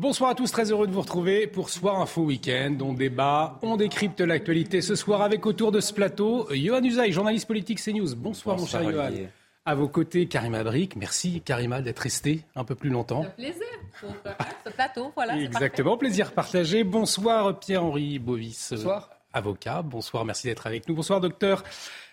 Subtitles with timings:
[0.00, 2.74] Bonsoir à tous, très heureux de vous retrouver pour Soir Info Week-end.
[2.80, 7.46] On débat, on décrypte l'actualité ce soir avec autour de ce plateau Johan Usaï, journaliste
[7.46, 8.16] politique CNews.
[8.16, 9.10] Bonsoir, mon cher Johan.
[9.66, 10.96] À vos côtés, Karima Brick.
[10.96, 13.24] Merci, Karima, d'être restée un peu plus longtemps.
[13.24, 13.66] Un plaisir
[14.00, 14.14] pour
[14.64, 15.12] ce plateau.
[15.14, 16.82] Voilà, Exactement, plaisir partagé.
[16.82, 18.72] Bonsoir, Pierre-Henri Bovis.
[18.72, 19.10] Bonsoir.
[19.34, 19.82] avocat.
[19.82, 20.94] Bonsoir, merci d'être avec nous.
[20.94, 21.62] Bonsoir, docteur.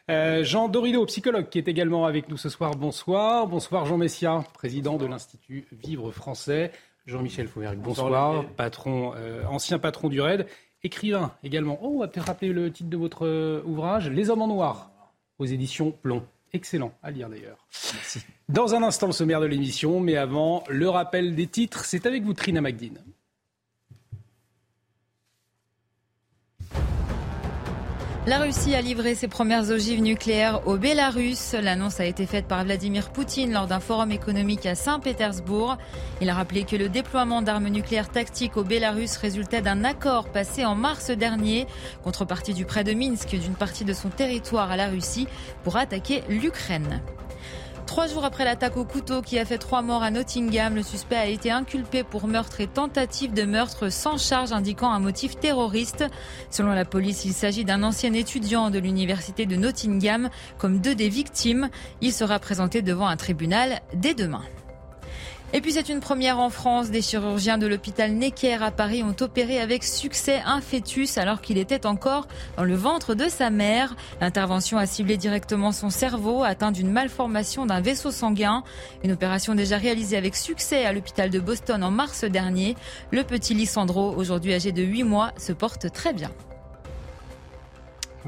[0.09, 2.71] Euh, Jean Dorido, psychologue, qui est également avec nous ce soir.
[2.71, 3.47] Bonsoir.
[3.47, 6.73] Bonsoir, Jean Messia, président de l'Institut Vivre Français.
[7.07, 8.45] Jean-Michel Fauvergue, bonsoir.
[8.57, 10.45] Patron, euh, ancien patron du RAID.
[10.83, 11.79] Écrivain également.
[11.81, 14.91] Oh, on va peut-être rappeler le titre de votre euh, ouvrage Les Hommes en Noir,
[15.39, 16.23] aux éditions Plomb.
[16.53, 17.65] Excellent à lire d'ailleurs.
[17.93, 18.19] Merci.
[18.49, 21.85] Dans un instant, le sommaire de l'émission, mais avant, le rappel des titres.
[21.85, 22.99] C'est avec vous, Trina Magdine.
[28.27, 31.53] La Russie a livré ses premières ogives nucléaires au Bélarus.
[31.53, 35.77] L'annonce a été faite par Vladimir Poutine lors d'un forum économique à Saint-Pétersbourg.
[36.19, 40.65] Il a rappelé que le déploiement d'armes nucléaires tactiques au Bélarus résultait d'un accord passé
[40.65, 41.67] en mars dernier,
[42.03, 45.29] contrepartie du prêt de Minsk d'une partie de son territoire à la Russie
[45.63, 47.01] pour attaquer l'Ukraine.
[47.87, 51.15] Trois jours après l'attaque au couteau qui a fait trois morts à Nottingham, le suspect
[51.15, 56.03] a été inculpé pour meurtre et tentative de meurtre sans charge indiquant un motif terroriste.
[56.51, 61.09] Selon la police, il s'agit d'un ancien étudiant de l'université de Nottingham, comme deux des
[61.09, 61.69] victimes.
[62.01, 64.43] Il sera présenté devant un tribunal dès demain.
[65.53, 66.91] Et puis c'est une première en France.
[66.91, 71.57] Des chirurgiens de l'hôpital Necker à Paris ont opéré avec succès un fœtus alors qu'il
[71.57, 72.27] était encore
[72.57, 73.95] dans le ventre de sa mère.
[74.19, 78.63] L'intervention a ciblé directement son cerveau, atteint d'une malformation d'un vaisseau sanguin.
[79.05, 82.75] Une opération déjà réalisée avec succès à l'hôpital de Boston en mars dernier.
[83.11, 86.31] Le petit Lissandro, aujourd'hui âgé de 8 mois, se porte très bien.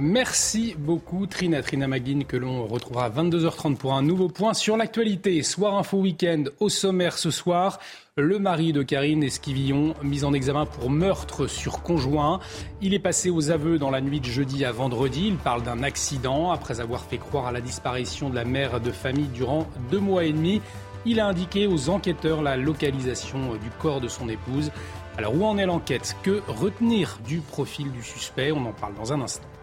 [0.01, 4.77] Merci beaucoup Trina, Trina Maguine que l'on retrouvera à 22h30 pour un nouveau point sur
[4.77, 5.43] l'actualité.
[5.43, 7.79] Soir Info Week-end au sommaire ce soir.
[8.15, 12.39] Le mari de Karine Esquivillon, mis en examen pour meurtre sur conjoint.
[12.81, 15.27] Il est passé aux aveux dans la nuit de jeudi à vendredi.
[15.27, 18.91] Il parle d'un accident après avoir fait croire à la disparition de la mère de
[18.91, 20.61] famille durant deux mois et demi.
[21.05, 24.71] Il a indiqué aux enquêteurs la localisation du corps de son épouse.
[25.17, 26.15] Alors où en est l'enquête?
[26.23, 28.53] Que retenir du profil du suspect?
[28.53, 29.58] On en parle dans un instant.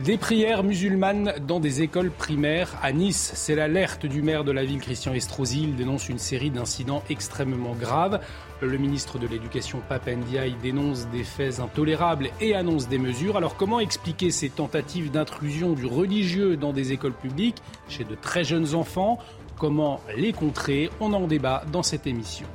[0.00, 3.30] Des prières musulmanes dans des écoles primaires à Nice.
[3.36, 5.62] C'est l'alerte du maire de la ville, Christian Estrosi.
[5.62, 8.20] Il dénonce une série d'incidents extrêmement graves.
[8.60, 13.36] Le ministre de l'Éducation, Papendiaï, dénonce des faits intolérables et annonce des mesures.
[13.36, 18.42] Alors comment expliquer ces tentatives d'intrusion du religieux dans des écoles publiques chez de très
[18.42, 19.20] jeunes enfants?
[19.58, 20.90] Comment les contrer?
[20.98, 22.46] On en débat dans cette émission.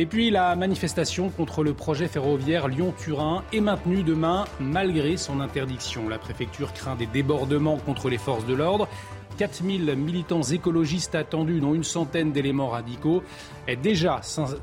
[0.00, 6.08] Et puis la manifestation contre le projet ferroviaire Lyon-Turin est maintenue demain malgré son interdiction.
[6.08, 8.86] La préfecture craint des débordements contre les forces de l'ordre.
[9.38, 13.24] 4000 militants écologistes attendus, dont une centaine d'éléments radicaux.
[13.82, 14.20] Déjà,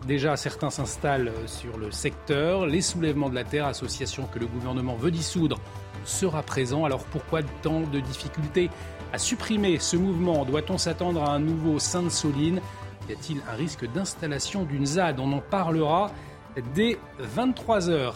[0.07, 2.65] déjà, certains s'installent sur le secteur.
[2.65, 5.59] Les soulèvements de la terre, association que le gouvernement veut dissoudre,
[6.05, 6.85] sera présent.
[6.85, 8.69] Alors pourquoi tant de difficultés
[9.11, 10.45] à supprimer ce mouvement?
[10.45, 12.61] Doit-on s'attendre à un nouveau Sainte-Soline?
[13.09, 15.19] Y a-t-il un risque d'installation d'une ZAD?
[15.19, 16.11] On en parlera
[16.73, 16.97] dès
[17.35, 18.13] 23h.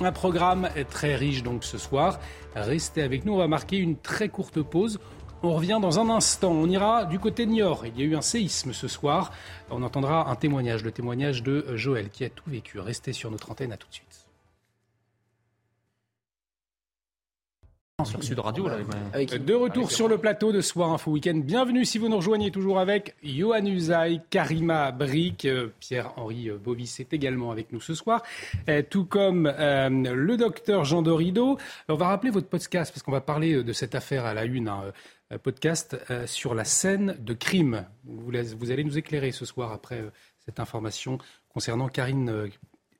[0.00, 2.18] Un programme très riche donc ce soir.
[2.54, 4.98] Restez avec nous, on va marquer une très courte pause.
[5.42, 6.50] On revient dans un instant.
[6.50, 7.86] On ira du côté de Niort.
[7.86, 9.32] Il y a eu un séisme ce soir.
[9.70, 12.80] On entendra un témoignage, le témoignage de Joël qui a tout vécu.
[12.80, 14.15] Restez sur notre antenne, à tout de suite.
[18.04, 21.40] Sur Sud Radio, De retour sur le plateau de Soir Info Week-end.
[21.42, 27.00] Bienvenue si vous nous rejoignez toujours avec Johan Usaï, Karima Brick, euh, Pierre-Henri euh, Bovis
[27.00, 28.22] est également avec nous ce soir,
[28.68, 31.56] euh, tout comme le docteur Jean Dorido.
[31.88, 34.68] On va rappeler votre podcast parce qu'on va parler de cette affaire à la une.
[34.68, 37.86] un podcast sur la scène de crime.
[38.04, 40.04] Vous, vous allez nous éclairer ce soir après
[40.44, 41.16] cette information
[41.48, 42.50] concernant Karine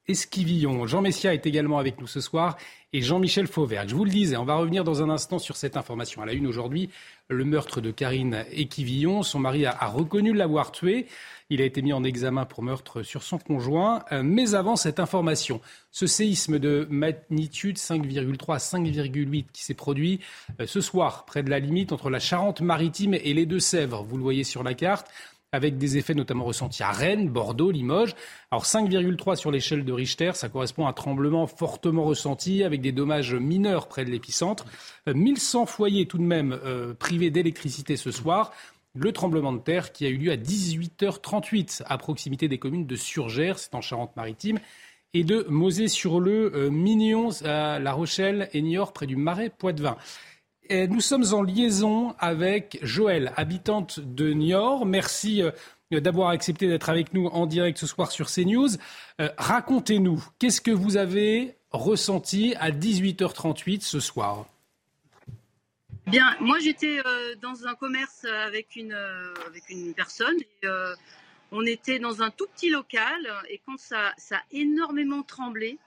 [0.08, 0.86] Esquivillon.
[0.86, 2.56] Jean Messia est également avec nous ce soir
[2.92, 3.88] et Jean-Michel Fauvergue.
[3.88, 6.22] Je vous le disais, on va revenir dans un instant sur cette information.
[6.22, 6.90] À la une aujourd'hui,
[7.28, 9.22] le meurtre de Karine Esquivillon.
[9.22, 11.06] Son mari a, a reconnu l'avoir tuée.
[11.50, 14.04] Il a été mis en examen pour meurtre sur son conjoint.
[14.12, 15.60] Euh, mais avant cette information,
[15.90, 20.20] ce séisme de magnitude 5,3 à 5,8 qui s'est produit
[20.60, 24.22] euh, ce soir près de la limite entre la Charente-Maritime et les Deux-Sèvres, vous le
[24.22, 25.08] voyez sur la carte,
[25.56, 28.14] avec des effets notamment ressentis à Rennes, Bordeaux, Limoges.
[28.50, 32.92] Alors 5,3 sur l'échelle de Richter, ça correspond à un tremblement fortement ressenti avec des
[32.92, 34.66] dommages mineurs près de l'épicentre.
[35.12, 36.58] 1100 euh, foyers tout de même
[36.98, 38.52] privés d'électricité ce soir
[38.98, 42.96] le tremblement de terre qui a eu lieu à 18h38 à proximité des communes de
[42.96, 44.58] Surgères, c'est en Charente-Maritime,
[45.14, 49.96] et de Mosée-sur-le, euh, Mignon, à La Rochelle et Niort, près du Marais Poitevin.
[50.70, 54.86] Nous sommes en liaison avec Joël, habitante de Niort.
[54.86, 55.50] Merci euh,
[56.00, 58.76] d'avoir accepté d'être avec nous en direct ce soir sur CNews.
[59.20, 64.46] Euh, racontez-nous, qu'est-ce que vous avez ressenti à 18h38 ce soir?
[66.06, 68.96] Bien, moi j'étais euh, dans un commerce avec une,
[69.46, 70.36] avec une personne.
[70.62, 70.68] Et,
[71.52, 75.78] on était dans un tout petit local et quand ça a énormément tremblé,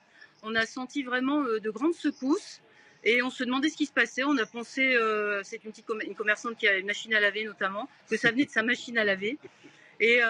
[0.42, 2.62] on a senti vraiment de grandes secousses
[3.04, 4.24] et on se demandait ce qui se passait.
[4.24, 4.98] On a pensé,
[5.44, 8.46] c'est une petite une commerçante qui a une machine à laver notamment, que ça venait
[8.46, 9.38] de sa machine à laver.
[10.02, 10.22] Et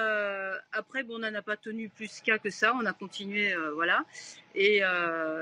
[0.72, 2.74] après, bon, on n'en a pas tenu plus qu'à que ça.
[2.76, 4.04] On a continué, voilà.
[4.54, 4.82] Et,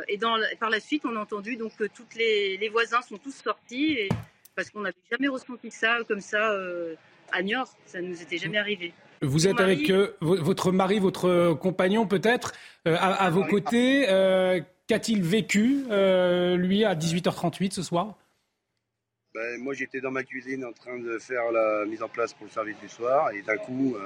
[0.07, 3.17] et dans, par la suite, on a entendu donc que toutes les, les voisins sont
[3.17, 4.09] tous sortis et
[4.57, 6.95] parce qu'on n'avait jamais ressenti ça comme ça euh,
[7.31, 7.69] à Niort.
[7.85, 8.91] Ça ne nous était jamais arrivé.
[9.21, 12.53] Vous êtes avec euh, votre mari, votre compagnon peut-être,
[12.87, 14.07] euh, à, vos côtés.
[14.87, 15.83] Qu'a-t-il vécu,
[16.57, 18.15] lui, à 18h38 ce soir?
[19.33, 22.45] Ben, Moi, j'étais dans ma cuisine en train de faire la mise en place pour
[22.45, 23.31] le service du soir.
[23.31, 23.97] Et d'un coup,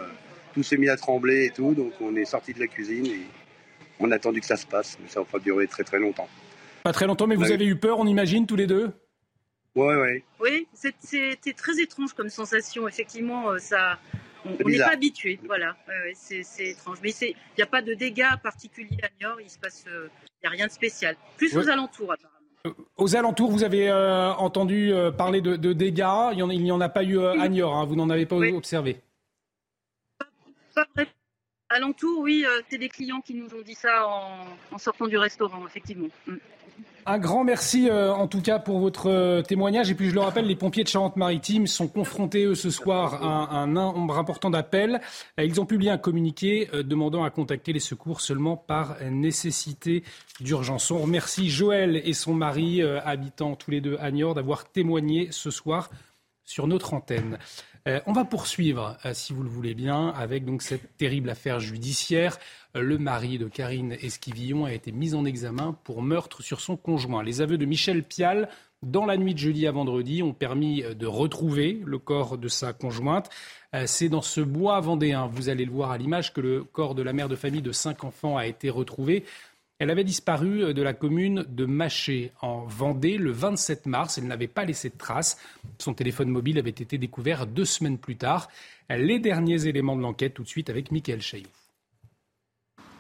[0.53, 1.73] tout s'est mis à trembler et tout.
[1.73, 3.21] Donc, on est sorti de la cuisine et
[3.99, 4.97] on a attendu que ça se passe.
[5.01, 6.27] Mais ça va pas durer très, très longtemps.
[6.83, 8.91] Pas très longtemps, mais vous avez eu peur, on imagine, tous les deux?
[9.75, 10.23] Ouais, ouais.
[10.39, 12.87] Oui, c'était très étrange comme sensation.
[12.87, 13.99] Effectivement, euh, ça,
[14.43, 15.39] on n'est pas habitué.
[15.45, 15.77] Voilà,
[16.15, 16.97] c'est étrange.
[17.03, 19.39] Mais il n'y a pas de dégâts particuliers à Niort.
[19.39, 19.85] Il se passe,
[20.43, 21.15] il n'y a rien de spécial.
[21.37, 22.37] Plus aux alentours, apparemment.
[22.67, 26.33] Euh, aux alentours, vous avez euh, entendu parler de, dégâts.
[26.33, 27.75] Il n'y en, a pas eu à Niort.
[27.75, 27.85] Hein.
[27.85, 29.01] Vous n'en avez pas observé.
[30.75, 31.05] Pas.
[31.73, 36.09] Alentours, oui, c'est des clients qui nous ont dit ça en, sortant du restaurant, effectivement.
[36.27, 36.35] Mm.
[37.05, 39.89] Un grand merci euh, en tout cas pour votre euh, témoignage.
[39.89, 43.57] Et puis je le rappelle, les pompiers de Charente-Maritime sont confrontés eux ce soir à
[43.57, 45.01] un, nombre important d'appels.
[45.39, 50.03] Euh, ils ont publié un communiqué demandant à contacter les secours seulement par nécessité
[50.39, 50.91] d'urgence.
[50.91, 55.49] On remercie Joël et son mari, habitant tous les deux à Niort, d'avoir témoigné ce
[55.49, 55.89] soir
[56.43, 57.37] sur notre antenne.
[57.87, 61.59] Euh, on va poursuivre, euh, si vous le voulez bien, avec donc cette terrible affaire
[61.59, 62.37] judiciaire.
[62.75, 66.77] Euh, le mari de Karine Esquivillon a été mis en examen pour meurtre sur son
[66.77, 67.23] conjoint.
[67.23, 68.49] Les aveux de Michel Pial
[68.83, 72.73] dans la nuit de jeudi à vendredi ont permis de retrouver le corps de sa
[72.73, 73.29] conjointe.
[73.85, 77.03] C'est dans ce bois vendéen, vous allez le voir à l'image, que le corps de
[77.03, 79.23] la mère de famille de cinq enfants a été retrouvé.
[79.81, 84.19] Elle avait disparu euh, de la commune de Maché en Vendée le 27 mars.
[84.19, 85.39] Elle n'avait pas laissé de traces.
[85.79, 88.47] Son téléphone mobile avait été découvert deux semaines plus tard.
[88.91, 91.49] Les derniers éléments de l'enquête tout de suite avec Mickaël Chailloux.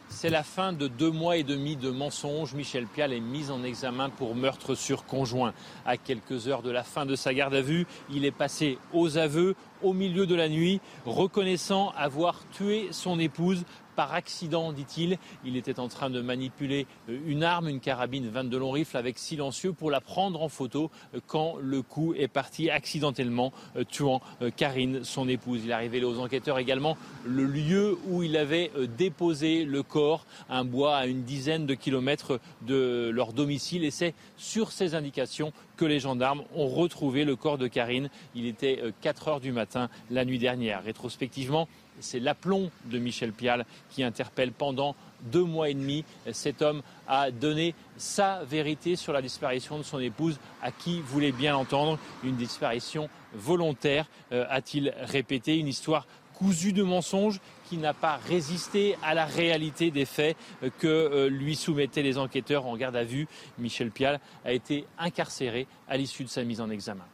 [0.09, 2.53] C'est la fin de deux mois et demi de mensonges.
[2.53, 5.53] Michel Pial est mis en examen pour meurtre sur conjoint.
[5.85, 9.17] À quelques heures de la fin de sa garde à vue, il est passé aux
[9.17, 13.63] aveux au milieu de la nuit, reconnaissant avoir tué son épouse
[13.95, 15.17] par accident, dit-il.
[15.45, 19.17] Il était en train de manipuler euh, une arme, une carabine 22 long rifle avec
[19.17, 24.21] silencieux pour la prendre en photo euh, quand le coup est parti accidentellement, euh, tuant
[24.55, 25.61] Karine, son épouse.
[25.65, 30.63] Il a révélé aux enquêteurs également le lieu où il avait déposé le corps, un
[30.63, 33.83] bois à une dizaine de kilomètres de leur domicile.
[33.83, 38.09] Et c'est sur ces indications que les gendarmes ont retrouvé le corps de Karine.
[38.35, 40.83] Il était 4 heures du matin la nuit dernière.
[40.83, 41.67] Rétrospectivement,
[41.99, 46.03] c'est l'aplomb de Michel Pial qui interpelle pendant deux mois et demi.
[46.31, 51.31] Cet homme a donné sa vérité sur la disparition de son épouse, à qui voulait
[51.31, 51.99] bien l'entendre.
[52.23, 58.97] Une disparition volontaire, euh, a-t-il répété, une histoire cousue de mensonges qui n'a pas résisté
[59.03, 63.03] à la réalité des faits euh, que euh, lui soumettaient les enquêteurs en garde à
[63.03, 63.27] vue.
[63.59, 67.05] Michel Pial a été incarcéré à l'issue de sa mise en examen.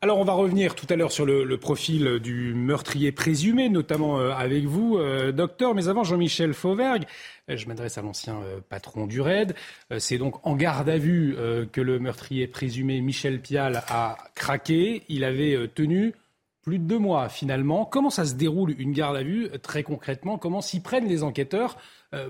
[0.00, 4.30] Alors on va revenir tout à l'heure sur le, profil du meurtrier présumé, notamment euh,
[4.30, 5.74] avec vous, euh, docteur.
[5.74, 7.02] Mais avant, Jean-Michel Fauvergue,
[7.50, 8.38] euh, je m'adresse à l'ancien
[8.68, 9.56] patron du RAID.
[9.98, 11.36] C'est donc en garde à vue
[11.72, 15.02] que le meurtrier présumé Michel Pial a craqué.
[15.08, 16.14] Il avait tenu
[16.62, 17.84] plus de deux mois finalement.
[17.84, 20.38] Comment ça se déroule une garde à vue très concrètement?
[20.38, 21.76] Comment s'y prennent les enquêteurs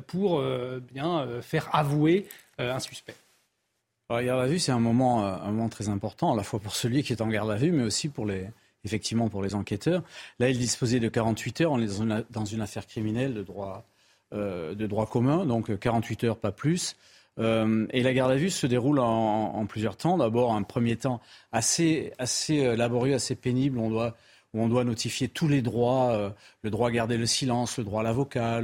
[0.07, 0.43] pour
[0.93, 2.27] bien faire avouer
[2.59, 3.15] un suspect?
[4.11, 6.75] La garde à vue, c'est un moment, un moment très important, à la fois pour
[6.75, 8.49] celui qui est en garde à vue, mais aussi pour les,
[8.85, 10.03] effectivement pour les enquêteurs.
[10.39, 11.73] Là, il disposait de 48 heures.
[11.73, 12.01] On est
[12.31, 13.85] dans une, affaire criminelle de droit,
[14.33, 16.97] euh, de droit commun, donc 48 heures, pas plus.
[17.39, 20.19] Euh, et la garde à vue se déroule en, plusieurs temps.
[20.19, 21.21] D'abord, un premier temps
[21.53, 23.79] assez, assez euh, laborieux, assez pénible.
[23.79, 24.17] On doit
[24.55, 26.31] où on doit notifier tous les droits, euh,
[26.63, 28.63] le droit à garder le silence, le droit à l'avocat,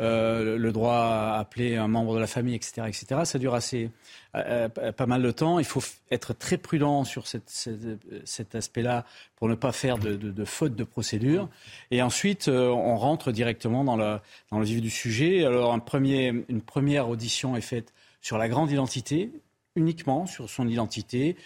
[0.00, 2.82] euh, droit à appeler un membre de la famille, etc.
[2.86, 3.22] etc.
[3.24, 3.90] Ça dure assez
[4.36, 5.58] euh, pas mal de temps.
[5.58, 9.04] Il faut être très prudent sur cet aspect-là
[9.36, 11.48] pour ne pas faire de, faute de procédure.
[11.90, 14.18] Et ensuite, on rentre directement dans le,
[14.52, 15.44] le vif du sujet.
[15.44, 19.30] Alors, une première audition est faite sur la grande identité,
[19.76, 21.36] uniquement sur son identité,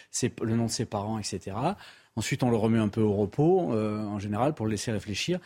[0.42, 1.56] le nom de ses parents, etc.
[2.16, 5.38] Ensuite, on le remet un peu au repos, euh, en général, pour le laisser réfléchir.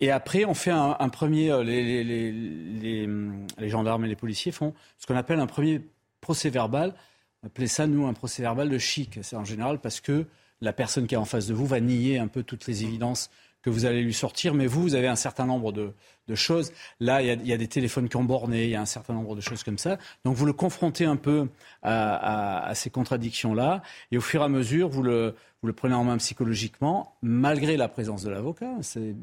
[0.00, 1.50] Et après, on fait un, premier.
[1.50, 5.80] Euh, les, les, gendarmes et les policiers font ce qu'on appelle un premier
[6.20, 6.94] procès verbal.
[7.42, 9.18] On appelait ça, nous, un procès verbal de chic.
[9.22, 10.26] C'est en général parce que
[10.60, 13.30] la personne qui est en face de vous va nier un peu toutes les évidences
[13.66, 15.92] que vous allez lui sortir, mais vous, vous avez un certain nombre de,
[16.34, 16.72] choses.
[17.00, 19.34] Là, il y, a, des téléphones qui ont borné, il y a un certain nombre
[19.34, 19.98] de choses comme ça.
[20.24, 21.48] Donc vous le confrontez un peu
[21.82, 23.82] à, ces contradictions-là,
[24.12, 27.76] et au fur et à mesure, vous le, vous le prenez en main psychologiquement, malgré
[27.76, 28.72] la présence de l'avocat.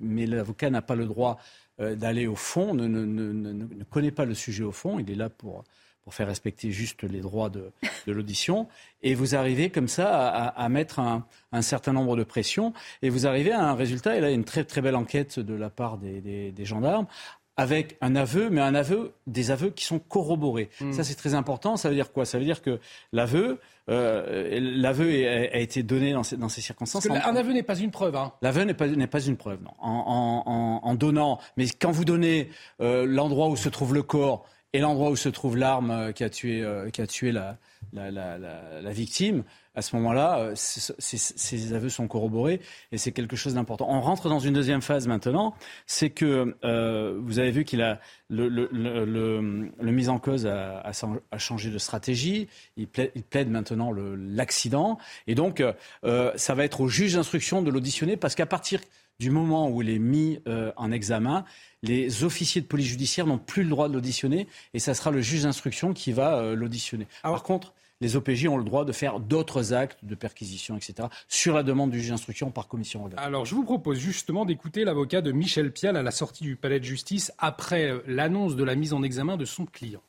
[0.01, 1.39] Mais l'avocat n'a pas le droit
[1.79, 5.29] euh, d'aller au fond, ne, ne, connaît pas le sujet au fond, il est là
[5.29, 5.63] pour
[6.03, 7.71] pour faire respecter juste les droits de,
[8.07, 8.67] l'audition.
[9.01, 12.73] Et vous arrivez comme ça à, mettre un, certain nombre de pressions.
[13.01, 14.17] Et vous arrivez à un résultat.
[14.17, 17.07] Et là, il y a une très, très belle enquête de la part des, gendarmes
[17.55, 20.69] avec un aveu, mais un aveu, des aveux qui sont corroborés.
[20.81, 20.91] Hmm.
[20.91, 21.77] Ça, c'est très important.
[21.77, 22.25] Ça veut dire quoi?
[22.25, 22.79] Ça veut dire que
[23.11, 27.07] l'aveu, euh, l'aveu a, été donné dans ces, dans ces circonstances.
[27.07, 28.15] Parce un aveu n'est pas une preuve.
[28.15, 28.33] Hein.
[28.41, 29.71] L'aveu n'est pas, pas une preuve, non.
[29.79, 32.49] En, donnant, mais quand vous donnez
[32.81, 36.23] euh, l'endroit où se trouve le corps, et l'endroit où se trouve l'arme euh, qui
[36.23, 37.57] a tué, euh, qui a tué la,
[37.93, 38.37] la, la,
[38.81, 39.43] la, victime,
[39.75, 42.61] à ce moment-là, euh, ces aveux sont corroborés
[42.91, 43.87] et c'est quelque chose d'important.
[43.89, 45.55] On rentre dans une deuxième phase maintenant,
[45.87, 47.99] c'est que euh, vous avez vu qu'il a
[48.29, 52.47] le, le, le, le, mise en cause a, a, changé de stratégie.
[52.77, 55.63] Il plaide, il plaide maintenant l'accident et donc
[56.03, 58.79] euh, ça va être au juge d'instruction de l'auditionner parce qu'à partir
[59.19, 60.39] du moment où il est mis
[60.75, 61.45] en examen,
[61.83, 65.21] les officiers de police judiciaire n'ont plus le droit de l'auditionner et ça sera le
[65.21, 67.07] juge d'instruction qui va euh, l'auditionner.
[67.21, 71.53] Par contre, les OPJ ont le droit de faire d'autres actes de perquisition, etc., sur
[71.53, 75.31] la demande du juge d'instruction par commission Alors, je vous propose justement d'écouter l'avocat de
[75.31, 78.93] Michel Pial à la sortie du palais de justice après euh, l'annonce de la mise
[78.93, 80.01] en examen de son client.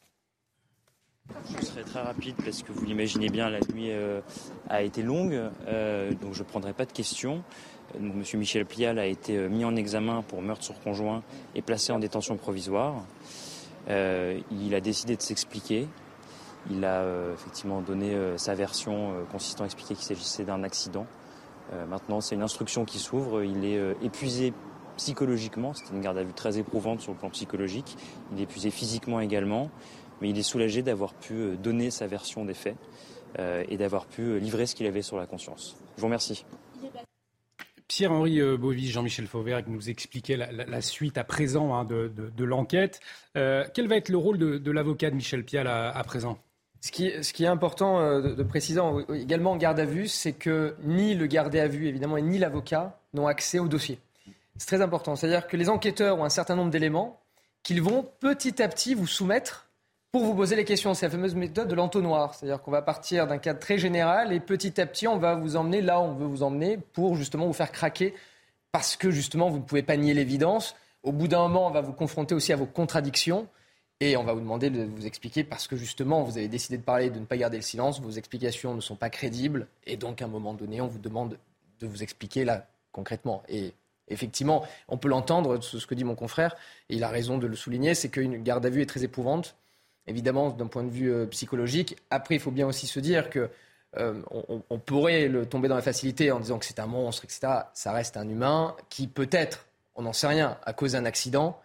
[1.58, 4.20] Je serai très rapide parce que vous l'imaginez bien, la nuit euh,
[4.68, 5.40] a été longue,
[6.20, 7.42] donc je ne prendrai pas de questions.
[8.00, 11.22] Monsieur Michel Plial a été euh, mis en examen pour meurtre sur conjoint
[11.54, 12.94] et placé en détention provisoire.
[13.88, 15.86] Euh, il a décidé de s'expliquer.
[16.70, 21.06] Il a euh, effectivement donné sa version consistant à expliquer qu'il s'agissait d'un accident.
[21.88, 23.42] maintenant, c'est une instruction qui s'ouvre.
[23.42, 24.52] Il est épuisé
[24.96, 25.74] psychologiquement.
[25.74, 27.96] C'était une garde à vue très éprouvante sur le plan psychologique.
[28.32, 29.70] Il est épuisé physiquement également.
[30.22, 32.76] Mais il est soulagé d'avoir pu donner sa version des faits
[33.38, 35.76] et d'avoir pu livrer ce qu'il avait sur la conscience.
[35.96, 36.46] Je vous remercie.
[37.94, 42.98] Pierre-Henri euh, Bovis, Jean-Michel Fauvert, qui nous expliquait la, suite à présent hein, de, l'enquête.
[43.36, 46.36] Euh, quel va être le rôle de, l'avocat de Michel Pial à, présent?
[46.80, 48.80] Ce qui, est important euh, de, préciser
[49.14, 52.98] également en garde à vue, c'est que ni le gardé à vue, évidemment, ni l'avocat
[53.12, 54.00] n'ont accès au dossier.
[54.56, 55.14] C'est très important.
[55.14, 57.20] C'est-à-dire que les enquêteurs ont un certain nombre d'éléments
[57.62, 59.63] qu'ils vont petit à petit vous soumettre
[60.14, 60.94] pour vous poser les questions.
[60.94, 62.36] C'est la fameuse méthode de l'entonnoir.
[62.36, 65.56] C'est-à-dire qu'on va partir d'un cadre très général et petit à petit, on va vous
[65.56, 68.14] emmener là où on veut vous emmener pour justement vous faire craquer
[68.70, 70.76] parce que justement, vous ne pouvez pas nier l'évidence.
[71.02, 73.48] Au bout d'un moment, on va vous confronter aussi à vos contradictions.
[73.98, 76.84] Et on va vous demander de vous expliquer parce que justement, vous avez décidé de
[76.84, 79.66] parler, de ne pas garder le silence, vos explications ne sont pas crédibles.
[79.84, 81.36] Et donc, à un moment donné, on vous demande
[81.80, 83.42] de vous expliquer là, concrètement.
[83.48, 83.72] Et
[84.06, 86.54] effectivement, on peut l'entendre, ce que dit mon confrère,
[86.88, 89.56] et il a raison de le souligner, c'est qu'une garde à vue est très éprouvante
[90.06, 91.96] évidemment, d'un point de vue euh, psychologique.
[92.10, 93.50] Après, il faut bien aussi se dire que
[93.96, 94.20] euh,
[94.70, 97.46] on, pourrait le tomber dans la facilité en disant que c'est un monstre, etc.
[97.74, 101.60] Ça reste un humain qui peut-être, on n'en sait rien, à cause d'un accident,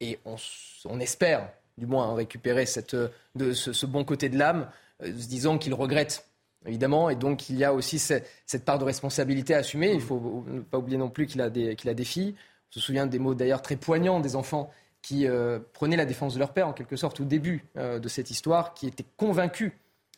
[0.00, 2.94] et on, espère, du moins, récupérer cette,
[3.34, 4.68] de, ce, bon côté de l'âme,
[5.02, 6.28] euh, disant qu'il regrette,
[6.66, 8.28] évidemment, et donc il y a aussi cette,
[8.66, 9.90] part de responsabilité à assumer.
[9.92, 12.34] Il ne faut pas oublier non plus qu'il a, qu'il a des filles.
[12.36, 14.70] On se souvient des mots d'ailleurs très poignants des enfants
[15.04, 18.08] qui euh, prenaient la défense de leur père, en quelque sorte, au début euh, de
[18.08, 19.72] cette histoire, qui étaient convaincus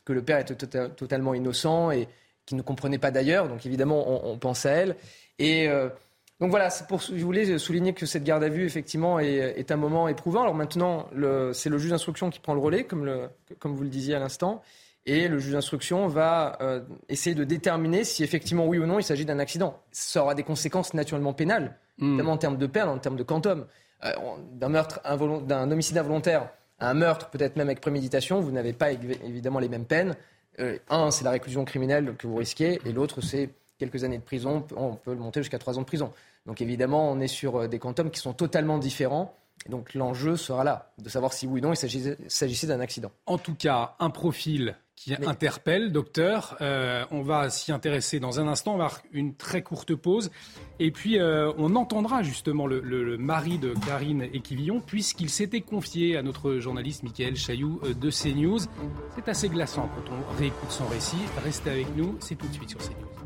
[0.05, 2.09] que le père était tota-, totalement innocent et
[2.47, 3.49] qui ne comprenait pas d'ailleurs.
[3.49, 4.97] Donc évidemment, on, pense à elle.
[5.41, 5.69] Et
[6.39, 10.07] donc voilà, pour, je voulais souligner que cette garde à vue, effectivement, est, un moment
[10.07, 10.43] éprouvant.
[10.43, 11.09] Alors maintenant,
[11.53, 13.29] c'est le juge d'instruction qui prend le relais, comme, le,
[13.59, 14.63] comme vous le disiez à l'instant.
[15.07, 19.05] Et le juge d'instruction va euh, essayer de déterminer si effectivement, oui ou non, il
[19.05, 19.81] s'agit d'un accident.
[19.93, 22.11] Ça aura des conséquences naturellement pénales, hmm.
[22.11, 23.67] notamment en termes de peine, en termes de quantum.
[24.05, 24.13] Euh,
[24.53, 25.01] d'un meurtre,
[25.47, 29.69] d'un homicide involontaire à un meurtre, peut-être même avec préméditation, vous n'avez pas évidemment les
[29.69, 30.17] mêmes peines.
[30.61, 34.23] Euh, un, c'est la réclusion criminelle que vous risquez, et l'autre, c'est quelques années de
[34.23, 36.13] prison, on peut le monter jusqu'à trois ans de prison.
[36.47, 39.35] Donc évidemment, on est sur euh, des quantums qui sont totalement différents.
[39.67, 43.11] Et donc l'enjeu sera là, de savoir si oui ou non il s'agissait d'un accident.
[43.25, 46.57] En tout cas, un profil qui interpelle, docteur.
[46.61, 48.75] Euh, on va s'y intéresser dans un instant.
[48.75, 50.31] On va une très courte pause.
[50.81, 56.23] Et puis, euh, on entendra justement le, mari de Karine Equivillon, puisqu'il s'était confié à
[56.23, 58.61] notre journaliste Michael Chailloux de CNews.
[59.15, 61.17] C'est assez glaçant quand on réécoute son récit.
[61.45, 63.26] Restez avec nous, c'est tout de suite sur CNews.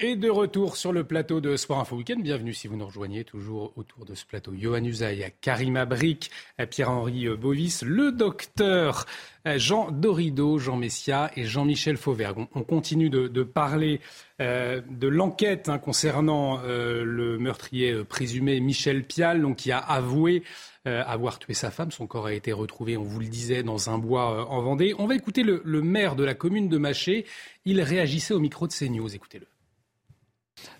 [0.00, 2.22] Et de retour sur le plateau de Soir Info Weekend.
[2.22, 4.52] Bienvenue si vous nous rejoignez toujours autour de ce plateau.
[4.56, 6.30] Johan Usaï, Karim Abric,
[6.70, 9.06] Pierre-Henri Bovis, le docteur
[9.44, 12.46] Jean Dorido, Jean Messia et Jean-Michel Fauvergue.
[12.54, 14.00] On, continue de, parler
[14.40, 19.78] euh, de l'enquête hein, concernant euh, le meurtrier euh, présumé Michel Pial, donc, qui a
[19.78, 20.44] avoué
[20.84, 21.90] avoir tué sa femme.
[21.90, 24.94] Son corps a été retrouvé, on vous le disait, dans un bois en Vendée.
[24.98, 27.26] On va écouter le, le maire de la commune de Maché.
[27.66, 29.14] Il réagissait au micro de CNews.
[29.14, 29.46] Écoutez-le.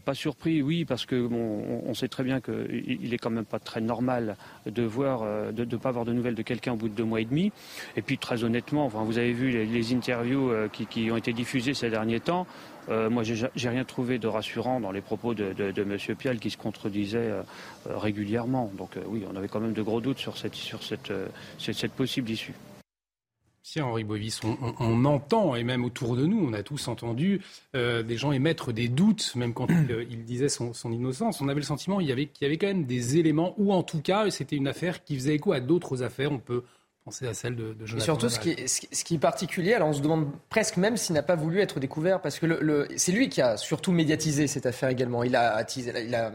[0.04, 3.80] Pas surpris, oui, parce que on, sait très bien qu'il est quand même pas très
[3.80, 6.94] normal de voir, euh, de ne pas avoir de nouvelles de quelqu'un au bout de
[6.94, 7.52] deux mois et demi.
[7.96, 11.90] Et puis très honnêtement, vous avez vu les, interviews euh, qui, ont été diffusées ces
[11.90, 12.46] derniers temps.
[12.88, 15.98] Euh, moi, j'ai rien trouvé de rassurant dans les propos de, de, M.
[16.16, 17.30] Pial qui se contredisait
[17.86, 18.70] régulièrement.
[18.76, 22.54] Donc oui, on avait quand même de gros doutes sur cette possible issue.
[23.76, 27.40] Henri Bovis, on, entend, et même autour de nous, on a tous entendu
[27.76, 31.40] euh, des gens émettre des doutes, même quand il, euh, disait son, innocence.
[31.40, 33.72] On avait le sentiment qu'il y avait, qu'il y avait quand même des éléments, ou
[33.72, 36.32] en tout cas, c'était une affaire qui faisait écho à d'autres affaires.
[36.32, 36.62] On peut
[37.04, 38.02] penser à celle de, de Jonathan.
[38.02, 40.96] Et surtout, ce qui, est, ce qui, est, particulier, alors on se demande presque même
[40.96, 44.46] s'il n'a pas voulu être découvert, parce que le, c'est lui qui a surtout médiatisé
[44.46, 45.22] cette affaire également.
[45.24, 46.32] Il a, il a,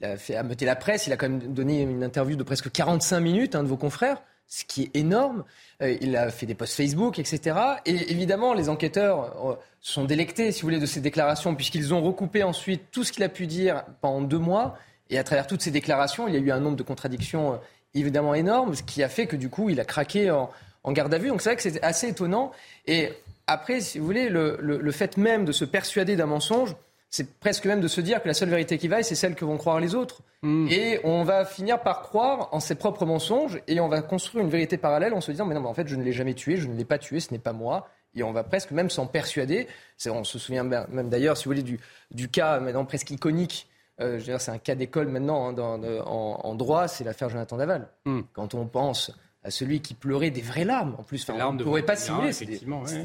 [0.00, 2.70] il a fait ameuter la presse, il a quand même donné une interview de presque
[2.70, 5.44] 45 minutes, un de vos confrères ce qui est énorme.
[5.82, 7.56] Euh, il a fait des posts Facebook, etc.
[7.86, 12.02] Et évidemment, les enquêteurs euh, sont délectés, si vous voulez, de ces déclarations, puisqu'ils ont
[12.02, 14.78] recoupé ensuite tout ce qu'il a pu dire pendant deux mois.
[15.10, 17.56] Et à travers toutes ces déclarations, il y a eu un nombre de contradictions euh,
[17.94, 20.50] évidemment énorme, ce qui a fait que du coup, il a craqué en,
[20.88, 21.28] garde à vue.
[21.28, 22.52] Donc c'est vrai que c'est assez étonnant.
[22.86, 23.10] Et
[23.46, 26.74] après, si vous voulez, le fait même de se persuader d'un mensonge,
[27.14, 29.44] c'est presque même de se dire que la seule vérité qui vaille, c'est celle que
[29.44, 30.22] vont croire les autres.
[30.42, 30.66] Hmm.
[30.68, 34.50] Et on va finir par croire en ses propres mensonges et on va construire une
[34.50, 36.56] vérité parallèle en se disant mais non, mais en fait, je ne l'ai jamais tué,
[36.56, 37.86] je ne l'ai pas tué, ce n'est pas moi.
[38.16, 39.68] Et on va presque même s'en persuader.
[40.08, 41.78] On se souvient même d'ailleurs, si vous voulez, du,
[42.10, 43.68] du cas maintenant presque iconique.
[44.00, 47.90] Euh, c'est un cas d'école maintenant hein, en, droit, c'est l'affaire Jonathan Daval.
[48.06, 48.22] Hmm.
[48.32, 49.12] Quand on pense
[49.44, 52.58] à celui qui pleurait des vraies larmes, en plus, on ne pourrait pas simuler, c'était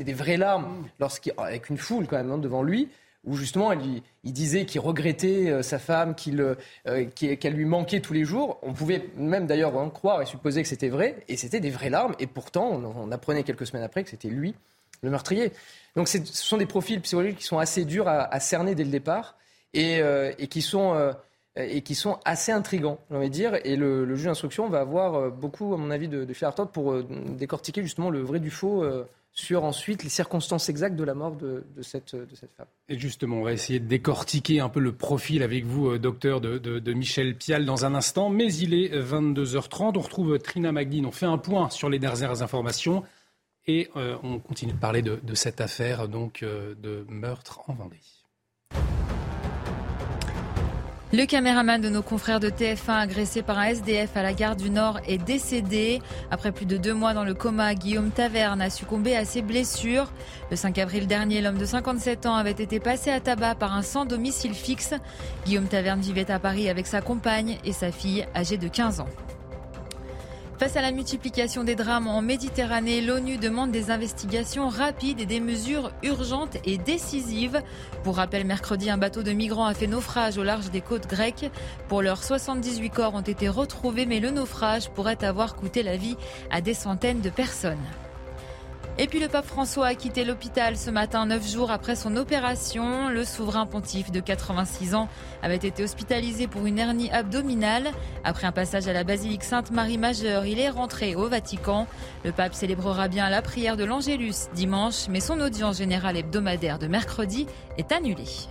[0.03, 0.85] des, vraies larmes, hmm.
[0.99, 2.89] lorsqu'il, avec une foule quand même hein, devant lui
[3.29, 4.01] où justement il,
[4.33, 6.55] disait qu'il regrettait euh, sa femme, euh,
[7.15, 8.59] qu'elle lui manquait tous les jours.
[8.63, 11.91] On pouvait même d'ailleurs en croire et supposer que c'était vrai, et c'était des vraies
[11.91, 14.55] larmes, et pourtant on, apprenait quelques semaines après que c'était lui
[15.01, 15.51] le meurtrier.
[15.95, 19.37] Donc ce sont des profils psychologiques qui sont assez durs à, cerner dès le départ,
[19.73, 21.13] et, euh, qui sont...
[21.55, 23.59] et qui sont assez intrigants, j'ai envie de dire.
[23.63, 27.03] Et le, juge d'instruction va avoir beaucoup, à mon avis, de, de fil à pour
[27.03, 28.83] décortiquer justement le vrai du faux
[29.33, 32.11] sur ensuite les circonstances exactes de la mort de, cette,
[32.57, 32.67] femme.
[32.89, 36.41] Et justement, on va essayer de décortiquer un peu le profil avec vous, euh, docteur,
[36.41, 38.29] de, Michel Pial dans un instant.
[38.29, 39.97] Mais il est 22h30.
[39.97, 41.05] On retrouve Trina Magdine.
[41.05, 43.03] On fait un point sur les dernières informations.
[43.67, 47.99] Et euh, on continue de parler de, cette affaire donc, euh, de meurtre en Vendée.
[51.11, 54.69] Le caméraman de nos confrères de TF1 agressé par un SDF à la gare du
[54.69, 56.03] Nord est décédé.
[56.29, 60.11] Après plus de deux mois dans le coma, Guillaume Taverne a succombé à ses blessures.
[60.51, 63.81] Le 5 avril dernier, l'homme de 57 ans avait été passé à tabac par un
[63.81, 64.93] sans domicile fixe.
[65.47, 69.09] Guillaume Taverne vivait à Paris avec sa compagne et sa fille âgée de 15 ans.
[70.59, 75.39] Face à la multiplication des drames en Méditerranée, l'ONU demande des investigations rapides et des
[75.39, 77.61] mesures urgentes et décisives.
[78.03, 81.49] Pour rappel, mercredi, un bateau de migrants a fait naufrage au large des côtes grecques.
[81.87, 86.17] Pour l'heure, 78 corps ont été retrouvés, mais le naufrage pourrait avoir coûté la vie
[86.51, 87.77] à des centaines de personnes.
[89.01, 93.07] Et puis le pape François a quitté l'hôpital ce matin, neuf jours après son opération.
[93.07, 95.07] Le souverain pontife de 86 ans
[95.41, 97.91] avait été hospitalisé pour une hernie abdominale.
[98.25, 101.87] Après un passage à la basilique Sainte-Marie Majeure, il est rentré au Vatican.
[102.25, 106.87] Le pape célébrera bien la prière de l'Angélus dimanche, mais son audience générale hebdomadaire de
[106.87, 108.49] mercredi est annulée.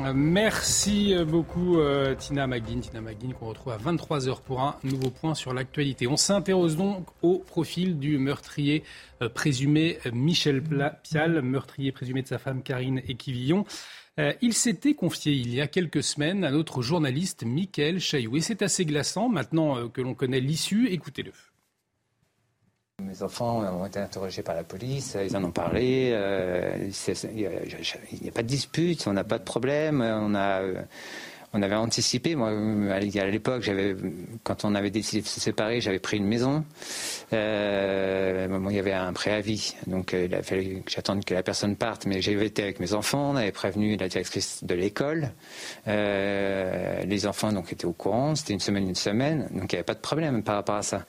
[0.00, 2.80] Euh, merci beaucoup euh, Tina Maguine.
[2.80, 6.06] Tina Maguine qu'on retrouve à 23h pour un nouveau point sur l'actualité.
[6.06, 8.84] On s'interroge donc au profil du meurtrier
[9.22, 10.62] euh, présumé Michel
[11.02, 13.64] Pial, meurtrier présumé de sa femme Karine Equivillon.
[14.42, 18.36] il s'était confié il y a quelques semaines à notre journaliste Michael Chailloux.
[18.36, 20.88] Et c'est assez glaçant maintenant que l'on connaît l'issue.
[20.88, 21.32] Écoutez-le.
[23.02, 26.12] Mes enfants ont été interrogés par la police, ils en ont parlé.
[26.14, 26.88] Euh,
[27.34, 30.00] il n'y a, pas de dispute, on n'a pas de problème.
[30.00, 30.82] On a, euh,
[31.56, 32.36] on avait anticipé.
[32.36, 32.50] Moi,
[32.92, 33.96] à l'époque, j'avais,
[34.44, 36.64] quand on avait décidé de se séparer, j'avais pris une maison.
[37.32, 41.42] Euh, il y avait un préavis, donc euh, il a fallu que j'attende que la
[41.42, 42.06] personne parte.
[42.06, 45.30] Mais j'avais été avec mes enfants, on avait prévenu la directrice de l'école.
[45.88, 48.34] Euh, les enfants donc étaient au courant.
[48.34, 50.82] C'était une semaine, une semaine, donc il n'y avait pas de problème par rapport à
[50.82, 51.06] ça.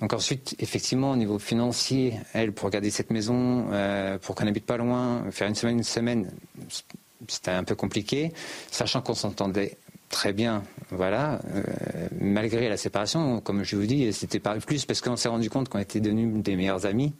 [0.00, 3.66] Donc ensuite, effectivement, au niveau financier, elle pour garder cette maison,
[4.22, 6.30] pour qu'on n'habite pas loin, faire une semaine, une semaine
[7.28, 8.32] c'était un peu compliqué,
[8.70, 9.76] sachant qu'on s'entendait
[10.10, 11.62] très bien, voilà, euh,
[12.20, 15.68] malgré la séparation, comme je vous dis, c'était pas plus parce qu'on s'est rendu compte
[15.68, 17.12] qu'on était devenus des meilleurs amis,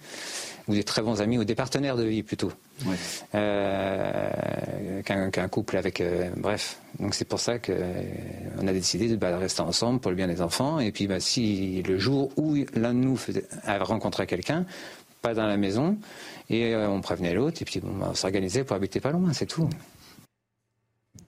[0.67, 2.53] ou des très bons amis, ou des partenaires de vie plutôt,
[3.35, 6.79] euh, qu'un couple avec, euh, bref.
[6.99, 10.43] Donc c'est pour ça qu'on a décidé de bah, rester ensemble pour le bien des
[10.43, 13.19] enfants, et puis bah, si le jour où l'un de nous
[13.65, 14.67] a rencontré quelqu'un,
[15.21, 15.99] pas dans la maison,
[16.49, 19.69] et on prévenait l'autre, et puis bah, on s'organisait pour habiter pas loin, c'est tout.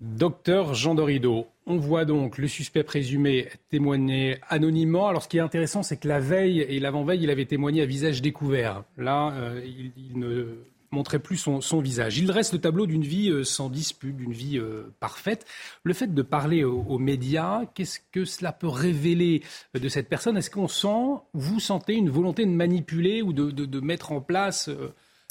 [0.00, 5.06] Docteur Jean Dorido, on voit donc le suspect présumé témoigner anonymement.
[5.06, 7.86] Alors ce qui est intéressant, c'est que la veille et l'avant-veille, il avait témoigné à
[7.86, 8.82] visage découvert.
[8.96, 10.56] Là, euh, il, ne
[10.92, 12.18] montrait plus son, visage.
[12.18, 15.46] Il reste le tableau d'une vie euh, sans dispute, d'une vie euh, parfaite.
[15.82, 19.42] Le fait de parler aux, médias, qu'est-ce que cela peut révéler
[19.74, 20.36] de cette personne?
[20.36, 24.70] Est-ce qu'on sent, vous sentez une volonté de manipuler ou de mettre en place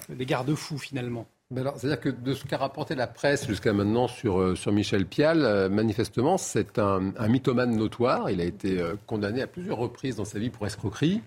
[0.09, 1.27] des garde-fous finalement?
[1.53, 5.43] C'est-à-dire que de ce qu'a rapporté la presse jusqu'à maintenant sur, euh, sur Michel Pial,
[5.43, 8.29] euh, manifestement, c'est un, mythomane notoire.
[8.29, 11.21] Il a été euh, condamné à plusieurs reprises dans sa vie pour escroquerie.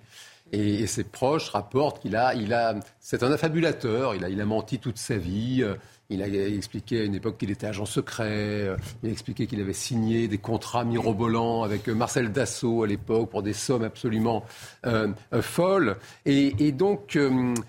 [0.52, 4.14] Et, ses proches rapportent qu'il a, il a, c'est un affabulateur.
[4.14, 5.64] Il a, il a menti toute sa vie.
[6.10, 8.28] Il a expliqué à une époque qu'il était agent secret.
[8.28, 12.86] Euh, il a expliqué qu'il avait signé des contrats mirobolants avec euh, Marcel Dassault à
[12.86, 14.44] l'époque pour des sommes absolument
[14.84, 15.08] euh,
[15.40, 15.96] folles.
[16.26, 17.18] Et, donc,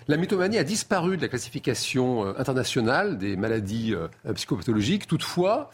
[0.08, 3.94] la mythomanie a disparu de la classification internationale des maladies
[4.34, 5.06] psychopathologiques.
[5.06, 5.70] Toutefois,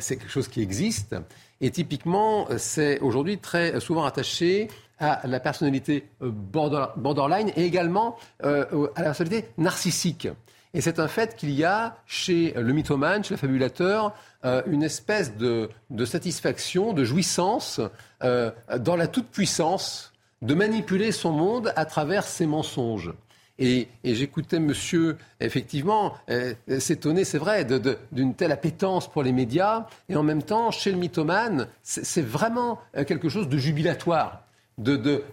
[0.00, 1.16] c'est quelque chose qui existe.
[1.60, 4.68] Et typiquement, c'est aujourd'hui très souvent attaché
[5.00, 10.28] à la personnalité borderline et également à la personnalité narcissique.
[10.74, 14.82] Et c'est un fait qu'il y a chez le mythomane, chez le fabulateur, euh, une
[14.82, 15.70] espèce de,
[16.04, 17.80] satisfaction, de jouissance
[18.22, 23.12] euh, dans la toute-puissance de manipuler son monde à travers ses mensonges.
[23.58, 27.66] Et, j'écoutais monsieur, effectivement, euh, s'étonner, c'est vrai,
[28.12, 29.86] d'une telle appétence pour les médias.
[30.08, 34.44] Et en même temps, chez le mythomane, c'est vraiment quelque chose de jubilatoire.
[34.78, 35.24] De, de,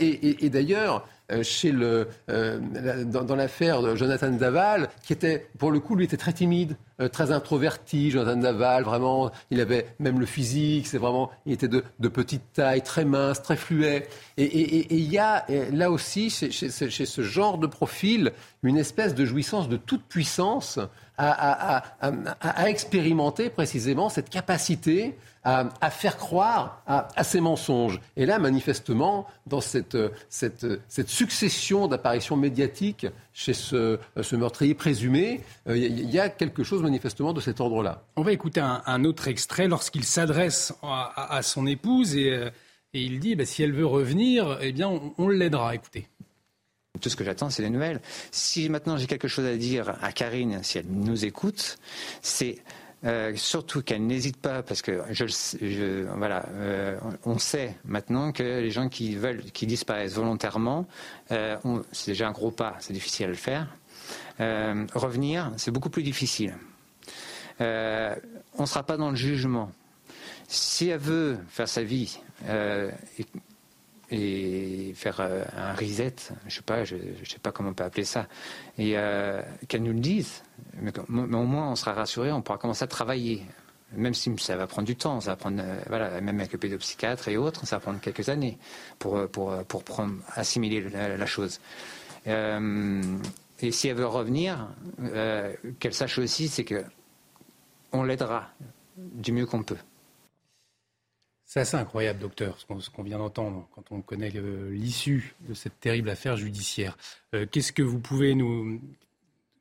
[0.00, 2.58] et, d'ailleurs, euh, chez le, euh,
[3.04, 7.08] dans, l'affaire de Jonathan Daval, qui était, pour le coup, lui était très timide, euh,
[7.08, 8.10] très introverti.
[8.10, 12.82] Jonathan Daval, vraiment, il avait même le physique, c'est vraiment, il était de, petite taille,
[12.82, 14.08] très mince, très fluet.
[14.36, 18.32] Et il y a là aussi, chez, ce genre de profil,
[18.62, 20.78] une espèce de jouissance de toute puissance
[21.18, 21.82] à,
[22.68, 28.00] expérimenter précisément cette capacité à, faire croire à, ces mensonges.
[28.16, 29.96] Et là, manifestement, dans cette,
[31.06, 37.32] succession d'apparitions médiatiques chez ce, ce, meurtrier présumé, il euh, y a quelque chose manifestement
[37.32, 38.02] de cet ordre-là.
[38.16, 42.50] On va écouter un, autre extrait lorsqu'il s'adresse à, son épouse et, euh,
[42.94, 45.74] et il dit bah, si elle veut revenir, eh bien, on, on l'aidera.
[45.74, 46.08] Écoutez.
[47.00, 48.00] Tout ce que j'attends, c'est les nouvelles.
[48.32, 51.78] Si maintenant j'ai quelque chose à dire à Karine, si elle nous écoute,
[52.22, 52.58] c'est
[53.04, 58.70] euh, surtout qu'elle n'hésite pas, parce que je, voilà, euh, on sait maintenant que les
[58.70, 60.86] gens qui veulent, qui disparaissent volontairement,
[61.30, 61.56] euh,
[61.92, 63.68] c'est déjà un gros pas, c'est difficile à le faire.
[64.94, 66.54] revenir, c'est beaucoup plus difficile.
[67.60, 69.70] On ne sera pas dans le jugement.
[70.48, 73.26] Si elle veut faire sa vie et,
[74.10, 76.14] et, faire un reset,
[76.46, 78.26] je sais sais pas comment on peut appeler ça,
[78.78, 78.96] et
[79.68, 80.42] qu'elle nous le dise
[80.80, 81.12] mais, au
[81.44, 83.44] moins, on sera rassuré, on pourra commencer à travailler
[83.92, 86.58] même si ça va prendre du temps, ça va prendre, euh, voilà, même avec le
[86.58, 88.58] pédopsychiatre et autres, ça va prendre quelques années
[88.98, 89.18] pour,
[90.34, 91.60] assimiler la, chose.
[92.26, 93.02] Euh,
[93.60, 94.68] et si elle veut revenir,
[95.00, 96.84] euh, qu'elle sache aussi, c'est que
[97.92, 98.50] on l'aidera
[98.96, 99.76] du mieux qu'on peut.
[101.44, 104.30] C'est assez incroyable, docteur, ce qu'on vient d'entendre quand on connaît
[104.70, 106.98] l'issue de cette terrible affaire judiciaire.
[107.50, 108.78] Qu'est-ce que vous pouvez nous,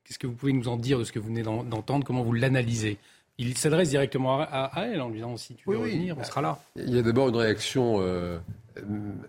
[0.03, 2.05] qu'est-ce que vous pouvez nous en dire de ce que vous venez d'entendre?
[2.05, 2.97] Comment vous l'analysez?
[3.37, 6.59] Il s'adresse directement à, elle en lui disant si tu veux revenir, on sera là.
[6.75, 8.39] Il y a d'abord une réaction euh,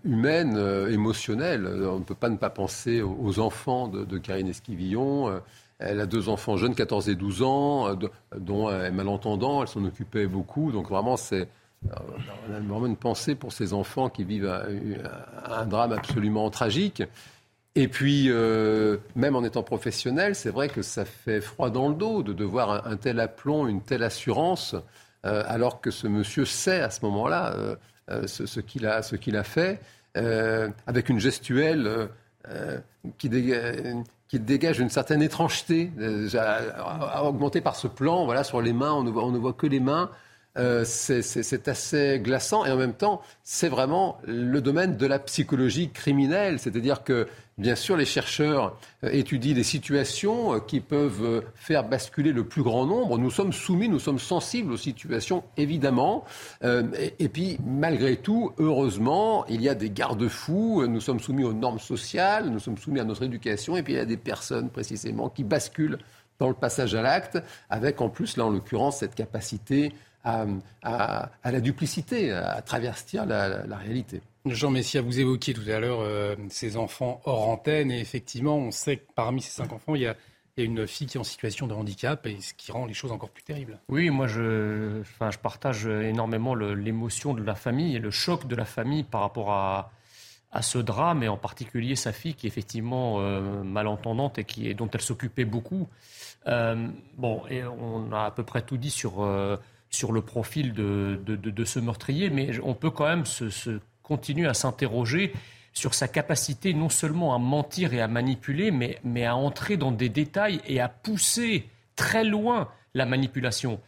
[0.04, 1.66] humaine, euh, émotionnelle.
[1.66, 5.40] On ne peut pas ne pas penser aux, enfants de, Karine Esquivillon.
[5.82, 7.94] Euh, elle a deux enfants jeunes, 14 et 12 ans,
[8.36, 9.62] dont elle est malentendant.
[9.62, 10.72] Elle s'en occupait beaucoup.
[10.72, 11.48] Donc vraiment, c'est
[11.84, 14.52] on a vraiment une pensée pour ces enfants qui vivent
[15.44, 17.02] un drame absolument tragique.
[17.78, 21.94] Et puis, euh, même en étant professionnel, c'est vrai que ça fait froid dans le
[21.94, 24.74] dos de devoir un, tel aplomb, une telle assurance,
[25.24, 27.54] euh, alors que ce monsieur sait à ce moment-là
[28.10, 29.80] euh, ce, qu'il a, a, fait,
[30.88, 32.08] avec une gestuelle
[33.16, 33.28] qui,
[34.36, 35.90] dégage, une certaine étrangeté,
[37.22, 39.66] augmentée par ce plan, voilà, sur les mains, on ne voit, on ne voit que
[39.66, 40.10] les mains.
[40.84, 46.58] C'est assez glaçant et en même temps, c'est vraiment le domaine de la psychologie criminelle.
[46.58, 47.26] C'est-à-dire que
[47.58, 52.44] Bien sûr, les chercheurs euh, étudient des situations euh, qui peuvent euh, faire basculer le
[52.44, 53.18] plus grand nombre.
[53.18, 56.24] Nous sommes soumis, nous sommes sensibles aux situations, évidemment.
[56.62, 60.86] Et puis, malgré tout, heureusement, il y a des garde-fous.
[60.86, 63.76] Nous sommes soumis aux normes sociales, nous sommes soumis à notre éducation.
[63.76, 65.98] Et puis, il y a des personnes, précisément, qui basculent
[66.38, 69.92] dans le passage à l'acte, avec en plus, là, en l'occurrence, cette capacité
[70.24, 74.20] à, la duplicité, à traverser la réalité.
[74.54, 78.70] Jean Messia, vous évoquiez tout à l'heure euh, ces enfants hors antenne, et effectivement, on
[78.70, 80.16] sait que parmi ces cinq enfants, il y a,
[80.56, 83.30] une fille qui est en situation de handicap, et ce qui rend les choses encore
[83.30, 83.78] plus terribles.
[83.88, 88.56] Oui, moi, je, enfin, je partage énormément l'émotion de la famille et le choc de
[88.56, 89.92] la famille par rapport à,
[90.50, 94.74] à ce drame, et en particulier sa fille qui est effectivement euh, malentendante et qui,
[94.74, 95.86] dont elle s'occupait beaucoup.
[96.48, 99.22] Euh, bon, et on a à peu près tout dit sur,
[99.90, 104.46] sur le profil de, de, ce meurtrier, mais on peut quand même se, se continue
[104.46, 105.32] à s'interroger
[105.72, 109.92] sur sa capacité non seulement à mentir et à manipuler, mais, mais à entrer dans
[109.92, 113.80] des détails et à pousser très loin la manipulation.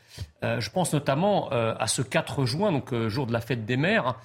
[0.44, 3.66] Euh, je pense notamment euh, à ce 4 juin, donc euh, jour de la fête
[3.66, 4.16] des mères,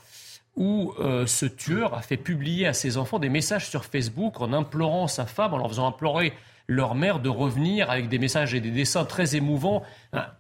[0.56, 0.94] où
[1.28, 5.26] ce tueur a fait publier à ses enfants des messages sur Facebook en implorant sa
[5.26, 6.32] femme, en leur faisant implorer
[6.67, 9.84] leur mère de revenir avec des messages et des dessins très émouvants.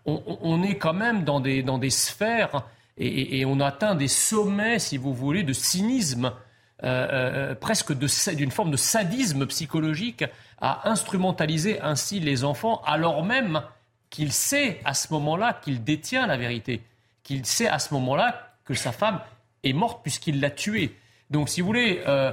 [0.05, 2.63] On, on est quand même dans des, dans des sphères
[2.97, 6.31] et, on atteint des sommets, si vous voulez, de cynisme,
[6.83, 7.07] euh,
[7.51, 10.23] euh, presque d'une forme de sadisme psychologique,
[10.61, 13.61] à instrumentaliser ainsi les enfants, alors même
[14.09, 16.81] qu'il sait à ce moment-là qu'il détient la vérité,
[17.23, 19.19] qu'il sait à ce moment-là que sa femme
[19.63, 20.95] est morte puisqu'il l'a tuée.
[21.31, 22.31] Donc, si vous voulez, euh,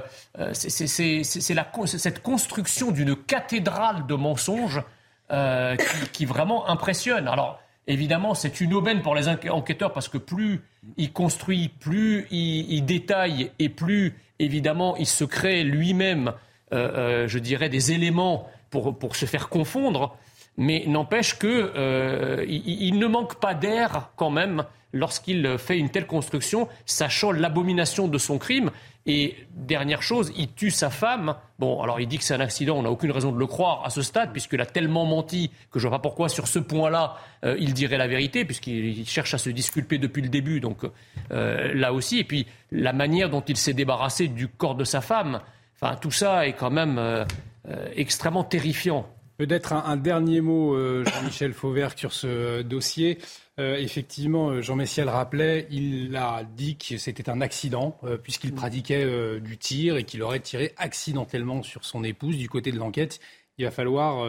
[0.53, 4.81] c'est cette construction d'une cathédrale de mensonges
[5.29, 7.27] qui, qui, vraiment impressionne.
[7.27, 10.61] Alors, Évidemment, c'est une aubaine pour les enquêteurs parce que plus
[10.95, 16.31] il construit, plus il, détaille et plus, évidemment, il se crée lui-même,
[16.71, 20.17] euh, euh, je dirais, des éléments pour se faire confondre.
[20.57, 24.63] Mais n'empêche qu'il euh, il ne manque pas d'air quand même
[24.93, 28.69] lorsqu'il fait une telle construction, sachant l'abomination de son crime.
[29.05, 31.35] Et dernière chose, il tue sa femme.
[31.59, 33.83] Bon, alors il dit que c'est un accident, on n'a aucune raison de le croire
[33.83, 36.59] à ce stade, puisqu'il a tellement menti que je ne vois pas pourquoi sur ce
[36.59, 40.85] point-là, euh, il dirait la vérité, puisqu'il cherche à se disculper depuis le début, donc
[41.31, 42.19] euh, là aussi.
[42.19, 45.41] Et puis la manière dont il s'est débarrassé du corps de sa femme,
[45.75, 47.25] enfin tout ça est quand même
[47.95, 49.07] extrêmement terrifiant.
[49.37, 53.17] Peut-être un, dernier mot, Jean-Michel Fauvert, sur ce dossier.
[53.59, 58.51] Euh, effectivement, euh, Jean Messial rappelait, il a dit que c'était un accident, euh, puisqu'il
[58.51, 58.55] mm.
[58.55, 62.37] pratiquait du tir et qu'il aurait tiré accidentellement sur son épouse.
[62.37, 63.19] Du côté de l'enquête,
[63.59, 64.27] il va falloir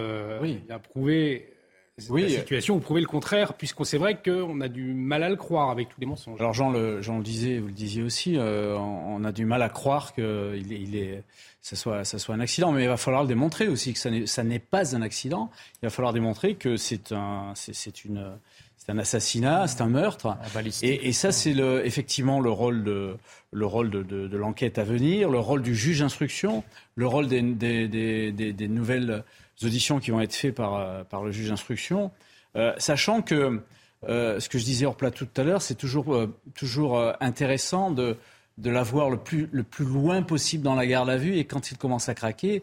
[0.90, 1.48] prouver
[1.96, 5.36] la situation ou prouver le contraire, puisqu'on c'est vrai qu'on a du mal à le
[5.36, 6.38] croire avec tous les mensonges.
[6.40, 9.70] Alors Jean le, Jean le disait, vous le disiez aussi, on, a du mal à
[9.70, 11.22] croire que il est,
[11.64, 14.44] ça soit, ça soit un accident, mais il va falloir le démontrer aussi que ça
[14.44, 15.50] n'est pas un accident.
[15.82, 18.36] Il va falloir démontrer que c'est un, c'est une
[18.76, 20.36] c'est un assassinat, c'est un meurtre.
[20.82, 23.16] Et, ça, c'est le, effectivement le rôle de,
[23.50, 26.62] le rôle de, l'enquête à venir, le rôle du juge d'instruction,
[26.96, 29.24] le rôle des, des, nouvelles
[29.62, 32.10] auditions qui vont être faites par, par le juge d'instruction,
[32.56, 33.62] euh, sachant que
[34.10, 37.90] euh, ce que je disais hors plat tout à l'heure, c'est toujours, euh, toujours intéressant
[37.90, 38.18] de,
[38.58, 41.36] de l'avoir le plus, le plus loin possible dans la garde à vue.
[41.36, 42.62] Et quand il commence à craquer,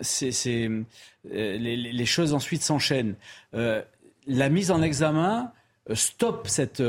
[0.00, 0.70] c'est,
[1.24, 3.14] les, les, choses ensuite s'enchaînent
[3.52, 5.52] la mise en examen
[5.94, 6.82] stop cette...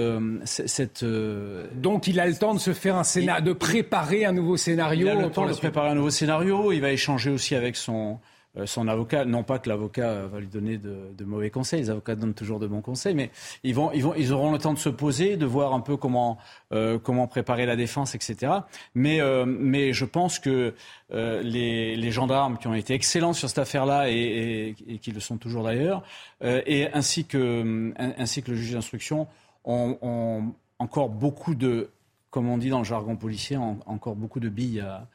[0.46, 4.58] cette Donc il a le temps de se faire un scénario, de préparer un nouveau
[4.58, 5.06] scénario.
[5.06, 6.72] Il a le temps de préparer un nouveau scénario.
[6.72, 9.26] Il va échanger aussi avec son euh, son avocat.
[9.26, 12.68] Non pas que l'avocat va lui donner de, mauvais conseils, les avocats donnent toujours de
[12.68, 13.32] bons conseils, mais
[13.64, 15.98] ils, vont, ils, vont, ils auront le temps de se poser, de voir un peu
[15.98, 16.38] comment,
[16.72, 18.54] euh, comment préparer la défense, etc.
[18.96, 20.74] Mais, euh, mais je pense que
[21.10, 25.64] les, gendarmes qui ont été excellents sur cette affaire-là et, et, qui le sont toujours
[25.64, 26.04] d'ailleurs,
[26.42, 29.28] et ainsi que, ainsi que le juge d'instruction
[29.66, 31.90] ont, ont, encore beaucoup de,
[32.30, 35.08] comme on dit dans le jargon policier, encore beaucoup de billes à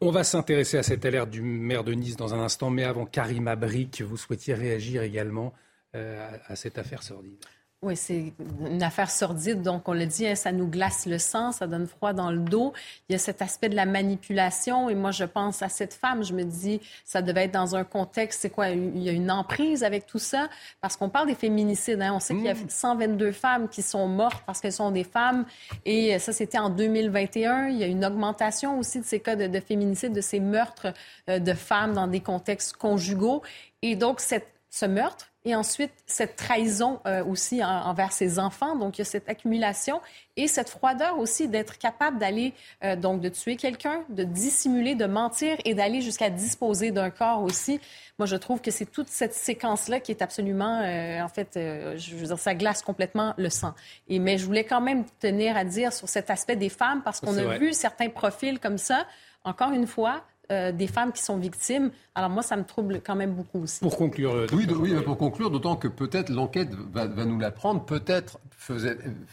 [0.00, 3.06] On va s'intéresser à cette alerte du maire de Nice dans un instant, mais avant,
[3.06, 5.54] Karim Abric, vous souhaitiez réagir également
[5.94, 7.36] euh, à cette affaire sordide.
[7.80, 8.32] Oui, c'est
[8.66, 9.62] une affaire sordide.
[9.62, 12.40] Donc, on le dit, hein, ça nous glace le sang, ça donne froid dans le
[12.40, 12.72] dos.
[13.08, 14.88] Il y a cet aspect de la manipulation.
[14.88, 16.24] Et moi, je pense à cette femme.
[16.24, 18.70] Je me dis, ça devait être dans un contexte, c'est quoi?
[18.70, 20.48] Il y a une emprise avec tout ça?
[20.80, 22.02] Parce qu'on parle des féminicides.
[22.02, 22.14] Hein.
[22.14, 23.32] On sait qu'il y a 122 mmh.
[23.32, 25.44] femmes qui sont mortes parce qu'elles sont des femmes.
[25.84, 27.68] Et ça, c'était en 2021.
[27.68, 30.92] Il y a une augmentation aussi de ces cas de, de féminicide, de ces meurtres
[31.28, 33.42] euh, de femmes dans des contextes conjugaux.
[33.82, 38.76] Et donc, cette, ce meurtre, et ensuite cette trahison euh, aussi envers ses enfants.
[38.76, 40.00] Donc il y a cette accumulation
[40.36, 45.06] et cette froideur aussi d'être capable d'aller euh, donc de tuer quelqu'un, de dissimuler, de
[45.06, 47.80] mentir et d'aller jusqu'à disposer d'un corps aussi.
[48.18, 52.16] Moi, je trouve que c'est toute cette séquence-là qui est absolument, euh, en fait, je
[52.16, 53.74] veux dire, ça glace complètement le sang.
[54.08, 57.20] Et mais je voulais quand même tenir à dire sur cet aspect des femmes parce
[57.20, 59.06] qu'on a vu certains profils comme ça.
[59.44, 61.90] Encore une fois, euh, des femmes qui sont victimes.
[62.14, 63.80] Alors moi, ça me trouble quand même beaucoup aussi.
[63.80, 68.38] Pour conclure, euh, oui, oui, pour conclure, d'autant que peut-être l'enquête va, nous l'apprendre, peut-être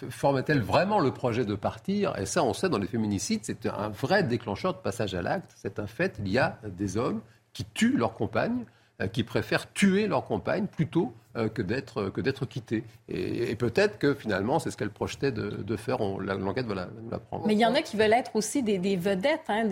[0.10, 2.18] formait-elle vraiment le projet de partir?
[2.20, 5.52] Et ça, on sait dans les féminicides, c'est un vrai déclencheur de passage à l'acte.
[5.56, 6.20] C'est un fait.
[6.20, 7.22] Il y a des hommes
[7.54, 8.75] qui tuent leurs compagnes euh,
[9.12, 12.86] qui préfèrent tuer leur compagne plutôt euh, que d'être que d'être quittés.
[13.10, 15.98] Et, peut-être que finalement, c'est ce qu'elle projetait de, faire.
[15.98, 17.46] L'enquête va l'apprendre.
[17.46, 19.42] Mais il y en a qui veulent être aussi des, vedettes.
[19.50, 19.68] Hein,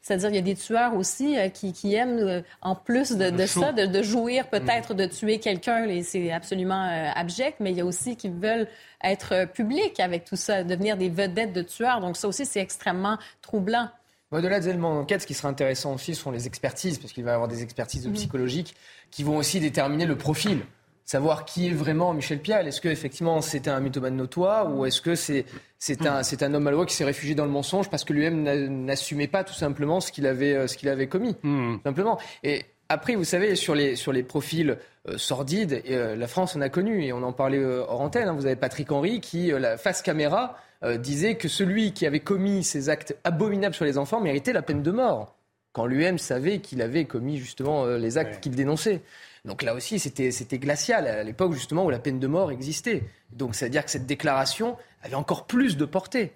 [0.00, 4.02] c'est-à-dire, il y a des tueurs aussi euh, qui, aiment, en plus de, ça, de,
[4.02, 5.88] jouir peut-être de tuer quelqu'un.
[6.04, 7.56] C'est absolument abject.
[7.58, 8.68] Mais il y a aussi qui veulent
[9.02, 12.00] être publics avec tout ça, devenir des vedettes de tueurs.
[12.00, 13.88] Donc ça aussi, c'est extrêmement troublant.
[14.30, 17.30] Au-delà des éléments d'enquête, ce qui sera intéressant aussi sont les expertises, parce qu'il va
[17.30, 18.74] y avoir des expertises psychologiques
[19.10, 20.60] qui vont aussi déterminer le profil.
[21.06, 22.68] Savoir qui est vraiment Michel Pial.
[22.68, 25.46] Est-ce qu'effectivement c'était un mythomane notoire ou est-ce que c'est
[25.78, 28.84] c'est un, c'est un homme malheureux qui s'est réfugié dans le mensonge parce que lui-même
[28.84, 31.34] n'assumait pas tout simplement ce qu'il avait, euh, ce qu'il avait commis.
[31.42, 31.80] Mhm.
[31.82, 32.18] Simplement.
[32.42, 34.76] Et après, vous savez, sur les, sur les profils
[35.08, 38.28] euh, sordides, euh, la France en a connu, et on en parlait hors antenne.
[38.28, 38.34] Hein.
[38.34, 42.62] vous avez Patrick Henry qui, la face caméra, euh, disait que celui qui avait commis
[42.62, 45.34] ces actes abominables sur les enfants méritait la peine de mort,
[45.72, 49.02] quand l'UM savait qu'il avait commis justement euh, les actes qu'il dénonçait.
[49.44, 53.02] Donc là aussi, c'était glacial à l'époque justement où la peine de mort existait.
[53.32, 56.32] Donc c'est-à-dire que cette déclaration avait encore plus de portée.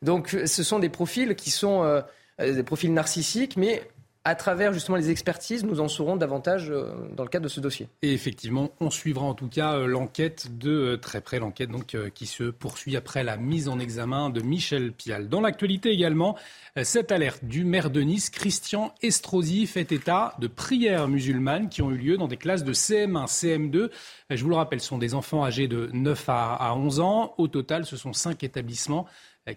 [0.00, 2.02] Donc ce sont des profils qui sont euh,
[2.38, 3.82] des profils narcissiques, mais
[4.24, 7.60] à travers justement les expertises, nous en saurons davantage euh, dans le cadre de ce
[7.60, 7.88] dossier.
[8.02, 11.96] Et effectivement, on suivra en tout cas euh, l'enquête de euh, très près, l'enquête donc
[12.14, 15.28] qui se poursuit après la mise en examen de Michel Pial.
[15.28, 16.36] Dans l'actualité également,
[16.82, 21.90] cette alerte du maire de Nice, Christian Estrosi, fait état de prières musulmanes qui ont
[21.90, 23.90] eu lieu dans des classes de CM1, CM2.
[24.30, 27.34] Je vous le rappelle, ce sont des enfants âgés de 9 à 11 ans.
[27.38, 29.06] Au total, ce sont cinq établissements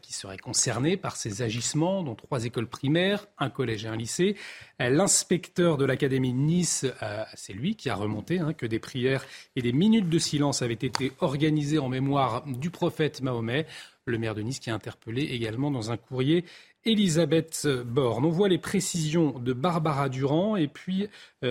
[0.02, 4.36] qui seraient concernés par ces agissements, dont trois écoles primaires, un collège et un lycée.
[4.82, 8.80] Euh, l'inspecteur de l'Académie de Nice, euh, c'est lui qui a remonté hein, que des
[8.80, 13.68] prières et des minutes de silence avaient été organisées en mémoire du prophète Mahomet.
[14.08, 16.46] Le maire de Nice qui a interpellé également dans un courrier
[16.84, 18.26] Elisabeth Borne.
[18.26, 21.08] On voit les précisions de Barbara Durand et puis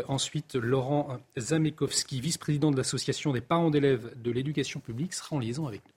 [0.07, 5.67] ensuite Laurent Zamekowski, vice-président de l'association des parents d'élèves de l'éducation publique, sera en liaison
[5.67, 5.94] avec nous.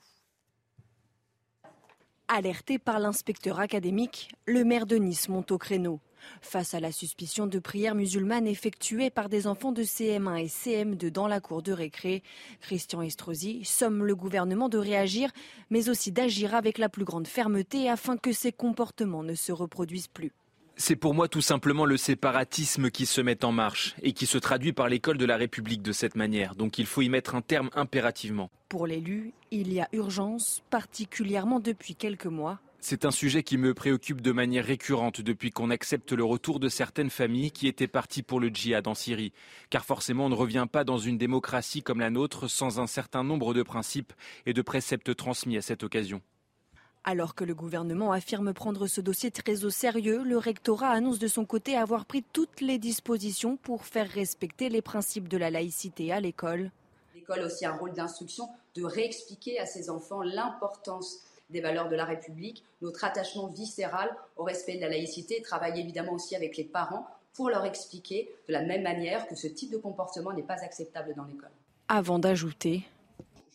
[2.30, 6.02] Alerté par l'inspecteur académique, le maire de Nice monte au créneau.
[6.42, 11.10] Face à la suspicion de prières musulmanes effectuées par des enfants de CM1 et CM2
[11.10, 12.24] dans la cour de récré,
[12.60, 15.32] Christian Estrosi somme le gouvernement de réagir,
[15.70, 20.10] mais aussi d'agir avec la plus grande fermeté afin que ces comportements ne se reproduisent
[20.10, 20.34] plus.
[20.80, 24.38] C'est pour moi tout simplement le séparatisme qui se met en marche et qui se
[24.38, 26.54] traduit par l'école de la République de cette manière.
[26.54, 28.52] Donc il faut y mettre un terme impérativement.
[28.70, 32.60] Pour l'élu, il y a urgence, particulièrement depuis quelques mois.
[32.80, 36.70] C'est un sujet qui me préoccupe de manière récurrente depuis qu'on accepte le retour de
[36.70, 39.34] certaines familles qui étaient parties pour le djihad en Syrie.
[39.72, 43.24] Car forcément, on ne revient pas dans une démocratie comme la nôtre sans un certain
[43.24, 44.14] nombre de principes
[44.46, 46.22] et de préceptes transmis à cette occasion.
[47.10, 51.28] Alors que le gouvernement affirme prendre ce dossier très au sérieux, le rectorat annonce de
[51.28, 56.12] son côté avoir pris toutes les dispositions pour faire respecter les principes de la laïcité
[56.12, 56.70] à l'école.
[57.16, 61.96] l'école a aussi un rôle d'instruction, de réexpliquer à ses enfants l'importance des valeurs de
[61.96, 66.58] la République, notre attachement viscéral au respect de la laïcité, et travailler évidemment aussi avec
[66.58, 70.44] les parents pour leur expliquer de la même manière que ce type de comportement n'est
[70.44, 71.52] pas acceptable dans l'école.
[71.88, 72.84] Avant d'ajouter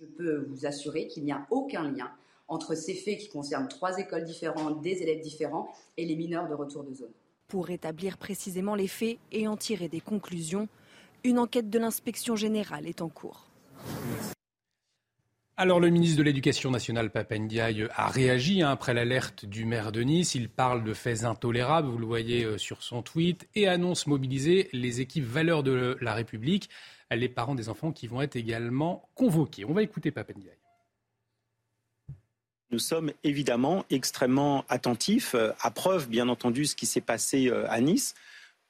[0.00, 2.10] Je peux vous assurer qu'il n'y a aucun lien
[2.52, 6.54] entre ces faits qui concernent trois écoles différentes, des élèves différents et les mineurs de
[6.54, 7.12] retour de zone.
[7.48, 10.68] Pour établir précisément les faits et en tirer des conclusions,
[11.24, 13.46] une enquête de l'inspection générale est en cours.
[15.56, 20.02] Alors le ministre de l'Éducation nationale, Papendiaï, a réagi hein, après l'alerte du maire de
[20.02, 20.34] Nice.
[20.34, 24.68] Il parle de faits intolérables, vous le voyez euh, sur son tweet, et annonce mobiliser
[24.72, 26.68] les équipes valeurs de la République,
[27.10, 29.64] les parents des enfants qui vont être également convoqués.
[29.66, 30.61] On va écouter Papendiaï.
[32.72, 37.66] Nous sommes évidemment extrêmement attentifs, euh, à preuve bien entendu ce qui s'est passé euh,
[37.68, 38.14] à Nice,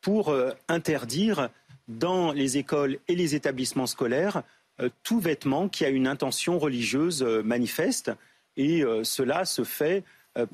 [0.01, 0.35] pour
[0.67, 1.49] interdire
[1.87, 4.43] dans les écoles et les établissements scolaires
[4.81, 8.11] euh, tout vêtement qui a une intention religieuse euh, manifeste.
[8.57, 10.05] Et euh, cela se fait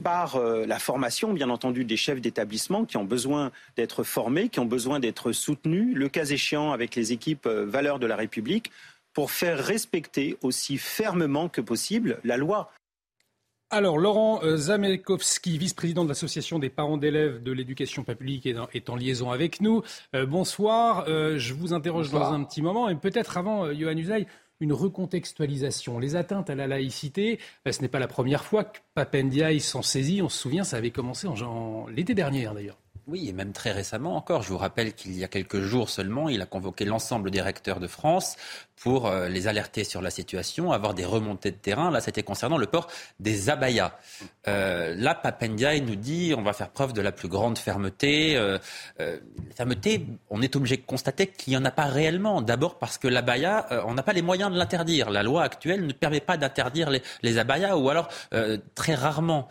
[0.03, 4.65] par la formation, bien entendu, des chefs d'établissement qui ont besoin d'être formés, qui ont
[4.65, 8.73] besoin d'être soutenus, le cas échéant avec les équipes valeurs de la République,
[9.13, 12.73] pour faire respecter aussi fermement que possible la loi.
[13.71, 18.97] Alors, Laurent euh, Zamelkowski, vice-président de l'Association des parents d'élèves de l'éducation publique, est en
[18.97, 19.83] liaison avec nous.
[20.14, 21.05] Euh, bonsoir.
[21.07, 22.89] Euh, je vous interroge dans un petit moment.
[22.89, 24.27] Et peut-être avant, Johan Usaï,
[24.61, 25.99] une recontextualisation.
[25.99, 27.41] Les atteintes à la laïcité,
[27.71, 30.23] ce n'est pas la première fois que Papendiaï s'en saisit.
[30.23, 32.79] On se souvient, ça avait commencé en l'été dernier, hein, d'ailleurs.
[33.09, 34.43] Oui, et même très récemment encore.
[34.43, 37.81] Je vous rappelle qu'il y a quelques jours seulement, il a convoqué l'ensemble des recteurs
[37.81, 38.37] de France
[38.81, 41.91] pour euh, les alerter sur la situation, avoir des remontées de terrain.
[41.91, 42.89] Là, c'était concernant le port
[43.20, 43.93] des abayas.
[44.47, 48.37] Euh, là, Papendiaï nous dit on va faire preuve de la plus grande fermeté.
[48.37, 48.59] Euh,
[49.01, 49.18] euh
[49.57, 52.43] fermeté, on est obligé de constater qu'il n'y en a pas réellement.
[52.43, 55.11] D'abord parce que l'abaya, on n'a pas les moyens de l'interdire.
[55.11, 58.09] La loi actuelle ne permet pas d'interdire les, les abayas, ou alors
[58.74, 59.49] très rarement.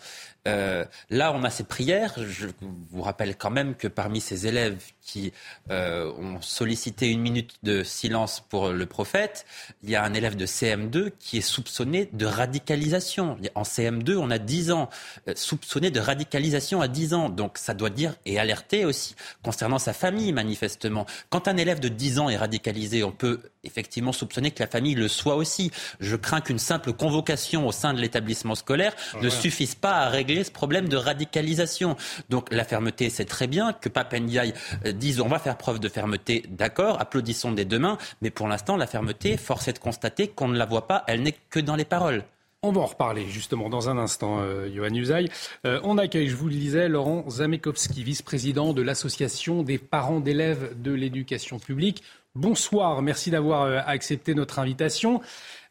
[0.48, 2.16] Euh, là, on a ces prières.
[2.18, 5.32] Je vous rappelle quand même que parmi ces élèves qui
[5.72, 9.46] euh, ont sollicité une minute de silence pour le prophète,
[9.82, 13.38] il y a un élève de CM2 qui est soupçonné de radicalisation.
[13.56, 14.90] En CM2, on a 10 ans,
[15.28, 17.30] euh, soupçonné de radicalisation à 10 ans.
[17.30, 21.06] Donc ça doit dire, et alerter aussi, concernant sa famille, manifestement.
[21.30, 24.96] Quand un élève de 10 ans est radicalisé, on peut effectivement soupçonner que la famille
[24.96, 25.72] le soit aussi.
[26.00, 30.10] Je crains qu'une simple convocation au sein de l'établissement scolaire ah ne suffise pas à
[30.10, 31.96] régler ce problème de radicalisation.
[32.30, 34.54] Donc la fermeté, c'est très bien que Papendiaï
[34.86, 38.48] euh, dise on va faire preuve de fermeté, d'accord, applaudissons des deux mains, mais pour
[38.48, 41.60] l'instant, la fermeté, force est de constater qu'on ne la voit pas, elle n'est que
[41.60, 42.24] dans les paroles.
[42.64, 45.30] On va en reparler justement dans un instant, euh, Johan Usaï.
[45.66, 50.74] Euh, on accueille, je vous le disais, Laurent Zamekowski, vice-président de l'Association des parents d'élèves
[50.82, 52.02] de l'éducation publique.
[52.34, 55.22] Bonsoir, merci d'avoir euh, accepté notre invitation.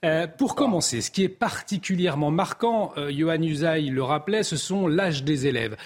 [0.05, 4.87] Euh, pour commencer, ce qui est particulièrement marquant, euh, Johan Usaï le rappelait, ce sont
[4.87, 5.77] l'âge des élèves.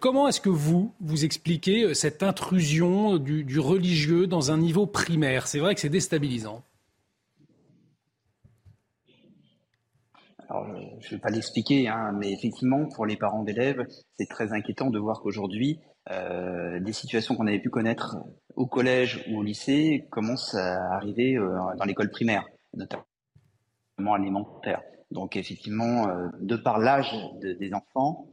[0.00, 5.46] comment est-ce que vous, vous expliquez cette intrusion du, religieux dans un niveau primaire?
[5.46, 6.62] C'est vrai que c'est déstabilisant.
[10.50, 10.66] Alors,
[11.00, 13.84] je ne vais pas l'expliquer, hein, mais effectivement, pour les parents d'élèves,
[14.18, 15.78] c'est très inquiétant de voir qu'aujourd'hui,
[16.10, 18.16] euh, des situations qu'on avait pu connaître
[18.56, 23.04] au collège ou au lycée commencent à arriver euh, dans l'école primaire, notamment
[24.06, 24.82] alimentaire.
[25.10, 28.26] Donc effectivement, euh, de par l'âge des enfants,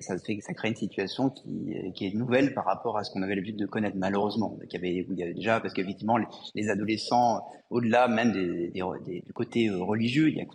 [0.00, 3.22] ça fait ça crée une situation qui, qui, est nouvelle par rapport à ce qu'on
[3.22, 4.58] avait l'habitude de connaître malheureusement.
[4.60, 6.26] il y avait, déjà parce qu'effectivement les,
[6.56, 10.46] les, adolescents, au-delà même du côté religieux, il y a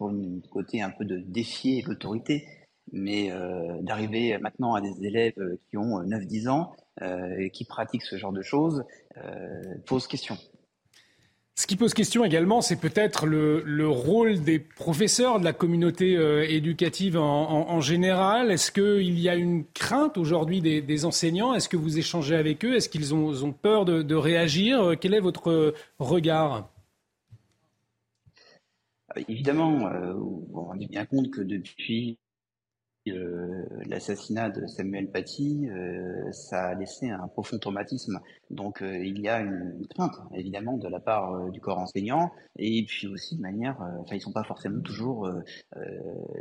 [0.00, 2.46] un côté un peu de défier l'autorité
[2.92, 5.34] mais euh, d'arriver maintenant à des élèves
[5.68, 6.72] qui ont 9-10 ans
[7.02, 8.84] euh, et qui pratiquent ce genre de choses
[9.16, 10.36] euh, pose question.
[11.56, 16.14] Ce qui pose question également, c'est peut-être le, rôle des professeurs, de la communauté
[16.52, 18.50] éducative en, général.
[18.50, 21.54] Est-ce qu'il y a une crainte aujourd'hui des, enseignants?
[21.54, 22.74] Est-ce que vous échangez avec eux?
[22.74, 24.94] Est-ce qu'ils ont, peur de, réagir?
[25.00, 26.68] Quel est votre regard?
[29.28, 29.88] Évidemment,
[30.52, 32.23] on rend bien compte que depuis euh,
[33.06, 38.20] l'assassinat de Samuel Paty, euh, ça a laissé un profond traumatisme.
[38.50, 42.84] Donc euh, il y a une crainte, évidemment, de la part du corps enseignant, et
[42.86, 45.28] puis aussi de manière, enfin ils sont pas forcément toujours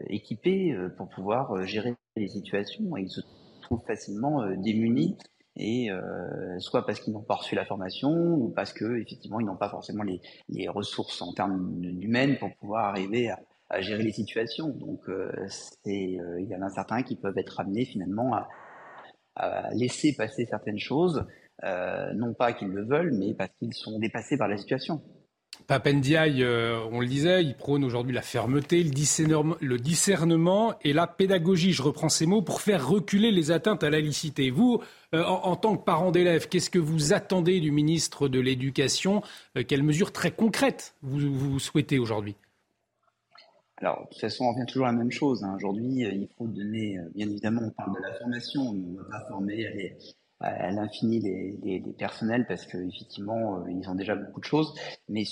[0.07, 3.21] équipés pour pouvoir gérer les situations, ils se
[3.61, 5.17] trouvent facilement démunis
[5.55, 9.45] et euh, soit parce qu'ils n'ont pas reçu la formation ou parce que effectivement ils
[9.45, 13.39] n'ont pas forcément les, les ressources en termes humaines pour pouvoir arriver à,
[13.73, 14.69] à gérer les situations.
[14.69, 15.49] Donc, euh, euh,
[15.87, 18.47] il y en a certains qui peuvent être amenés finalement à,
[19.73, 21.25] laisser passer certaines choses,
[21.63, 25.01] euh, non pas qu'ils le veulent, mais parce qu'ils sont dépassés par la situation.
[25.65, 31.81] Papendiaï, on le disait, il prône aujourd'hui la fermeté, le discernement, et la pédagogie, je
[31.81, 34.51] reprends ces mots, pour faire reculer les atteintes à la licité.
[34.51, 39.23] Vous, en, tant que parent d'élève, qu'est-ce que vous attendez du ministre de l'Éducation?
[39.67, 42.35] Quelles mesures très concrètes vous souhaitez aujourd'hui?
[43.83, 45.43] Alors, de toute façon, on revient toujours à la même chose.
[45.43, 45.53] Hein.
[45.55, 49.25] Aujourd'hui, il faut donner, bien évidemment, on parle de la formation, on ne va pas
[49.27, 49.95] former,
[50.43, 54.73] à l'infini les, personnels parce que effectivement euh, ils ont déjà beaucoup de choses
[55.07, 55.23] mais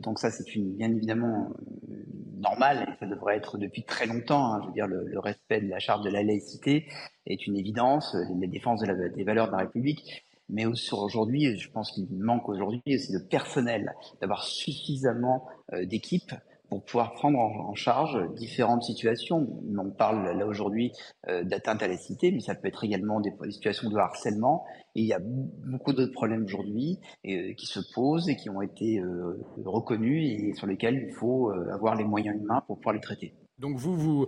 [0.00, 1.50] donc ça c'est bien évidemment
[1.90, 2.04] euh,
[2.38, 5.68] normal et ça devrait être depuis très longtemps hein, je veux dire le, respect de
[5.68, 6.86] la charte de la laïcité
[7.26, 12.06] est une évidence la défense des valeurs de la République mais aujourd'hui je pense qu'il
[12.12, 16.34] manque aujourd'hui c'est le personnel d'avoir suffisamment euh, d'équipes
[16.70, 19.46] pour pouvoir prendre en, charge différentes situations.
[19.76, 20.92] On parle là aujourd'hui
[21.28, 24.64] euh, d'atteinte à la cité, mais ça peut être également des, situations de harcèlement.
[24.94, 28.62] Et il y a beaucoup d'autres problèmes aujourd'hui euh, qui se posent et qui ont
[28.62, 33.00] été euh, reconnus et sur lesquels il faut avoir les moyens humains pour pouvoir les
[33.00, 33.34] traiter.
[33.58, 34.26] Donc vous, vous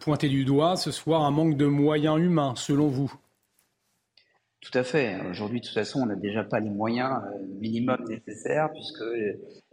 [0.00, 3.12] pointez du doigt ce soir un manque de moyens humains, selon vous?
[4.64, 5.20] Tout à fait.
[5.30, 9.04] Aujourd'hui, de toute façon, on n'a déjà pas les moyens euh, minimums nécessaires puisque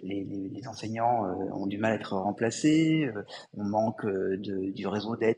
[0.04, 3.10] les, les, enseignants euh, ont du mal à être remplacés.
[3.16, 3.24] Euh,
[3.56, 5.38] on manque du réseau d'aide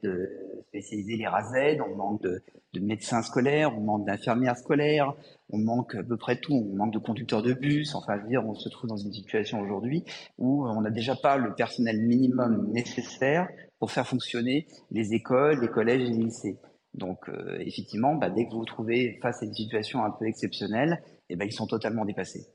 [0.70, 1.82] spécialisé, les RASED.
[1.82, 2.42] On manque de,
[2.74, 3.78] de, médecins scolaires.
[3.78, 5.14] On manque d'infirmières scolaires.
[5.52, 6.68] On manque à peu près tout.
[6.74, 7.94] On manque de conducteurs de bus.
[7.94, 10.04] Enfin, dire, on se trouve dans une situation aujourd'hui
[10.40, 13.48] où on n'a déjà pas le personnel minimum nécessaire
[13.78, 16.58] pour faire fonctionner les écoles, les collèges et les lycées.
[16.94, 20.26] Donc euh, effectivement, bah, dès que vous vous trouvez face à une situation un peu
[20.26, 22.46] exceptionnelle, eh ben, ils sont totalement dépassés.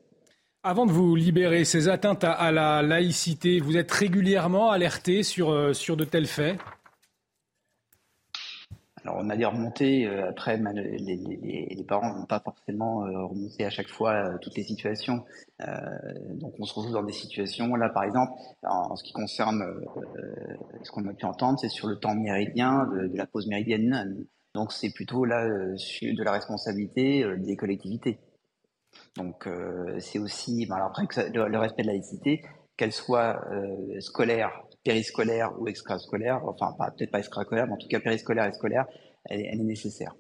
[0.64, 5.72] Avant de vous libérer, ces atteintes à, la laïcité, vous êtes régulièrement alerté sur, euh,
[5.72, 6.58] sur de tels faits?
[9.08, 13.88] Alors on a des remontées, euh, après les, parents vont pas forcément remonter à chaque
[13.88, 15.24] fois toutes les situations.
[16.34, 18.32] donc on se retrouve dans des situations, là par exemple,
[18.62, 19.64] en, ce qui concerne
[20.82, 24.72] ce qu'on a pu entendre, c'est sur le temps méridien de, la pause méridienne donc
[24.72, 28.18] c'est plutôt là euh, de la responsabilité euh, des collectivités.
[29.16, 32.42] Donc euh, c'est aussi, après le, respect de la laïcité,
[32.76, 33.40] qu'elle soit
[33.98, 38.86] scolaire, périscolaire ou extrascolaire, enfin peut-être pas extrascolaire, mais en tout cas périscolaire et scolaire,
[39.26, 40.14] elle, est nécessaire.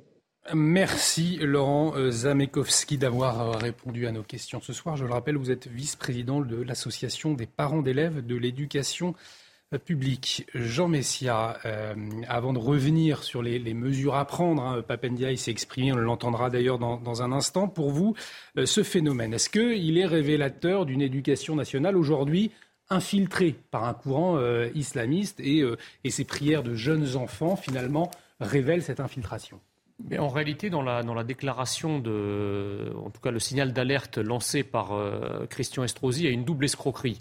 [0.52, 4.96] Merci Laurent Zamekowski d'avoir répondu à nos questions ce soir.
[4.96, 9.14] Je le rappelle, vous êtes vice-président de l'association des parents d'élèves de l'éducation
[9.76, 10.46] public.
[10.54, 11.94] Jean Messia, euh,
[12.28, 17.22] avant de revenir sur les, mesures à prendre, hein, s'est exprimé, on l'entendra d'ailleurs dans,
[17.22, 17.68] un instant.
[17.68, 18.14] Pour vous,
[18.56, 22.50] euh, ce phénomène, est-ce qu'il est révélateur d'une éducation nationale aujourd'hui
[22.90, 25.62] infiltrée par un courant euh, islamiste et,
[26.04, 28.10] et ces prières de jeunes enfants finalement
[28.40, 29.60] révèlent cette infiltration
[30.08, 34.16] mais en réalité, dans la, dans la, déclaration de, en tout cas le signal d'alerte
[34.18, 34.92] lancé par
[35.50, 37.20] Christian Estrosi, il y a une double escroquerie.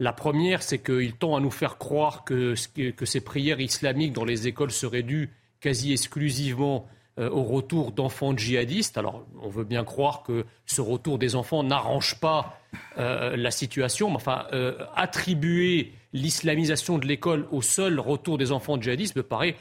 [0.00, 4.48] La première, c'est qu'il tend à nous faire croire que, ces prières islamiques dans les
[4.48, 5.30] écoles seraient dues
[5.60, 6.86] quasi exclusivement
[7.18, 8.96] euh, au retour d'enfants djihadistes.
[8.96, 12.59] Alors, on veut bien croire que ce retour des enfants n'arrange pas
[12.98, 18.80] euh, la situation, mais enfin, euh, attribuer l'islamisation de l'école au seul retour des enfants
[18.80, 19.56] djihadistes me paraît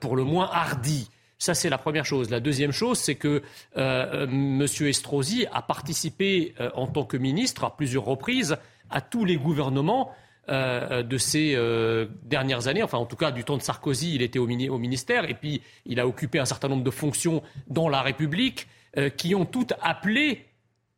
[0.00, 1.08] pour le moins hardi.
[1.38, 2.28] Ça, c'est la première chose.
[2.28, 3.42] La deuxième chose, c'est que
[3.74, 4.62] M.
[4.62, 8.58] Estrosi a participé en tant que ministre à plusieurs reprises
[8.90, 10.12] à tous les gouvernements
[10.50, 14.22] euh, de ces euh, dernières années, enfin en tout cas du temps de Sarkozy, il
[14.22, 18.02] était au, ministère, et puis il a occupé un certain nombre de fonctions dans la
[18.02, 20.46] République euh, qui ont toutes appelé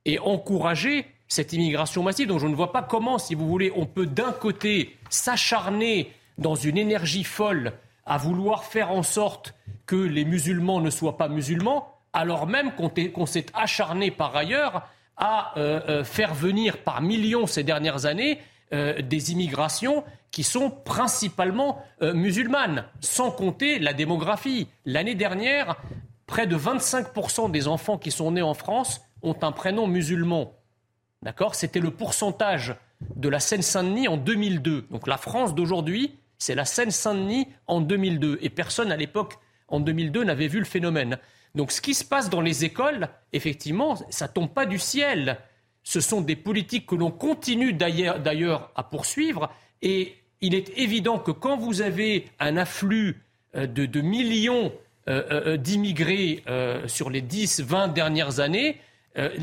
[0.06, 2.28] et encouragé cette immigration massive.
[2.28, 6.54] Donc je ne vois pas comment, si vous voulez, on peut d'un côté s'acharner dans
[6.54, 7.72] une énergie folle
[8.04, 9.54] à vouloir faire en sorte
[9.86, 15.58] que les musulmans ne soient pas musulmans, alors même qu'on s'est acharné par ailleurs à
[15.58, 18.38] euh, euh, faire venir par millions ces dernières années
[18.74, 24.66] euh, des immigrations qui sont principalement musulmanes, sans compter la démographie.
[24.86, 25.76] L'année dernière,
[26.26, 30.54] près de 25% des enfants qui sont nés en France ont un prénom musulman.
[31.22, 31.54] D'accord?
[31.54, 32.74] C'était le pourcentage
[33.16, 34.86] de la Seine-Saint-Denis en 2002.
[34.90, 38.38] Donc la France d'aujourd'hui, c'est la Seine-Saint-Denis en 2002.
[38.42, 39.34] Et personne à l'époque,
[39.68, 41.18] en 2002, n'avait vu le phénomène.
[41.54, 45.38] Donc ce qui se passe dans les écoles, effectivement, ça tombe pas du ciel.
[45.84, 49.50] Ce sont des politiques que l'on continue d'ailleurs à poursuivre.
[49.82, 53.22] Et il est évident que quand vous avez un afflux
[53.54, 54.72] euh, de, millions
[55.08, 56.42] euh, euh, d'immigrés
[56.86, 58.78] sur les 10, 20 dernières années,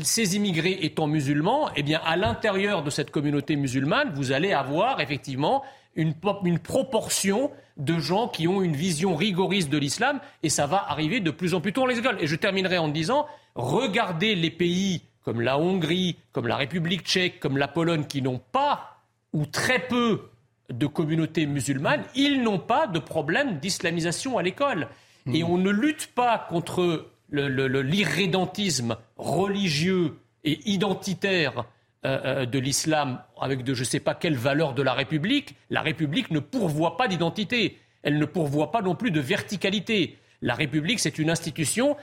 [0.02, 5.00] ces immigrés étant musulmans, eh bien, à l'intérieur de cette communauté musulmane, vous allez avoir
[5.00, 5.62] effectivement
[5.94, 6.14] une,
[6.44, 11.20] une proportion de gens qui ont une vision rigoriste de l'islam et ça va arriver
[11.20, 12.18] de plus en plus tôt dans les écoles.
[12.20, 17.40] Et je terminerai en disant, regardez les pays comme la Hongrie, comme la République tchèque,
[17.40, 18.98] comme la Pologne, qui n'ont pas
[19.32, 20.30] ou très peu
[20.70, 24.88] de communautés musulmanes, ils n'ont pas de problème d'islamisation à l'école.
[25.32, 31.64] Et on ne lutte pas contre l'irrédentisme religieux et identitaire
[32.06, 35.54] euh, euh, de l'islam avec de je ne sais pas quelle valeur de la République.
[35.68, 37.76] La République ne pourvoit pas d'identité.
[38.02, 40.16] Elle ne pourvoit pas non plus de verticalité.
[40.40, 41.96] La République, c'est une institution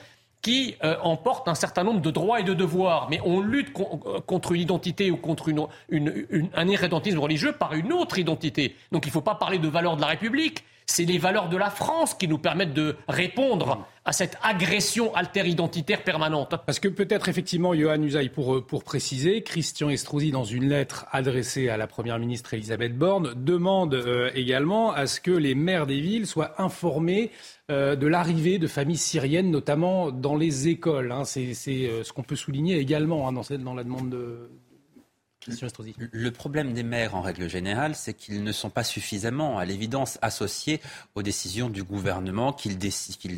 [0.43, 3.07] qui euh, emporte un certain nombre de droits et de devoirs.
[3.09, 8.75] Mais on lutte contre une identité ou contre un irrédentisme religieux par une autre identité.
[8.91, 11.57] Donc il ne faut pas parler de valeurs de la République c'est les valeurs de
[11.57, 16.55] la France qui nous permettent de répondre à cette agression alter-identitaire permanente.
[16.65, 21.05] Parce que peut-être effectivement, Johan Usaï, pour, euh, pour préciser, Christian Estrosi, dans une lettre
[21.11, 25.87] adressée à la Première ministre Elisabeth Borne, demande euh, également à ce que les maires
[25.87, 27.31] des villes soient informés
[27.69, 31.11] euh, de l'arrivée de familles syriennes, notamment dans les écoles.
[31.11, 31.25] Hein.
[31.25, 34.49] C'est ce qu'on peut souligner également hein, dans, dans la demande de,
[35.97, 40.17] le problème des maires, en règle générale, c'est qu'ils ne sont pas suffisamment, à l'évidence,
[40.21, 40.81] associés
[41.15, 42.77] aux décisions du gouvernement, qu'ils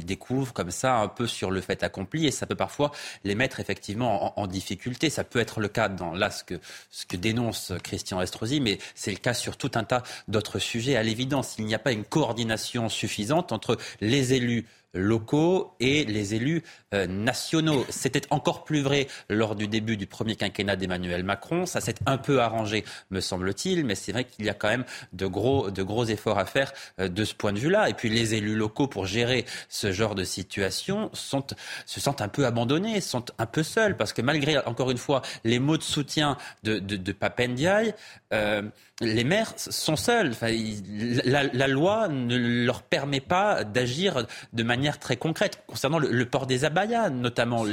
[0.06, 2.92] découvrent comme ça un peu sur le fait accompli, et ça peut parfois
[3.24, 5.10] les mettre effectivement en, difficulté.
[5.10, 8.80] Ça peut être le cas dans là ce que, ce que dénonce Christian Estrosi, mais
[8.96, 10.96] c'est le cas sur tout un tas d'autres sujets.
[10.96, 16.36] À l'évidence, il n'y a pas une coordination suffisante entre les élus locaux et les
[16.36, 16.64] élus
[16.94, 17.86] euh, nationaux.
[17.90, 21.66] C'était encore plus vrai lors du début du premier quinquennat d'Emmanuel Macron.
[21.66, 24.86] Ça s'est un peu arrangé, me semble-t-il, mais c'est vrai qu'il y a quand même
[25.14, 27.90] de gros, de gros efforts à faire euh, de ce point de vue-là.
[27.90, 31.46] Et puis les élus locaux, pour gérer ce genre de situation, sont,
[31.86, 35.22] se sentent un peu abandonnés, sont un peu seuls, parce que malgré, encore une fois,
[35.44, 37.94] les mots de soutien de, de, de Papendiaï,
[38.34, 38.64] euh,
[39.02, 40.34] les maires sont seuls.
[40.42, 46.66] la, loi ne leur permet pas d'agir de manière très concrète concernant le, port des
[46.66, 47.66] abayas, notamment.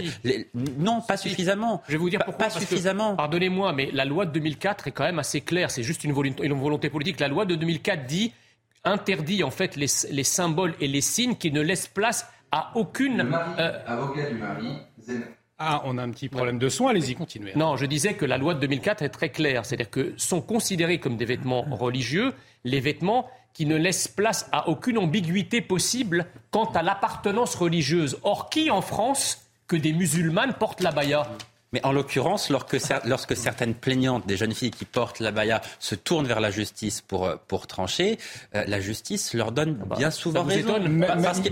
[0.79, 1.83] non, pas suffisamment.
[1.87, 2.47] Je vais vous dire pourquoi.
[2.47, 3.17] Pas suffisamment.
[3.17, 5.71] Pardonnez-moi, mais la loi de 2004 est quand même assez claire.
[5.71, 7.21] C'est juste une volonté, une volonté, politique.
[7.21, 8.33] La loi de 2004 dit
[8.85, 9.87] interdit en fait les,
[10.25, 13.21] symboles et les signes qui ne laissent place à aucune.
[13.59, 14.69] Euh, avocat du mari,
[15.59, 17.53] ah, on a un petit problème de son, allez-y, continuez.
[17.57, 21.01] Non, je disais que la loi de 2004 est très claire, c'est-à-dire que sont considérés
[21.01, 22.35] comme des vêtements religieux
[22.65, 28.19] les vêtements qui ne laissent place à aucune ambiguïté possible quant à l'appartenance religieuse.
[28.23, 31.27] Or, qui en France que des musulmanes portent la baya?
[31.77, 35.95] Mais en l'occurrence, lorsque, lorsque, certaines plaignantes, des jeunes filles qui portent la baya, se
[35.95, 38.19] tournent vers la justice pour, euh, pour trancher,
[38.55, 40.81] euh, la justice leur donne ah bah, bien souvent raison.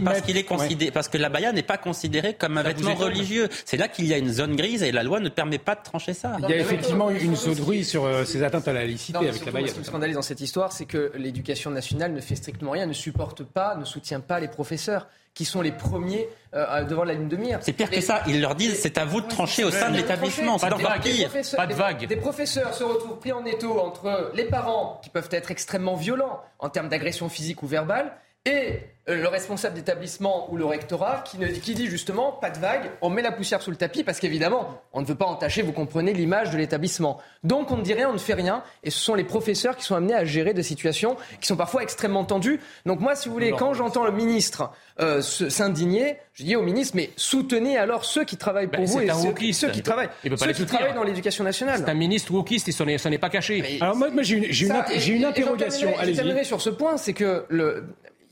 [0.02, 3.50] parce, qu'il est considéré, parce que la baya n'est pas considérée comme un vêtement religieux.
[3.66, 5.82] C'est là qu'il y a une zone grise et la loi ne permet pas de
[5.82, 6.38] trancher ça.
[6.42, 9.44] Il y a effectivement une zone grise sur euh, ces atteintes à la laïcité avec
[9.44, 9.68] la baya.
[9.68, 12.86] Ce qui me scandalise dans cette histoire, c'est que l'éducation nationale ne fait strictement rien,
[12.86, 17.14] ne supporte pas, ne soutient pas les professeurs qui sont les premiers euh, devant la
[17.14, 17.58] ligne de mire.
[17.60, 18.22] C'est pire que ça.
[18.28, 20.58] Ils leur disent c'est à vous de trancher au sein de l'établissement.
[20.58, 21.30] C'est encore pire.
[21.56, 22.06] Pas de vague.
[22.06, 26.40] Des, professeurs se retrouvent pris en étau entre les parents qui peuvent être extrêmement violents
[26.60, 28.12] en termes d'agression physique ou verbale
[28.46, 32.58] et euh, le responsable d'établissement ou le rectorat qui, ne, qui, dit justement pas de
[32.58, 35.60] vague, on met la poussière sous le tapis parce qu'évidemment, on ne veut pas entacher,
[35.60, 37.20] vous comprenez, l'image de l'établissement.
[37.42, 39.84] Donc on ne dit rien, on ne fait rien, et ce sont les professeurs qui
[39.84, 42.60] sont amenés à gérer des situations qui sont parfois extrêmement tendues.
[42.86, 44.70] Donc moi, si vous voulez, quand j'entends le ministre
[45.00, 49.00] euh, s'indigner, je dis au ministre, mais soutenez alors ceux qui travaillent pour ben, vous
[49.00, 51.80] et ceux, qui travaillent, ceux qui travaillent dans l'éducation nationale.
[51.84, 53.78] C'est un ministre wokiste, il s'en est, pas caché.
[53.80, 55.92] alors moi, j'ai une, une, une, interrogation.
[55.98, 56.44] Allez-y.
[56.44, 57.84] sur ce point, c'est que le,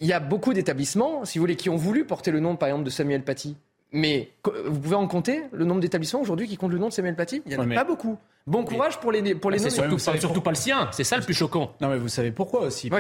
[0.03, 2.69] il y a beaucoup d'établissements, si vous voulez, qui ont voulu porter le nom, par
[2.69, 3.57] exemple, de Samuel Paty.
[3.93, 7.15] Mais vous pouvez en compter le nombre d'établissements aujourd'hui qui comptent le nom de Samuel
[7.15, 7.43] Paty?
[7.47, 8.19] Il n'y en a pas beaucoup.
[8.47, 11.17] Bon courage pour les, pour les ah, C'est surtout, surtout pas le sien, c'est ça
[11.17, 11.73] le plus choquant.
[11.81, 12.91] Non, mais vous savez pourquoi aussi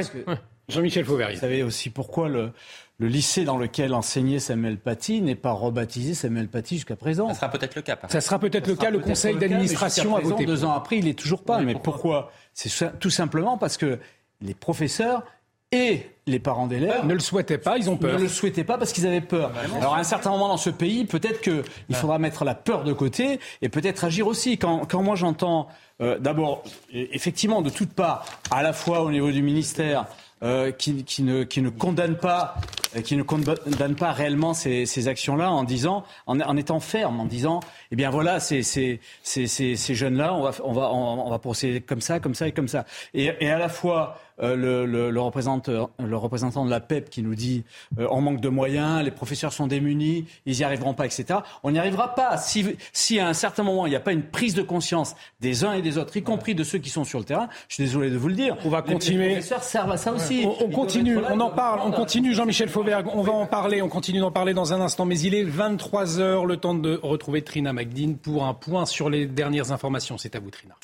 [0.68, 1.34] Jean-Michel Fauvergue.
[1.34, 2.52] Vous savez aussi pourquoi le,
[2.98, 7.28] le lycée dans lequel enseignait Samuel Paty n'est pas rebaptisé Samuel Paty jusqu'à présent.
[7.28, 7.98] Ça sera peut-être le cas.
[8.08, 8.90] Ça sera peut-être le cas.
[8.90, 10.46] Le conseil d'administration a voté.
[10.46, 11.58] Deux ans après, il est toujours pas.
[11.60, 12.30] mais pourquoi?
[12.54, 13.98] C'est tout simplement parce que
[14.40, 15.24] les professeurs
[15.72, 18.16] et les parents d'élèves ne le souhaitaient pas, ils ont peur.
[18.16, 19.50] Ne le souhaitaient pas parce qu'ils avaient peur.
[19.76, 22.92] Alors à un certain moment dans ce pays, peut-être qu'il faudra mettre la peur de
[22.92, 24.58] côté et peut-être agir aussi.
[24.58, 25.66] Quand, quand moi j'entends
[26.00, 26.62] euh, d'abord,
[26.92, 30.06] effectivement, de toutes parts, à la fois au niveau du ministère,
[30.42, 32.56] euh, qui, qui, ne, qui ne condamne pas,
[32.96, 37.20] euh, qui ne condamne pas réellement ces, ces actions-là en disant, en, en, étant ferme,
[37.20, 37.60] en disant,
[37.92, 41.80] eh bien voilà, ces, ces, ces, ces jeunes-là, on va, on va, on va procéder
[41.80, 42.84] comme ça, comme ça et comme ça.
[43.14, 47.10] Et, et à la fois euh, le, le, le, représentant, le représentant de la PEP
[47.10, 47.64] qui nous dit
[47.98, 51.40] euh, on manque de moyens, les professeurs sont démunis, ils n'y arriveront pas, etc.
[51.62, 54.22] On n'y arrivera pas si, si à un certain moment il n'y a pas une
[54.22, 57.18] prise de conscience des uns et des autres, y compris de ceux qui sont sur
[57.18, 57.48] le terrain.
[57.68, 58.56] Je suis désolé de vous le dire.
[58.64, 59.28] On va continuer.
[59.28, 60.46] Les professeurs servent à ça aussi.
[60.60, 62.34] On, continue, on en parle, on continue.
[62.34, 65.34] Jean-Michel Fauvergue, on va en parler, on continue d'en parler dans un instant, mais il
[65.34, 70.18] est 23h, le temps de retrouver Trina Magdine pour un point sur les dernières informations.
[70.18, 70.74] C'est à vous, Trina.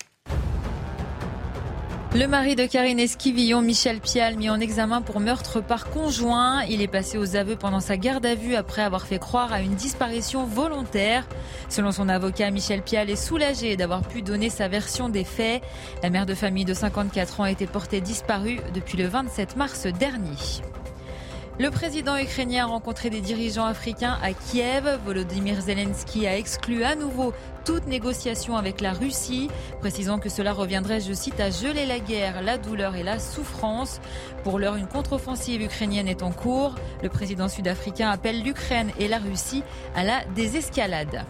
[2.14, 6.62] Le mari de Karine Esquivillon, Michel Pial, mis en examen pour meurtre par conjoint.
[6.64, 9.60] Il est passé aux aveux pendant sa garde à vue après avoir fait croire à
[9.60, 11.28] une disparition volontaire.
[11.68, 15.62] Selon son avocat, Michel Pial est soulagé d'avoir pu donner sa version des faits.
[16.02, 19.86] La mère de famille de 54 ans a été portée disparue depuis le 27 mars
[19.86, 20.62] dernier.
[21.60, 25.00] Le président ukrainien a rencontré des dirigeants africains à Kiev.
[25.04, 27.32] Volodymyr Zelensky a exclu à nouveau
[27.64, 29.50] toute négociation avec la Russie,
[29.80, 34.00] précisant que cela reviendrait, je cite, à geler la guerre, la douleur et la souffrance.
[34.44, 36.76] Pour l'heure, une contre-offensive ukrainienne est en cours.
[37.02, 39.64] Le président sud-africain appelle l'Ukraine et la Russie
[39.96, 41.26] à la désescalade.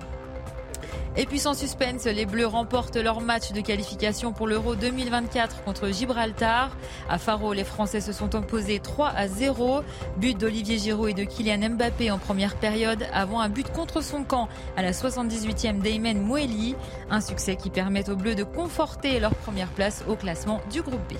[1.21, 5.89] Et puis sans suspense, les Bleus remportent leur match de qualification pour l'Euro 2024 contre
[5.89, 6.77] Gibraltar.
[7.11, 9.81] À Faro, les Français se sont imposés 3 à 0.
[10.19, 14.23] But d'Olivier Giroud et de Kylian Mbappé en première période avant un but contre son
[14.23, 16.77] camp à la 78e d'Eymen Moueli.
[17.11, 21.03] Un succès qui permet aux Bleus de conforter leur première place au classement du groupe
[21.12, 21.16] B.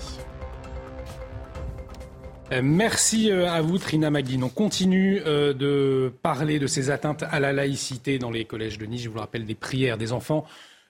[2.51, 4.43] Euh, merci euh, à vous, Trina Magdine.
[4.43, 8.85] On continue euh, de parler de ces atteintes à la laïcité dans les collèges de
[8.87, 9.03] Nice.
[9.03, 10.45] Je vous le rappelle, des prières des enfants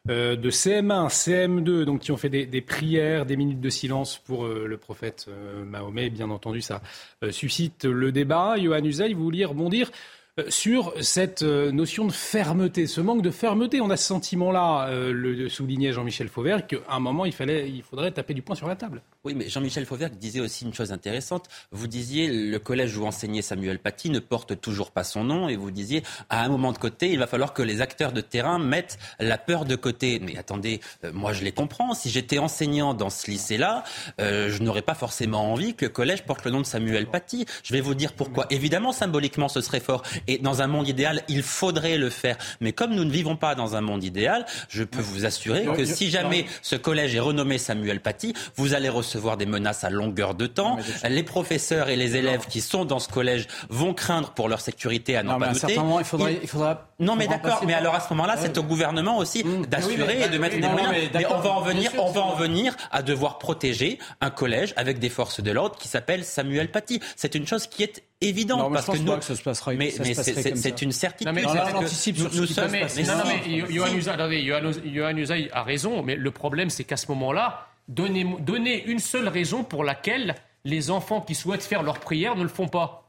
[0.07, 4.78] de CM1, CM2, donc qui ont fait des, prières, des minutes de silence pour le
[4.78, 5.28] prophète
[5.66, 6.10] Mahomet.
[6.10, 6.82] Bien entendu, ça
[7.30, 8.55] suscite le débat.
[8.57, 9.91] Johan Usaï, vous vouliez rebondir
[10.49, 13.81] sur cette notion de fermeté, ce manque de fermeté.
[13.81, 18.11] On a ce sentiment-là, le soulignait Jean-Michel Fauvert, qu'à un moment, il, fallait, il faudrait
[18.11, 19.01] taper du poing sur la table.
[19.25, 21.47] Oui, mais Jean-Michel Fauvert disait aussi une chose intéressante.
[21.71, 25.55] Vous disiez le collège où enseignait Samuel Paty ne porte toujours pas son nom et
[25.55, 28.59] vous disiez à un moment de côté, il va falloir que les acteurs de terrain
[28.59, 30.19] mettent la peur de côté.
[30.19, 31.93] Mais attendez, euh, moi je les comprends.
[31.93, 33.83] Si j'étais enseignant dans ce lycée-là,
[34.19, 37.45] euh, je n'aurais pas forcément envie que le collège porte le nom de Samuel Paty.
[37.63, 38.45] Je vais vous dire pourquoi.
[38.49, 40.03] Évidemment, symboliquement, ce serait fort.
[40.30, 42.38] Et dans un monde idéal, il faudrait le faire.
[42.61, 45.86] Mais comme nous ne vivons pas dans un monde idéal, je peux vous assurer que
[45.86, 50.36] si jamais ce collège est renommé Samuel Paty, vous allez recevoir des menaces à longueur
[50.36, 50.77] de temps.
[51.03, 55.17] Les professeurs et les élèves qui sont dans ce collège vont craindre pour leur sécurité
[55.17, 55.80] à n'en pas douter.
[55.97, 57.63] il faudra, il faudra non, mais d'accord.
[57.65, 59.65] Mais alors à ce moment-là, c'est au gouvernement aussi mmh.
[59.67, 60.93] d'assurer et de mettre des moyens.
[61.13, 64.99] Mais, on va en venir, on va en venir à devoir protéger un collège avec
[64.99, 66.99] des forces de l'ordre qui s'appelle Samuel Paty.
[67.15, 69.36] C'est une chose qui est évidente non, parce je pense que nous, pas que ça
[69.36, 69.74] se passera.
[69.74, 71.28] Mais, mais c'est une certitude.
[71.28, 72.72] Non, mais on anticipe sur nous, sommes.
[72.72, 74.41] Mais, non, non, mais
[74.91, 76.03] Johan Usaï a raison.
[76.03, 81.22] Mais le problème, c'est qu'à ce moment-là, donner, une seule raison pour laquelle les enfants
[81.22, 83.05] qui souhaitent faire leur prière ne le font pas.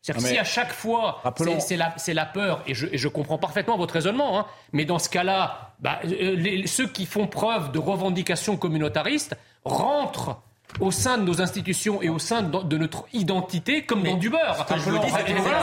[0.00, 1.22] C'est-à-dire si à chaque fois,
[1.60, 1.76] c'est
[2.14, 6.62] la, peur, et je, comprends parfaitement votre raisonnement, hein, mais dans ce cas-là, bah, euh,
[6.66, 9.34] ceux qui font preuve de revendications communautaristes
[9.64, 10.42] rentrent
[10.80, 14.66] au sein de nos institutions et au sein de notre identité comme dans du beurre.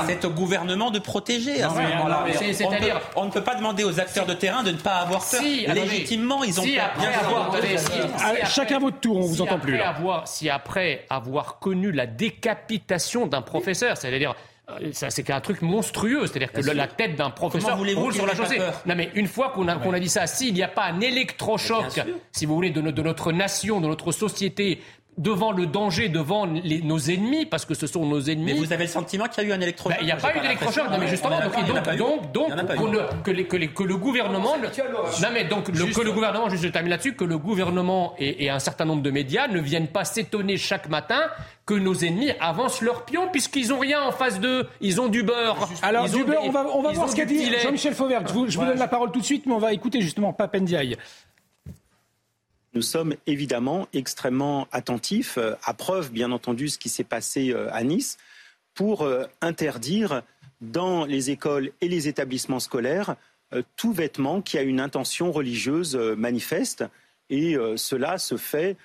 [0.07, 2.25] C'est au gouvernement de protéger à ce moment-là.
[3.15, 5.41] On, ne peut pas demander aux acteurs de terrain de ne pas avoir peur.
[5.41, 7.51] Légitimement, ils ont si peur.
[8.45, 9.79] Chacun votre tour, on vous entend plus.
[10.25, 14.35] si après avoir connu la décapitation d'un professeur, c'est-à-dire
[14.91, 18.59] c'est un truc monstrueux, c'est-à-dire que la tête d'un professeur roule sur la chaussée.
[18.85, 22.01] Non mais une fois qu'on a, dit ça, s'il n'y a pas un électrochoc,
[22.31, 24.79] si vous voulez, de, de, notre nation, de notre société,
[25.21, 28.53] devant le danger, devant nos ennemis, parce que ce sont nos ennemis.
[28.53, 30.15] Mais vous avez le sentiment qu'il y a eu un électrochoc ben, Il n'y a
[30.15, 31.39] pas eu d'électrochoc, mais justement,
[31.97, 32.49] donc, donc,
[33.23, 37.37] que, le gouvernement, non mais donc que le gouvernement, juste je termine là-dessus, que le
[37.37, 41.21] gouvernement et, un certain nombre de médias ne viennent pas s'étonner chaque matin
[41.65, 45.23] que nos ennemis avancent leur pion, puisqu'ils n'ont rien en face d'eux, ils ont du
[45.23, 45.69] beurre.
[45.83, 48.27] Alors du beurre, on va, on va voir ce qu'a dit Jean-Michel Fauvert.
[48.27, 50.33] Je vous, je vous donne la parole tout de suite, mais on va écouter justement
[50.33, 50.97] Papendiaï.
[52.73, 57.67] Nous sommes évidemment extrêmement attentifs, euh, à preuve bien entendu ce qui s'est passé euh,
[57.73, 58.17] à Nice,
[58.73, 60.21] pour euh, interdire
[60.61, 63.15] dans les écoles et les établissements scolaires
[63.75, 66.85] tout vêtement qui a une intention religieuse manifeste.
[67.29, 68.77] Et cela se fait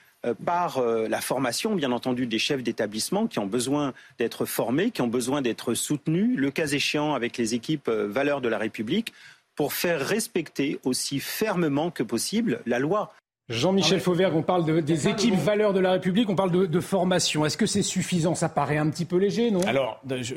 [0.45, 5.07] par la formation, bien entendu, des chefs d'établissement qui ont besoin d'être formés, qui ont
[5.07, 9.13] besoin d'être soutenus, le cas échéant avec les équipes valeurs de la République,
[9.55, 13.15] pour faire respecter aussi fermement que possible la loi.
[13.49, 17.47] Jean-Michel Fauvergue, on parle des équipes valeurs de la République, on parle de, formation.
[17.47, 18.35] Est-ce que c'est suffisant?
[18.35, 19.61] Ça paraît un petit peu léger, non?
[19.67, 20.35] Alors, je,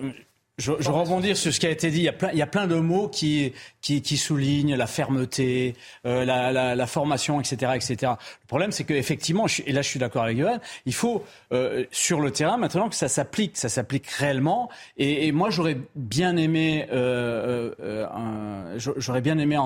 [0.59, 1.99] je, je rebondis sur ce qui a été dit.
[1.99, 4.87] Il y a plein, il y a plein de mots qui, qui, qui soulignent la
[4.87, 8.13] fermeté, euh, la, la, la, formation, etc., etc.
[8.41, 12.19] Le problème, c'est qu'effectivement, et là je suis d'accord avec Johan, il faut euh, sur
[12.19, 14.69] le terrain maintenant que ça s'applique, ça s'applique réellement.
[14.97, 17.71] Et, et moi, j'aurais bien aimé, euh
[18.97, 19.57] j'aurais bien aimé,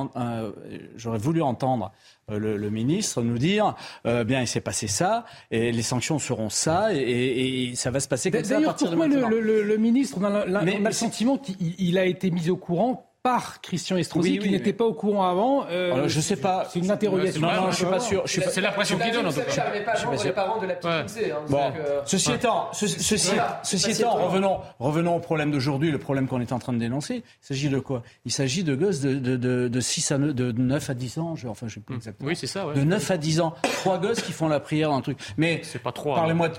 [0.96, 1.92] j'aurais voulu entendre
[2.32, 6.50] euh, le, ministre nous dire euh, bien il s'est passé ça et les sanctions seront
[6.50, 8.56] ça et, ça va se passer comme ça.
[8.56, 13.62] D'ailleurs, pourquoi le, ministre on a, le sentiment qu'il a été mis au courant par
[13.62, 15.66] Christian Estrosi, qui n'était pas au courant avant.
[15.70, 16.68] Euh, je sais pas.
[16.70, 17.40] C'est une interrogation.
[17.40, 18.24] Non, non, je suis pas sûr.
[18.28, 19.28] C'est l'impression qu'il donne.
[19.28, 19.64] En tout cas.
[20.12, 21.72] Je suis pas parents de la petite hein, bon.
[22.06, 26.74] Ceci étant, ceci, étant, revenons, revenons au problème d'aujourd'hui, le problème qu'on est en train
[26.74, 27.24] de dénoncer.
[27.42, 28.04] Il s'agit de quoi?
[28.26, 31.18] Il s'agit de gosses de, de, de, de, 6 à 9, de 9 à 10
[31.20, 31.36] ans.
[31.36, 32.28] Je, enfin, je sais plus exactement.
[32.28, 32.68] Oui, c'est ça.
[32.68, 32.74] Ouais.
[32.74, 35.18] De 9 à 10 ans, trois gosses qui font la prière dans un truc.
[35.38, 36.16] Mais c'est pas trois.
[36.16, 36.50] Parlez-moi,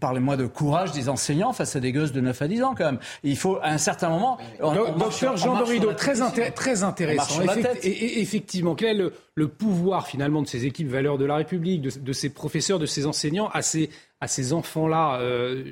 [0.00, 2.86] parlez-moi de courage des enseignants face à des gosses de 9 à 10 ans quand
[2.86, 2.98] même.
[3.22, 4.38] Il faut à un certain moment.
[4.58, 5.36] Docteur
[5.96, 7.42] Très, très intéressant.
[7.82, 12.12] et, effectivement, quel est le, pouvoir finalement de ces équipes valeurs de la République, de,
[12.12, 15.64] ces professeurs, de ces enseignants à ces, à ces enfants-là euh,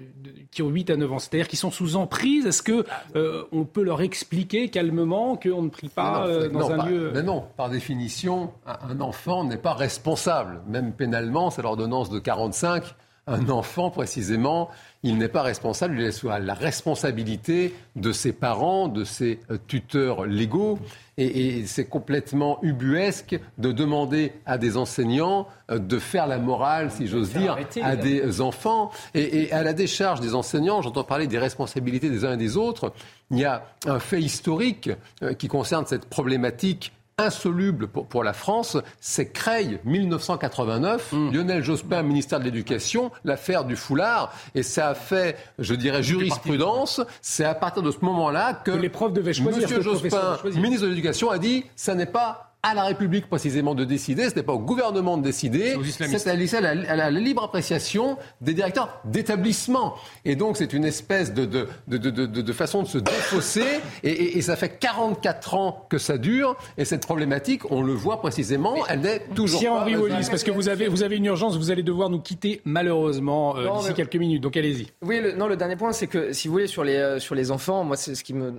[0.50, 1.18] qui ont 8 à 9 ans?
[1.18, 2.46] C'est-à-dire qui sont sous emprise.
[2.46, 2.84] Est-ce qu'on
[3.16, 7.22] euh, on peut leur expliquer calmement qu'on ne prie pas euh, dans un lieu mais
[7.22, 10.60] Non, par définition, un enfant n'est pas responsable.
[10.66, 12.84] Même pénalement, c'est l'ordonnance de 45
[13.26, 14.70] un enfant, précisément,
[15.02, 20.26] il n'est pas responsable, il est la responsabilité de ses parents, de ses euh, tuteurs
[20.26, 20.78] légaux.
[21.16, 27.06] Et, c'est complètement ubuesque de demander à des enseignants euh, de faire la morale, si
[27.06, 28.90] j'ose dire, à des enfants.
[29.14, 32.92] Et, à la décharge des enseignants, j'entends parler des responsabilités des uns et des autres.
[33.30, 34.90] Il y a un fait historique
[35.22, 41.32] euh, qui concerne cette problématique insoluble pour, la France, c'est Creil, 1989, hmm.
[41.32, 47.00] Lionel Jospin, ministère de l'Éducation, l'affaire du foulard, et ça a fait, je dirais, jurisprudence.
[47.20, 49.62] C'est à partir de ce moment-là que, les profs devaient choisir.
[49.62, 53.84] Monsieur Jospin, ministre de l'Éducation, a dit, ça n'est pas à la République précisément de
[53.84, 58.52] décider, ce n'est pas au gouvernement de décider, c'est à, la, la, libre appréciation des
[58.52, 59.94] directeurs d'établissement.
[60.26, 61.96] Et donc c'est une espèce de, de, de,
[62.26, 63.64] de, façon de se défausser,
[64.02, 68.20] et, et, ça fait 44 ans que ça dure, et cette problématique, on le voit
[68.20, 69.70] précisément, elle n'est toujours pas...
[69.80, 72.60] Henri Wallis, parce que vous avez, vous avez une urgence, vous allez devoir nous quitter
[72.64, 74.88] malheureusement euh, d'ici quelques minutes, donc allez-y.
[75.02, 77.34] Oui, le, non, le dernier point, c'est que si vous voulez, sur les, euh, sur
[77.34, 78.52] les enfants, moi, c'est ce qui me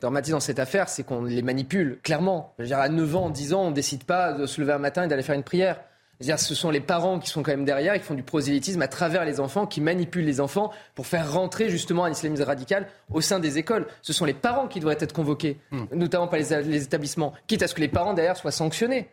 [0.00, 2.54] dramatise dans cette affaire, c'est qu'on les manipule, clairement.
[2.58, 4.72] Je veux dire, à 9 ans, 10 ans, on ne décide pas de se lever
[4.72, 5.78] un matin et d'aller faire une prière.
[6.20, 8.88] -dire, ce sont les parents qui sont quand même derrière, qui font du prosélytisme à
[8.88, 13.20] travers les enfants, qui manipulent les enfants pour faire rentrer justement un islamisme radical au
[13.20, 13.86] sein des écoles.
[14.02, 15.84] Ce sont les parents qui devraient être convoqués, hmm.
[15.92, 19.08] notamment par les, établissements, quitte à ce que les parents derrière soient sanctionnés.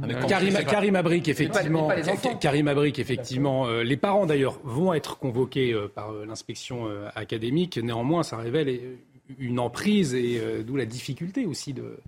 [0.00, 1.90] Ah, Karim, Karim Abrik, effectivement,
[2.40, 7.76] Karim Abrik, effectivement, euh, les parents d'ailleurs vont être convoqués euh, par euh, l'inspection académique.
[7.76, 8.80] Néanmoins, ça révèle
[9.38, 11.98] une emprise et d'où la difficulté aussi de,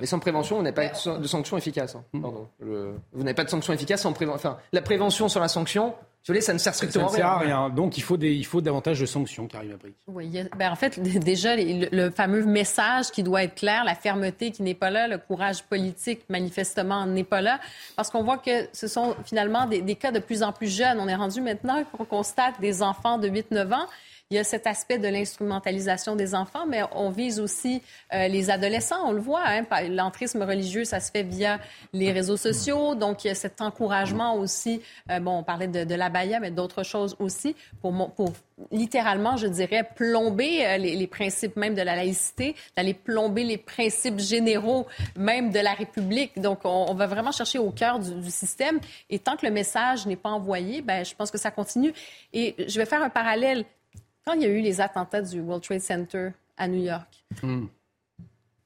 [0.00, 1.94] mais sans prévention, on n'a pas de sanction efficace.
[1.94, 2.04] Hein.
[2.12, 2.24] Hmm.
[2.60, 4.50] Vous n'avez pas de sanction efficace sans prévention.
[4.50, 5.94] Enfin, la prévention sur la sanction,
[6.40, 7.70] ça ne sert strictement ça, à rien.
[7.70, 9.94] Donc il faut, des, il faut davantage de sanctions, Karim Abrik.
[10.08, 14.62] Oui, ben, en fait, déjà, le, fameux message qui doit être clair, la fermeté qui
[14.62, 17.60] n'est pas là, le courage politique, manifestement, n'est pas là.
[17.94, 20.98] Parce qu'on voit que ce sont finalement des, des, cas de plus en plus jeunes.
[21.00, 23.86] On est rendu maintenant qu'on constate des enfants de 8-9 ans
[24.30, 27.80] il y a cet aspect de l'instrumentalisation des enfants, mais on vise aussi
[28.12, 29.06] euh, les adolescents.
[29.06, 31.60] On le voit, hein, l'entrisme religieux, ça se fait via
[31.92, 32.96] les réseaux sociaux.
[32.96, 34.82] Donc, il y a cet encouragement aussi.
[35.12, 37.94] Euh, bon, on parlait de, de l'abaya, mais d'autres choses aussi pour,
[38.72, 44.18] littéralement, je dirais, plomber euh, les, principes même de la laïcité, d'aller plomber les principes
[44.18, 46.40] généraux même de la République.
[46.40, 48.80] Donc, on, on va vraiment chercher au cœur du, du, système.
[49.08, 51.94] Et tant que le message n'est pas envoyé, ben, je pense que ça continue.
[52.32, 53.64] Et je vais faire un parallèle.
[54.26, 57.66] Quand il y a eu les attentats du World Trade Center à New York, hmm.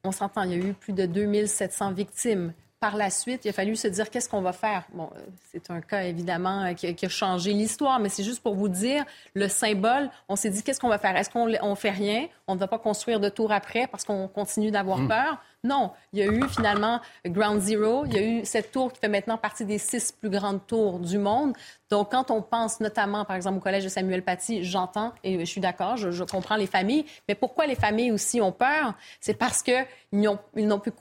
[0.03, 2.53] on s'entend, il y a eu plus de 2700 victimes.
[2.79, 4.87] Par la suite, il a fallu se dire qu'est-ce qu'on va faire?
[4.91, 5.19] Bon, euh,
[5.51, 9.05] c'est un cas évidemment euh, qui, a changé l'histoire, mais c'est juste pour vous dire
[9.35, 10.09] le symbole.
[10.27, 11.15] On s'est dit qu'est-ce qu'on va faire?
[11.15, 12.25] Est-ce qu'on on fait rien?
[12.47, 15.09] On ne va pas construire de tour après parce qu'on continue d'avoir hmm.
[15.09, 15.37] peur?
[15.63, 18.05] Non, il y a eu finalement Ground Zero.
[18.07, 20.97] Il y a eu cette tour qui fait maintenant partie des six plus grandes tours
[20.97, 21.53] du monde.
[21.91, 25.45] Donc, quand on pense notamment, par exemple, au collège de Samuel Paty, j'entends et je
[25.45, 27.05] suis d'accord, je, comprends les familles.
[27.27, 28.93] Mais pourquoi les familles aussi ont peur?
[29.19, 30.39] C'est parce qu'elles n'ont
[30.79, 30.91] plus,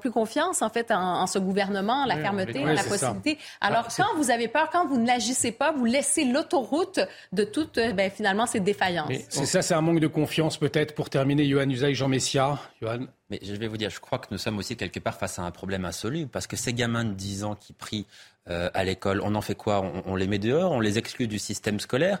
[0.00, 3.38] plus confiance, en fait, en, ce gouvernement, la fermeté, la possibilité.
[3.62, 7.00] Alors, quand vous avez peur, quand vous n'agissez pas, vous laissez l'autoroute
[7.32, 9.10] de toute, ben, finalement, ces défaillances.
[9.30, 12.58] C'est ça, c'est un manque de confiance, peut-être, pour terminer, Johan Usaï, Jean Messia.
[12.82, 15.38] Johan mais je vais vous dire, je crois que nous sommes aussi quelque part face
[15.38, 18.06] à un problème insoluble, parce que ces gamins de 10 ans qui prient
[18.48, 19.80] euh, à l'école, on en fait quoi?
[20.06, 22.20] On, les met dehors, on les exclut du système scolaire.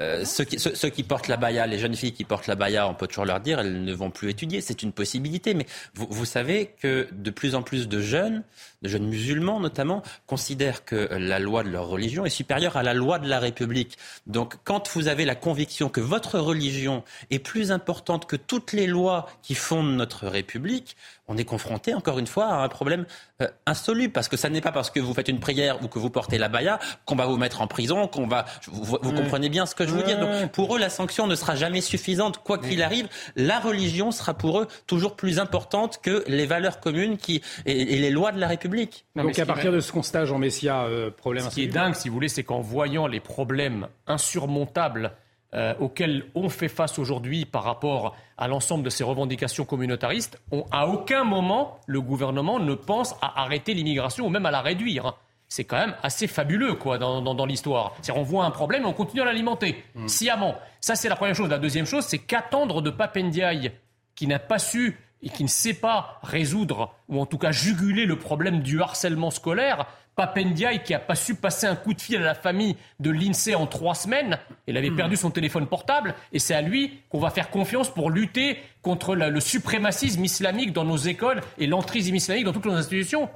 [0.00, 2.88] Euh, ceux, qui, ceux, qui, portent la baya, les jeunes filles qui portent la baya,
[2.88, 4.60] on peut toujours leur dire, elles ne vont plus étudier.
[4.60, 5.54] C'est une possibilité.
[5.54, 8.42] Mais vous, vous, savez que de plus en plus de jeunes,
[8.84, 12.94] de jeunes musulmans notamment, considèrent que la loi de leur religion est supérieure à la
[12.94, 13.98] loi de la République.
[14.26, 18.86] Donc quand vous avez la conviction que votre religion est plus importante que toutes les
[18.86, 23.06] lois qui fondent notre République, on est confronté, encore une fois, à un problème
[23.40, 24.12] euh, insoluble.
[24.12, 26.36] Parce que ça n'est pas parce que vous faites une prière ou que vous portez
[26.36, 28.44] la baya qu'on va vous mettre en prison, qu'on va.
[28.66, 30.18] Vous, comprenez bien ce que je veux dire.
[30.18, 33.08] Donc, pour eux, la sanction ne sera jamais suffisante, quoi qu'il arrive.
[33.36, 38.10] La religion sera pour eux toujours plus importante que les valeurs communes qui, et, les
[38.10, 38.73] lois de la République.
[39.16, 41.44] Donc, à partir de ce constat, Jean Messia, euh, problème.
[41.44, 45.12] Ce qui est dingue, si vous voulez, c'est qu'en voyant les problèmes insurmontables
[45.54, 50.40] euh, auxquelles on fait face aujourd'hui par rapport à l'ensemble de ces revendications communautaristes,
[50.72, 55.14] à aucun moment le gouvernement ne pense à arrêter l'immigration ou même à la réduire.
[55.46, 57.92] C'est quand même assez fabuleux quoi, dans, dans, l'histoire.
[58.02, 60.08] C'est-à-dire on voit un problème et on continue à l'alimenter mm.
[60.08, 60.56] sciemment.
[60.80, 61.48] Ça, c'est la première chose.
[61.48, 63.70] La deuxième chose, c'est qu'attendre de Papendiaï,
[64.16, 68.06] qui n'a pas su et qui ne sait pas résoudre, ou en tout cas juguler
[68.06, 72.18] le problème du harcèlement scolaire, Papendiaï qui a pas su passer un coup de fil
[72.18, 74.38] à la famille de l'INSEE en trois semaines.
[74.68, 74.96] Il avait hmm.
[74.96, 79.16] perdu son téléphone portable et c'est à lui qu'on va faire confiance pour lutter contre
[79.16, 83.28] le suprémacisme islamique dans nos écoles et l'entrisme islamique dans toutes nos institutions.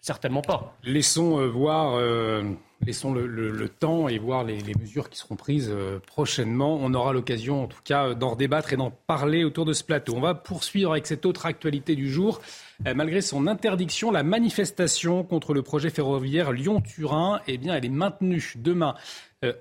[0.00, 0.76] Certainement pas.
[0.84, 2.42] Laissons euh, voir, euh,
[2.84, 6.78] laissons le, temps et voir les, mesures qui seront prises euh, prochainement.
[6.80, 10.14] On aura l'occasion, en tout cas, d'en débattre et d'en parler autour de ce plateau.
[10.16, 12.40] On va poursuivre avec cette autre actualité du jour.
[12.94, 18.54] malgré son interdiction, la manifestation contre le projet ferroviaire Lyon-Turin, eh bien, elle est maintenue
[18.56, 18.94] demain.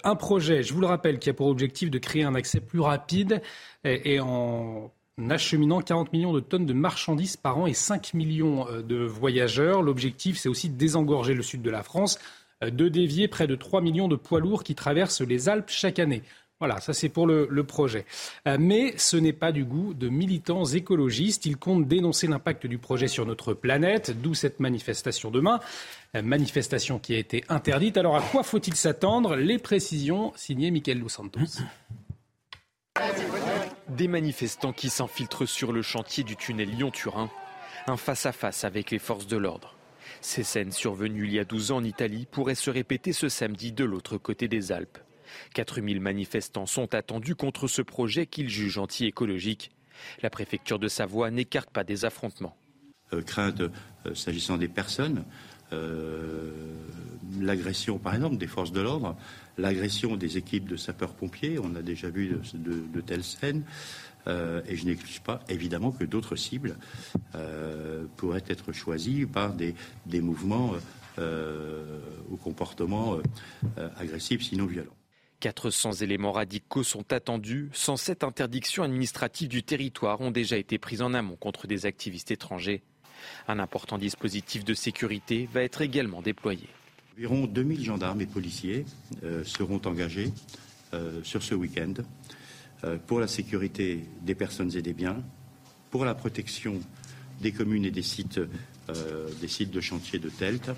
[0.04, 2.80] un projet, je vous le rappelle, qui a pour objectif de créer un accès plus
[2.80, 3.42] rapide
[3.84, 4.92] et en
[5.30, 9.82] acheminant 40 millions de tonnes de marchandises par an et 5 millions euh, de voyageurs.
[9.82, 12.22] L'objectif, c'est aussi de désengorger le sud de la France, euh,
[12.62, 16.24] de dévier près de 3 millions de poids lourds qui traversent les Alpes chaque année.
[16.62, 18.06] Voilà, ça c'est pour le, projet.
[18.48, 21.48] Euh, mais ce n'est pas du goût de militants écologistes.
[21.48, 25.60] Ils comptent dénoncer l'impact du projet sur notre planète, d'où cette manifestation demain.
[26.14, 27.98] Manifestation qui a été interdite.
[27.98, 29.36] Alors à quoi faut-il s'attendre?
[29.38, 31.64] Les précisions signées Michael Dos Santos.
[33.90, 37.32] Des manifestants qui s'infiltrent sur le chantier du tunnel Lyon-Turin,
[37.88, 39.74] un face-à-face avec les forces de l'ordre.
[40.22, 43.72] Ces scènes survenues il y a 12 ans en Italie pourraient se répéter ce samedi
[43.72, 45.00] de l'autre côté des Alpes.
[45.56, 49.72] 4000 manifestants sont attendus contre ce projet qu'ils jugent anti-écologique.
[50.22, 52.56] La préfecture de Savoie n'écarte pas des affrontements.
[53.14, 55.26] Euh, crainte euh, s'agissant des personnes,
[55.74, 56.52] euh,
[57.40, 59.18] l'agression par exemple des forces de l'ordre,
[59.58, 61.60] l'agression des équipes de sapeurs-pompiers.
[61.60, 63.64] On a déjà vu de, telles scènes.
[64.28, 66.76] Euh, et je n'exclus pas, évidemment, que d'autres cibles
[67.36, 69.74] euh, pourraient être choisies par des,
[70.22, 70.74] mouvements
[71.20, 72.00] euh,
[72.30, 73.18] ou comportements
[73.98, 74.96] agressifs, sinon violents.
[75.42, 77.70] 400 éléments radicaux sont attendus.
[77.74, 82.84] 107 interdictions administratives du territoire ont déjà été prises en amont contre des activistes étrangers.
[83.48, 86.68] Un important dispositif de sécurité va être également déployé.
[87.18, 88.86] Environ 2000 gendarmes et policiers
[89.24, 90.32] euh, seront engagés
[90.94, 92.04] euh, sur ce week-end euh,
[93.08, 95.24] pour la sécurité des personnes et des biens,
[95.90, 96.80] pour la protection
[97.42, 98.40] des communes et des sites,
[99.40, 100.72] des sites de chantier de TELT.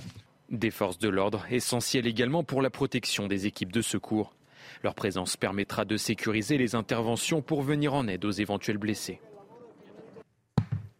[0.49, 4.35] Des forces de l'ordre essentielles également pour la protection des équipes de secours.
[4.83, 9.19] Leur présence permettra de sécuriser les interventions pour venir en aide aux éventuels blessés.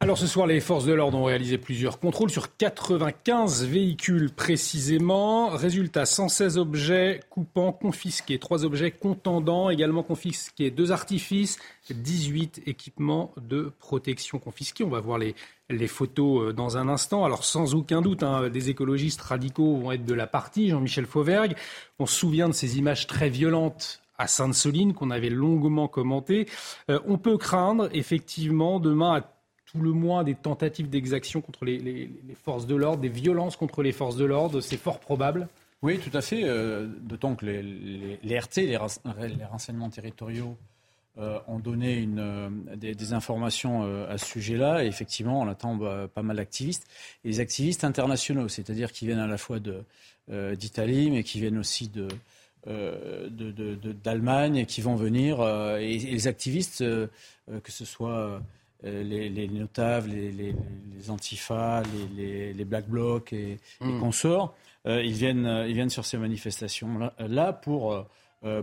[0.03, 5.47] Alors ce soir, les forces de l'ordre ont réalisé plusieurs contrôles sur 95 véhicules précisément.
[5.47, 11.57] Résultat, 116 objets coupants confisqués, 3 objets contendants également confisqués, 2 artifices,
[11.89, 14.83] 18 équipements de protection confisqués.
[14.83, 15.35] On va voir les,
[15.87, 17.23] photos euh, dans un instant.
[17.23, 21.55] Alors sans aucun doute, hein, des écologistes radicaux vont être de la partie, Jean-Michel Fauvergue.
[21.97, 26.47] On se souvient de ces images très violentes à Sainte-Soline qu'on avait longuement commentées.
[26.89, 29.21] Euh, on peut craindre effectivement demain à
[29.73, 32.09] tout le moins des tentatives d'exaction contre les,
[32.43, 35.47] forces de l'ordre, des violences contre les forces de l'ordre, c'est fort probable.
[35.81, 36.43] Oui, tout à fait.
[36.43, 40.55] Euh, d'autant que les, RT, les, renseignements territoriaux,
[41.17, 44.83] euh, ont donné euh, des, informations à ce sujet-là.
[44.83, 46.87] Et effectivement, on attend bah, pas mal d'activistes.
[47.25, 49.59] Et les activistes internationaux, c'est-à-dire qui viennent à la fois
[50.29, 52.07] d'Italie, mais qui viennent aussi de,
[54.03, 55.41] d'Allemagne qui vont venir.
[55.79, 58.39] et, les activistes, que ce soit
[58.85, 60.55] euh, les, notables, les, les,
[60.95, 61.83] les antifas,
[62.15, 63.99] les, black blocs et, hmm.
[63.99, 64.55] consorts,
[64.85, 68.05] euh, ils, viennent, euh, ils viennent sur ces manifestations-là pour,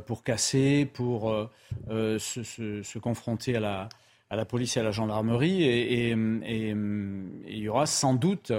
[0.07, 1.49] pour casser, pour
[1.89, 3.89] se, confronter à la,
[4.29, 5.63] à la police et à la gendarmerie.
[5.63, 8.53] Et, il y aura sans doute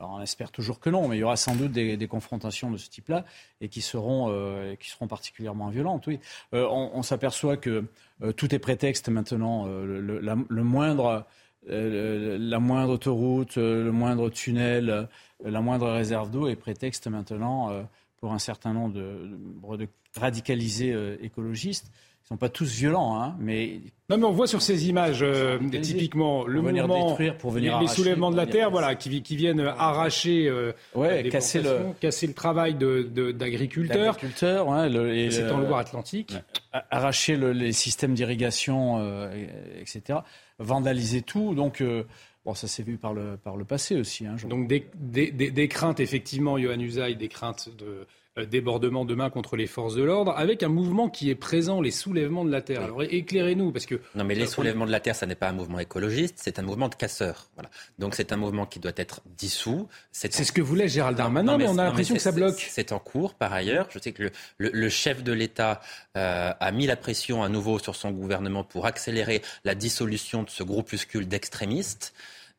[0.00, 2.88] On espère toujours que non, mais il y aura sans doute des, confrontations de ce
[2.88, 3.24] type-là
[3.60, 4.74] et qui seront, euh,
[5.08, 6.06] particulièrement violentes.
[6.06, 6.18] Oui,
[6.54, 7.84] euh, on, s'aperçoit que
[8.22, 9.66] euh, tout est prétexte maintenant.
[9.66, 11.26] Le, le, moindre,
[11.66, 15.08] la moindre autoroute, le moindre tunnel,
[15.44, 17.86] la moindre réserve d'eau est prétexte maintenant
[18.18, 18.94] pour un certain nombre
[19.76, 21.90] de radicalisés écologistes
[22.30, 26.46] sont pas tous violents, hein, mais non, mais on voit sur ces images euh, typiquement
[26.46, 30.46] le mouvement, détruire, pour venir les, soulèvements de la terre, voilà, qui, qui viennent arracher,
[30.48, 36.34] euh, ouais, casser le casser le travail d'agriculteurs, d'agriculteurs, ouais, le, c'est en Loire-Atlantique,
[36.90, 39.28] arracher les systèmes d'irrigation, euh,
[39.80, 40.20] etc.,
[40.58, 41.82] vandaliser tout, donc.
[42.46, 44.24] Bon, ça s'est vu par le, par le passé aussi.
[44.24, 48.06] Hein, donc des, des, des, des, craintes, effectivement, Johan Usaï, des craintes de,
[48.38, 51.90] euh, débordement demain contre les forces de l'ordre, avec un mouvement qui est présent, les
[51.90, 52.82] soulèvements de la terre.
[52.82, 54.00] Alors éclairez-nous, parce que...
[54.14, 56.62] Non mais les soulèvements de la terre, ça n'est pas un mouvement écologiste, c'est un
[56.62, 57.48] mouvement de casseurs.
[57.54, 57.70] Voilà.
[57.98, 59.88] Donc c'est un mouvement qui doit être dissous.
[60.12, 62.64] C'est ce que voulait Gérald Darmanin, mais, on a l'impression que ça bloque.
[62.68, 63.88] C'est en cours, par ailleurs.
[63.90, 65.80] Je sais que le, chef de l'État
[66.16, 70.50] euh, a mis la pression à nouveau sur son gouvernement pour accélérer la dissolution de
[70.50, 72.14] ce groupuscule d'extrémistes.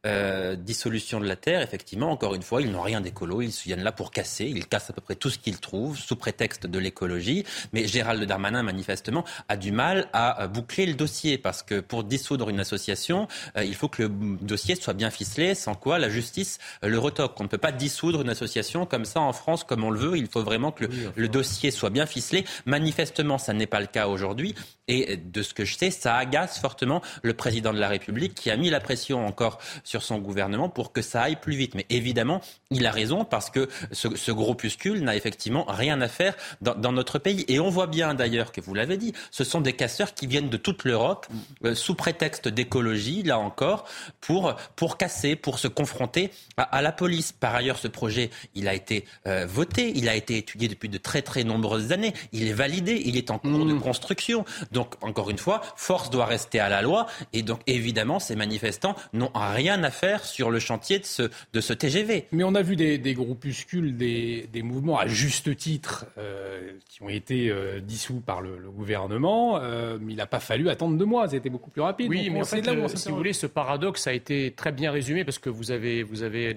[0.07, 3.83] Euh, dissolution de la Terre, effectivement, encore une fois, ils n'ont rien d'écolo, ils viennent
[3.83, 6.79] là pour casser, ils cassent à peu près tout ce qu'ils trouvent sous prétexte de
[6.79, 7.45] l'écologie.
[7.71, 12.49] Mais Gérald Darmanin, manifestement, a du mal à boucler le dossier parce que pour dissoudre
[12.49, 13.27] une association,
[13.57, 14.09] euh, il faut que le
[14.41, 17.39] dossier soit bien ficelé, sans quoi la justice le retoque.
[17.39, 20.17] On ne peut pas dissoudre une association comme ça en France, comme on le veut.
[20.17, 20.85] Il faut vraiment que
[21.15, 22.45] le dossier soit bien ficelé.
[22.65, 24.55] Manifestement, ça n'est pas le cas aujourd'hui.
[24.91, 28.51] Et de ce que je sais, ça agace fortement le président de la République qui
[28.51, 31.75] a mis la pression encore sur son gouvernement pour que ça aille plus vite.
[31.75, 36.35] Mais évidemment, il a raison parce que ce, ce groupuscule n'a effectivement rien à faire
[36.59, 37.45] dans, dans, notre pays.
[37.47, 40.49] Et on voit bien d'ailleurs que vous l'avez dit, ce sont des casseurs qui viennent
[40.49, 41.25] de toute l'Europe
[41.63, 43.85] euh, sous prétexte d'écologie, là encore,
[44.19, 47.31] pour, pour casser, pour se confronter à, à, la police.
[47.31, 50.97] Par ailleurs, ce projet, il a été euh, voté, il a été étudié depuis de
[50.97, 53.81] très très nombreuses années, il est validé, il est en cours de mmh.
[53.81, 54.43] construction.
[54.73, 57.07] Donc, encore une fois, force doit rester à la loi.
[57.33, 61.23] Et donc, évidemment, ces manifestants n'ont rien à faire sur le chantier de ce,
[61.53, 62.27] de ce TGV.
[62.31, 67.01] Mais on a vu des, des groupuscules, des, des, mouvements à juste titre euh, qui
[67.03, 69.57] ont été euh, dissous par le, gouvernement.
[69.57, 71.27] Euh, mais il n'a pas fallu attendre deux mois.
[71.27, 72.09] C'était beaucoup plus rapide.
[72.09, 72.63] Oui, mais en fait,
[72.95, 76.23] si vous voulez, ce paradoxe a été très bien résumé parce que vous avez, vous
[76.23, 76.55] avez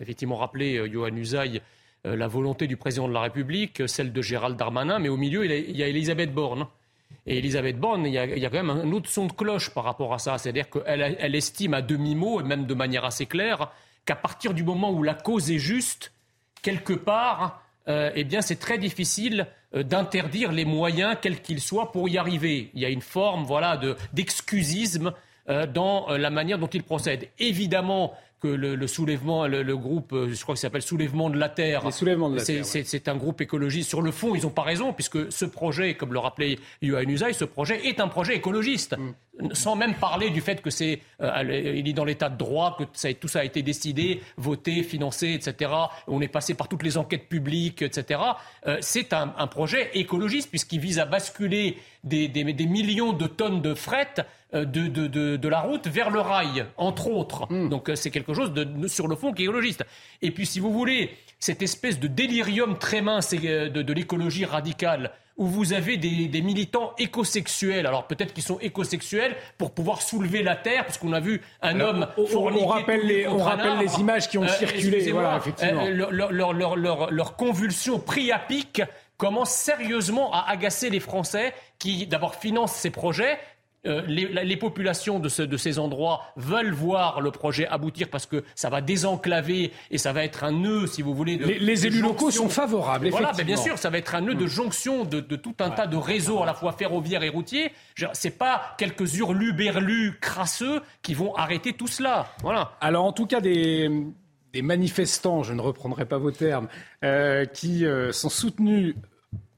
[0.00, 1.60] effectivement rappelé, Johan Usaï,
[2.04, 5.76] la volonté du président de la République, celle de Gérald Darmanin, mais au milieu, il
[5.76, 6.66] y a Elisabeth Borne.
[7.26, 10.12] Et Elisabeth Borne, il y, a, quand même un autre son de cloche par rapport
[10.12, 10.38] à ça.
[10.38, 13.70] C'est-à-dire qu'elle elle estime à demi-mot, et même de manière assez claire,
[14.04, 16.12] qu'à partir du moment où la cause est juste,
[16.62, 21.92] quelque part, euh, eh bien, c'est très difficile euh, d'interdire les moyens, quels qu'ils soient,
[21.92, 22.70] pour y arriver.
[22.74, 23.80] Il y a une forme, voilà,
[24.12, 25.12] d'excusisme
[25.48, 27.28] euh, dans la manière dont il procède.
[27.38, 31.48] Évidemment, que le, soulèvement, le, groupe, euh, je crois que ça s'appelle Soulèvement de la
[31.48, 31.84] Terre.
[31.92, 33.88] C'est un groupe écologiste.
[33.88, 37.34] Sur le fond, ils n'ont pas raison, puisque ce projet, comme le rappelait Yohann Usaï,
[37.34, 38.96] ce projet est un projet écologiste.
[38.98, 39.54] Mm.
[39.54, 42.84] Sans même parler du fait que c'est, euh, il est dans l'état de droit, que
[42.94, 45.70] ça, tout ça a été décidé, voté, financé, etc.
[46.08, 48.20] On est passé par toutes les enquêtes publiques, etc.
[48.66, 53.62] Euh, c'est un, projet écologiste, puisqu'il vise à basculer des, des, des millions de tonnes
[53.62, 54.14] de fret
[54.52, 57.46] de, de, de, de, la route vers le rail, entre autres.
[57.50, 57.68] Hmm.
[57.68, 59.84] Donc euh, c'est quelque chose de, sur le fond qui est écologiste.
[60.20, 65.10] Et puis si vous voulez, cette espèce de délirium très mince euh, de, l'écologie radicale,
[65.38, 70.42] où vous avez des, des militants écosexuels, alors peut-être qu'ils sont écosexuels pour pouvoir soulever
[70.42, 73.98] la terre, parce qu'on a vu un homme on, on, rappelle les, on rappelle les
[73.98, 75.86] images qui ont circulé, voilà, effectivement.
[75.88, 78.82] leur, leur, leur, leur, convulsion priapique
[79.16, 83.38] commence sérieusement à agacer les Français qui d'abord financent ces projets
[83.84, 88.80] euh, les, populations de, ces endroits veulent voir le projet aboutir parce que ça va
[88.80, 91.36] désenclaver et ça va être un nœud, si vous voulez.
[91.36, 94.44] De, les, élus locaux sont favorables, voilà, bien sûr, ça va être un nœud de
[94.44, 94.48] hmm.
[94.48, 97.72] jonction de, tout un tas de réseaux à la fois ferroviaires et routiers.
[98.12, 102.28] C'est pas quelques hurlus-berlus crasseux qui vont arrêter tout cela.
[102.42, 102.76] Voilà.
[102.80, 103.90] Alors, en tout cas, des,
[104.62, 106.68] manifestants, je ne reprendrai pas vos termes,
[107.02, 108.94] euh, qui euh, sont soutenus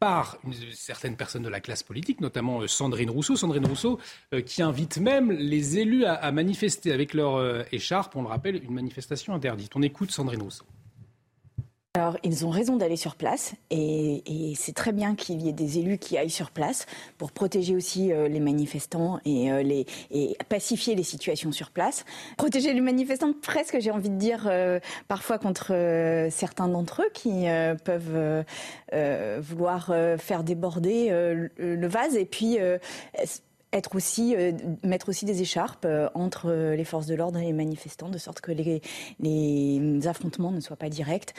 [0.05, 0.37] par
[0.75, 3.37] certaines personnes de la classe politique, notamment euh, Sandrine Rousseau.
[3.37, 3.99] Sandrine Rousseau
[4.35, 8.63] euh, qui invite même les élus à, manifester avec leur euh, écharpe, on le rappelle,
[8.63, 9.75] une manifestation interdite.
[9.77, 10.67] On écoute Sandrine Rousseau.
[11.97, 15.79] Alors, ils ont raison d'aller sur place et, c'est très bien qu'il y ait des
[15.79, 16.87] élus qui aillent sur place
[17.19, 22.05] pour protéger aussi euh, les manifestants et, euh, et pacifier les situations sur place.
[22.37, 25.69] Protéger les manifestants, presque, j'ai envie de dire, euh, parfois contre
[26.33, 27.47] certains d'entre eux qui
[27.85, 28.45] peuvent
[29.41, 32.59] vouloir faire déborder le vase et puis
[33.73, 34.35] être aussi,
[34.83, 38.51] mettre aussi des écharpes entre les forces de l'ordre et les manifestants, de sorte que
[38.51, 41.35] les affrontements ne soient pas directs.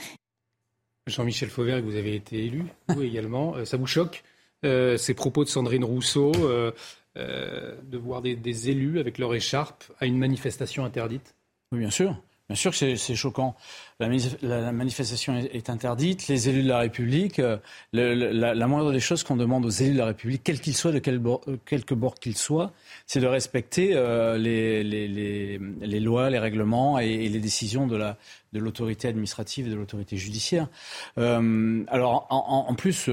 [1.08, 3.64] Jean-Michel Fauvert, vous avez été élu, vous également.
[3.66, 4.24] ça vous choque
[4.64, 6.32] ces propos de Sandrine Rousseau
[7.16, 11.36] de voir des, élus avec leur écharpe à une manifestation interdite?
[11.72, 12.16] Oui, bien sûr.
[12.48, 13.56] Bien sûr que c'est choquant.
[14.00, 16.28] La, manifestation est, interdite.
[16.28, 17.58] Les élus de la République, euh,
[17.92, 21.00] la, moindre des choses qu'on demande aux élus de la République, quels qu'ils soient, de
[21.00, 22.72] quel euh, quelque bord qu'ils soient,
[23.08, 29.70] c'est de respecter euh, les, lois, les règlements et, les décisions de l'autorité administrative et
[29.70, 30.68] de l'autorité judiciaire.
[31.18, 33.10] alors, en, plus,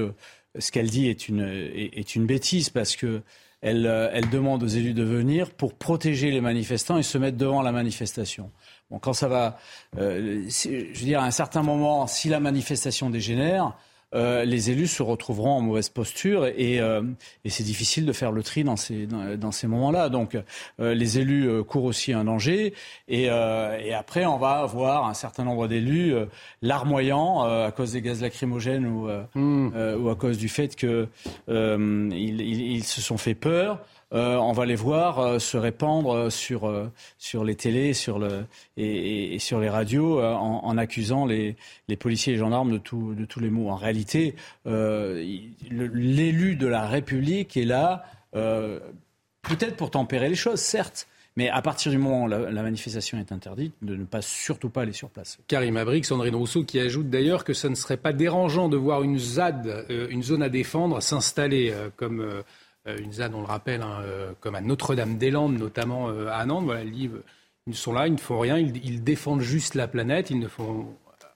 [0.57, 1.71] ce qu'elle dit est une,
[2.15, 3.21] une bêtise parce que
[3.61, 7.61] elle, elle, demande aux élus de venir pour protéger les manifestants et se mettre devant
[7.61, 8.51] la manifestation
[8.99, 9.57] quand ça va,
[9.97, 13.75] euh, je veux dire, à un certain moment, si la manifestation dégénère,
[14.13, 17.01] euh, les élus se retrouveront en mauvaise posture et, euh,
[17.47, 20.09] c'est difficile de faire le tri dans ces, dans, ces moments-là.
[20.09, 20.37] Donc
[20.79, 22.73] les élus courent aussi un danger
[23.07, 26.15] et, après on va avoir un certain nombre d'élus
[26.61, 29.71] larmoyants à cause des gaz lacrymogènes ou, hmm.
[29.99, 31.07] ou à cause du fait qu'ils
[31.47, 33.79] ils se sont fait peur.
[34.13, 38.45] Euh, on va les voir euh, se répandre sur, euh, sur les télés sur le,
[38.77, 41.55] et, sur les radios en, accusant les,
[41.87, 43.69] les, policiers et les gendarmes de, de tous les maux.
[43.69, 44.35] En réalité,
[44.65, 51.07] l'élu de la République est là, peut-être pour tempérer les choses, certes.
[51.35, 54.83] Mais à partir du moment où la, manifestation est interdite, de ne pas surtout pas
[54.83, 55.39] aller sur place.
[55.47, 59.01] Karim Abric, Sandrine Rousseau, qui ajoute d'ailleurs que ce ne serait pas dérangeant de voir
[59.01, 62.43] une ZAD, une zone à défendre, s'installer comme
[62.85, 66.65] une ZAD, on le rappelle, hein, euh, comme à Notre-Dame-des-Landes, notamment euh, à Nantes.
[66.65, 70.47] Voilà, ils sont là, ils ne font rien, ils défendent juste la planète, ils ne
[70.47, 70.87] font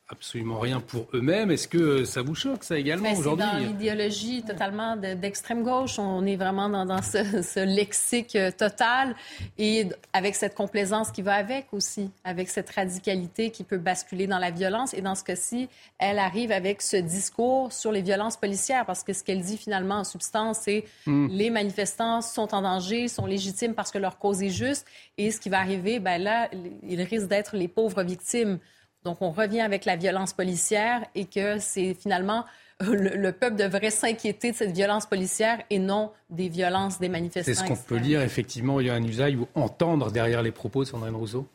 [0.09, 1.51] absolument rien pour eux-mêmes.
[1.51, 3.45] Est-ce que ça vous choque, ça également, aujourd'hui?
[3.45, 5.99] C'est dans l'idéologie totalement d'extrême gauche.
[5.99, 9.15] On est vraiment dans, ce, lexique euh, total
[9.57, 14.39] et avec cette complaisance qui va avec aussi, avec cette radicalité qui peut basculer dans
[14.39, 14.93] la violence.
[14.93, 15.67] Et dans ce cas-ci,
[15.99, 19.95] elle arrive avec ce discours sur les violences policières parce que ce qu'elle dit finalement
[19.95, 21.27] en substance, c'est hmm.
[21.29, 24.87] les manifestants sont en danger, sont légitimes parce que leur cause est juste.
[25.17, 26.49] Et ce qui va arriver, ben là,
[26.87, 28.59] ils risquent d'être les pauvres victimes.
[29.03, 32.45] Donc, on revient avec la violence policière et que c'est finalement
[32.83, 37.51] euh, le, peuple devrait s'inquiéter de cette violence policière et non des violences des manifestants.
[37.51, 40.51] C'est ce qu'on peut lire, effectivement, il y a un usage ou entendre derrière les
[40.51, 41.47] propos de Sandrine Rousseau?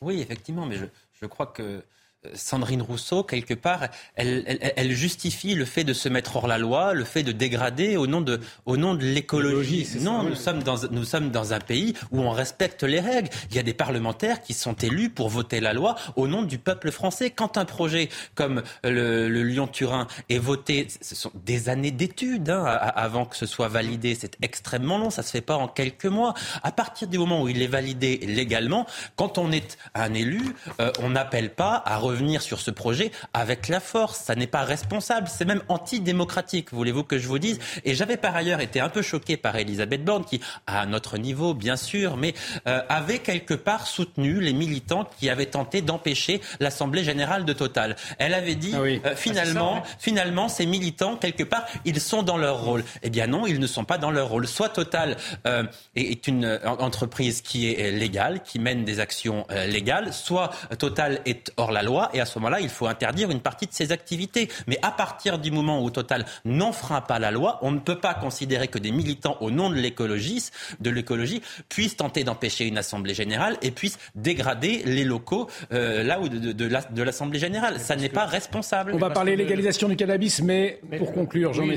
[0.00, 0.86] Oui, effectivement, mais je,
[1.20, 1.82] je crois que
[2.32, 7.04] Sandrine Rousseau, quelque part, elle, justifie le fait de se mettre hors la loi, le
[7.04, 9.86] fait de dégrader au nom de, au nom de l'écologie.
[10.00, 13.28] Non, nous, sommes dans, nous sommes dans un pays où on respecte les règles.
[13.50, 16.58] Il y a des parlementaires qui sont élus pour voter la loi au nom du
[16.58, 17.30] peuple français.
[17.30, 23.26] Quand un projet comme le, Lyon-Turin est voté, ce sont des années d'études hein, avant
[23.26, 24.14] que ce soit validé.
[24.14, 26.34] C'est extrêmement long, ça se fait pas en quelques mois.
[26.62, 28.86] À partir du moment où il est validé légalement,
[29.16, 30.42] quand on est un élu,
[30.80, 34.20] euh, on n'appelle pas à revenir sur ce projet avec la force.
[34.20, 37.58] Ça n'est pas responsable, c'est même antidémocratique, voulez-vous que je vous dise.
[37.84, 41.54] Et j'avais par ailleurs été un peu choqué par Elisabeth Borne, qui, à notre niveau,
[41.54, 42.34] bien sûr, mais
[42.68, 47.96] euh, avait quelque part soutenu les militants qui avaient tenté d'empêcher l'Assemblée générale de Total.
[48.18, 52.36] Elle avait dit, ah euh, ah, finalement, finalement, ces militants, quelque part, ils sont dans
[52.36, 52.84] leur rôle.
[53.02, 54.46] Eh bien non, ils ne sont pas dans leur rôle.
[54.46, 55.16] Soit Total
[55.46, 55.64] euh,
[55.96, 61.72] est une entreprise qui est légale, qui mène des actions légales, soit Total est hors
[61.72, 64.48] la loi et à ce moment-là, il faut interdire une partie de ses activités.
[64.66, 68.14] Mais à partir du moment où Total n'enfreint pas la loi, on ne peut pas
[68.14, 70.50] considérer que des militants au nom de l'écologie,
[70.80, 76.20] de l'écologie, puissent tenter d'empêcher une assemblée générale et puissent dégrader les locaux euh, là
[76.20, 77.78] où de, de, l'assemblée générale.
[77.78, 78.92] Ça n'est pas responsable.
[78.94, 81.76] On va parler légalisation du cannabis, mais, pour conclure, Jean oui,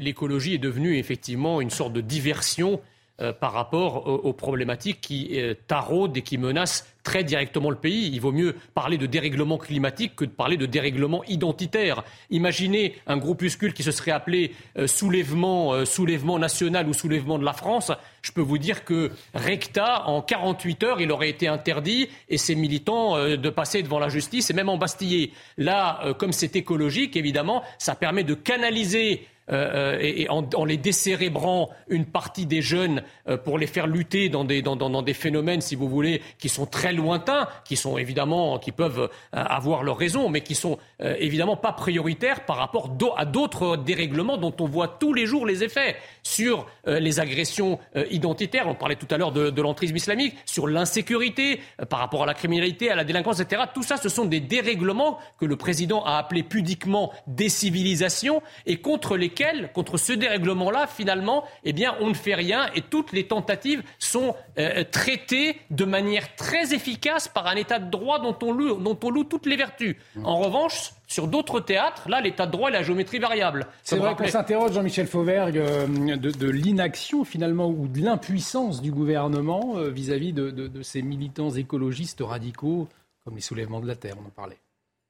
[0.00, 2.80] l'écologie est devenue effectivement une sorte de diversion
[3.20, 8.10] euh, par rapport aux, problématiques qui euh, taraudent et qui menacent très directement le pays.
[8.12, 12.02] Il vaut mieux parler de dérèglement climatique que de parler de dérèglement identitaire.
[12.30, 17.52] Imaginez un groupuscule qui se serait appelé euh, soulèvement, soulèvement national ou soulèvement de la
[17.52, 17.92] France.
[18.22, 22.54] Je peux vous dire que recta, en 48 heures, il aurait été interdit et ses
[22.54, 25.32] militants de passer devant la justice et même embastillés.
[25.56, 31.70] Là, comme c'est écologique, évidemment, ça permet de canaliser euh, euh, et, en, les décérébrant
[31.88, 35.60] une partie des jeunes euh, pour les faire lutter dans des, dans, dans, des phénomènes,
[35.60, 40.28] si vous voulez, qui sont très lointains, qui sont évidemment, qui peuvent avoir leur raison,
[40.28, 45.14] mais qui sont évidemment pas prioritaires par rapport à d'autres dérèglements dont on voit tous
[45.14, 47.78] les jours les effets sur les agressions
[48.10, 48.68] identitaires.
[48.68, 52.34] On parlait tout à l'heure de, de l'entrisme islamique, sur l'insécurité par rapport à la
[52.34, 53.62] criminalité, à la délinquance, etc.
[53.74, 58.76] Tout ça, ce sont des dérèglements que le président a appelés pudiquement des civilisations et
[58.76, 59.39] contre lesquels
[59.72, 64.34] contre ce dérèglement-là, finalement, eh bien, on ne fait rien et toutes les tentatives sont
[64.58, 68.98] euh, traitées de manière très efficace par un État de droit dont on loue, dont
[69.02, 69.96] on loue toutes les vertus.
[70.24, 73.66] En revanche, sur d'autres théâtres, là, l'état de droit et la géométrie variable.
[73.82, 75.86] C'est vrai qu'on s'interroge, Jean-Michel Fauvergue, euh,
[76.16, 82.88] de, l'inaction finalement ou de l'impuissance du gouvernement euh, vis-à-vis de, ces militants écologistes radicaux
[83.24, 84.58] comme les soulèvements de la terre, on en parlait.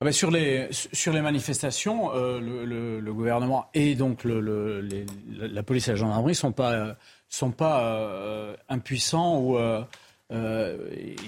[0.02, 5.90] Ah ben, sur, les, sur les manifestations, euh, le, gouvernement et donc la police et
[5.90, 6.97] la gendarmerie ne sont pas,
[7.28, 9.59] sont pas impuissants ou
[10.32, 10.78] euh,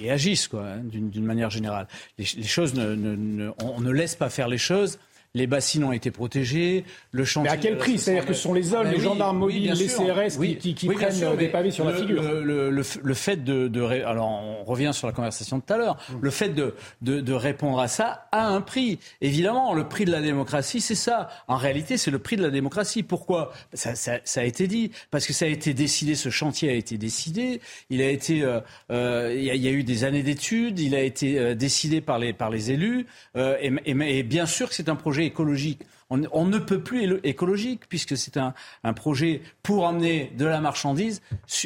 [0.00, 1.88] et agissent quoi, hein, d'une manière générale.
[2.18, 5.00] Les, choses, ne, on ne laisse pas faire les choses
[5.34, 7.50] les bassines ont été protégées, le chantier...
[7.50, 9.86] Mais à quel prix C'est-à-dire que ce sont les hommes, ben les gendarmes mobiles, les
[9.86, 12.22] CRS qui, qui, prennent des pavés sur la figure.
[12.22, 15.96] Le, fait de, Alors, on revient sur la conversation de tout à l'heure.
[16.10, 16.14] Mm.
[16.20, 18.98] Le fait de, de, répondre à ça a un prix.
[19.22, 21.30] Évidemment, le prix de la démocratie, c'est ça.
[21.48, 23.02] En réalité, c'est le prix de la démocratie.
[23.02, 23.52] Pourquoi?
[23.72, 24.90] Ça, ça, a été dit.
[25.10, 27.60] Parce que ça a été décidé, ce chantier a été décidé.
[27.88, 28.42] Il a été...
[28.42, 28.60] Euh,
[28.90, 30.78] euh, il, y a, eu des années d'études.
[30.78, 33.06] Il a été euh, décidé par les, par les élus.
[33.34, 35.82] et, et bien sûr que c'est un projet écologique.
[36.10, 38.52] On, ne peut plus écologique puisque c'est un,
[38.92, 41.22] projet pour amener de la marchandise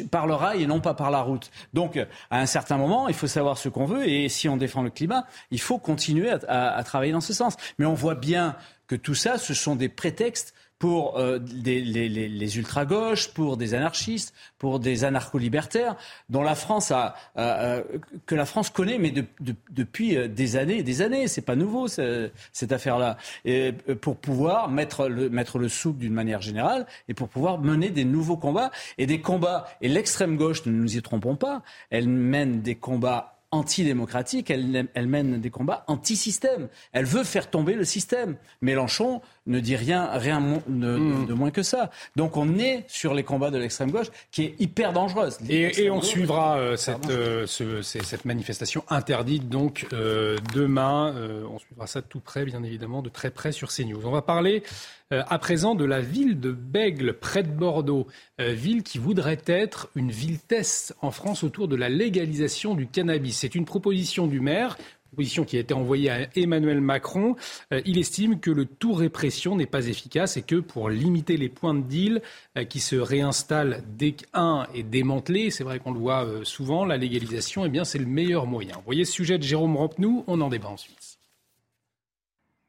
[0.09, 1.51] par le rail et non pas par la route.
[1.73, 4.83] Donc, à un certain moment, il faut savoir ce qu'on veut et si on défend
[4.83, 7.57] le climat, il faut continuer à travailler dans ce sens.
[7.77, 8.55] Mais on voit bien
[8.87, 14.33] que tout ça, ce sont des prétextes pour euh, les, les, ultra-gauches, pour des anarchistes,
[14.57, 15.95] pour des anarcho-libertaires,
[16.29, 17.15] dont la France a,
[18.25, 19.13] que la France connaît, mais
[19.71, 21.27] depuis euh, des années et des années.
[21.27, 23.17] C'est pas nouveau cette affaire-là.
[23.45, 27.59] Et euh, pour pouvoir mettre le, mettre le souk d'une manière générale et pour pouvoir
[27.59, 29.67] mener des nouveaux combats et des combats.
[29.81, 35.07] Et l'extrême gauche, ne nous y trompons pas, elle mène des combats antidémocratique, elle, elle
[35.07, 36.67] mène des combats anti-système.
[36.91, 38.35] Elle veut faire tomber le système.
[38.61, 41.25] Mélenchon ne dit rien, rien hmm.
[41.25, 41.89] de moins que ça.
[42.15, 45.37] Donc on est sur les combats de l'extrême gauche qui est hyper dangereuse.
[45.49, 51.15] Et, on suivra euh, cette, euh, cette, manifestation interdite donc euh, demain.
[51.49, 54.05] on suivra ça de tout près, bien évidemment, de très près sur CNews.
[54.05, 54.63] On va parler
[55.09, 58.07] à présent de la ville de Bègle, près de Bordeaux,
[58.39, 63.37] ville qui voudrait être une ville test en France autour de la légalisation du cannabis.
[63.37, 64.77] C'est une proposition du maire
[65.17, 67.35] qui a été envoyée à Emmanuel Macron.
[67.73, 71.49] Euh, il estime que le tout répression n'est pas efficace et que pour limiter les
[71.49, 72.21] points de deal
[72.57, 76.85] euh, qui se réinstallent dès qu'un est démantelé, c'est vrai qu'on le voit euh, souvent,
[76.85, 78.75] la légalisation, eh bien, c'est le meilleur moyen.
[78.75, 81.17] Vous voyez sujet de Jérôme Rampenou, on en débat ensuite.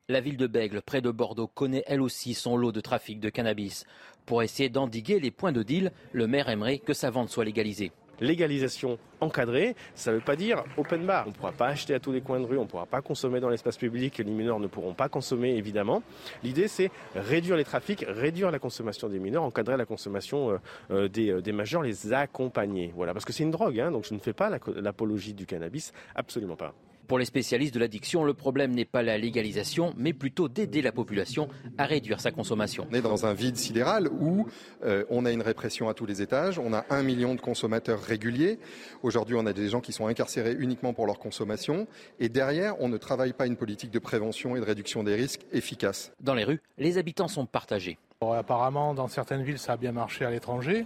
[0.09, 3.29] La ville de Bègle, près de Bordeaux, connaît elle aussi son lot de trafic de
[3.29, 3.85] cannabis.
[4.25, 7.93] Pour essayer d'endiguer les points de deal, le maire aimerait que sa vente soit légalisée
[8.21, 11.25] légalisation encadrée, ça ne veut pas dire open bar.
[11.27, 13.03] On ne pourra pas acheter à tous les coins de rue, on ne pourra pas
[13.03, 16.03] consommer dans l'espace public, les mineurs ne pourront pas consommer évidemment.
[16.43, 20.57] L'idée c'est réduire les trafics, réduire la consommation des mineurs, encadrer la consommation euh,
[20.91, 22.93] euh, euh, des, majeurs, les accompagner.
[22.95, 25.93] Voilà, parce que c'est une drogue, hein, donc je ne fais pas l'apologie du cannabis,
[26.15, 26.75] absolument pas.
[27.09, 30.93] Pour les spécialistes de l'addiction, le problème n'est pas la légalisation, mais plutôt d'aider la
[30.93, 31.49] population
[31.79, 32.87] à réduire sa consommation.
[32.91, 34.47] On est dans un vide sidéral où
[34.85, 38.03] euh, on a une répression à tous les étages, on a un million de consommateurs
[38.03, 38.59] réguliers.
[39.03, 41.89] Aujourd'hui, on a des gens qui sont incarcérés uniquement pour leur consommation.
[42.21, 45.47] Et derrière, on ne travaille pas une politique de prévention et de réduction des risques
[45.51, 46.13] efficace.
[46.21, 47.97] Dans les rues, les habitants sont partagés.
[48.21, 50.85] apparemment, dans certaines villes, ça a bien marché à l'étranger.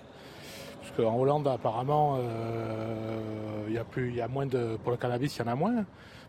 [0.83, 4.97] Parce qu'en Hollande, apparemment, euh, il y a plus, y a moins de, pour le
[4.97, 5.85] cannabis, il y en a moins.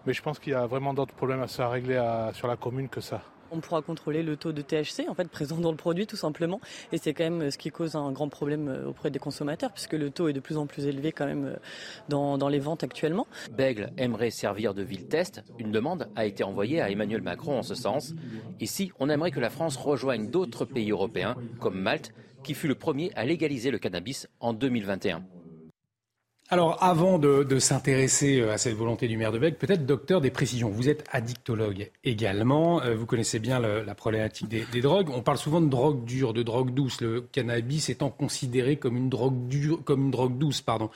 [0.06, 2.00] Mais je pense qu'il y a vraiment d'autres problèmes à se régler
[2.34, 3.22] sur la commune que ça.
[3.52, 6.60] On pourra contrôler le taux de THC en fait présent dans le produit tout simplement
[6.92, 9.94] et c'est quand même ce qui cause un grand problème euh, auprès des consommateurs puisque
[9.94, 11.56] le taux est de plus en plus élevé quand même euh,
[12.10, 13.28] dans, dans les ventes actuellement.
[13.52, 15.44] Bègle aimerait servir de ville test.
[15.60, 18.16] Une demande a été envoyée à Emmanuel Macron en ce sens.
[18.60, 22.12] Ici, on aimerait que la France rejoigne d'autres pays européens comme Malte
[22.44, 25.24] qui fut le premier à légaliser le cannabis en 2021.
[26.50, 30.30] Alors, avant de, s'intéresser euh, à cette volonté du maire de Bègle, peut-être, docteur, des
[30.30, 30.70] précisions.
[30.70, 32.82] Vous êtes addictologue également.
[32.84, 35.10] Euh, vous connaissez bien la problématique des, drogues.
[35.10, 37.02] On parle souvent de drogue dure, de drogue douce.
[37.02, 40.90] Le cannabis étant considéré comme une drogue dure, comme une drogue douce, pardon.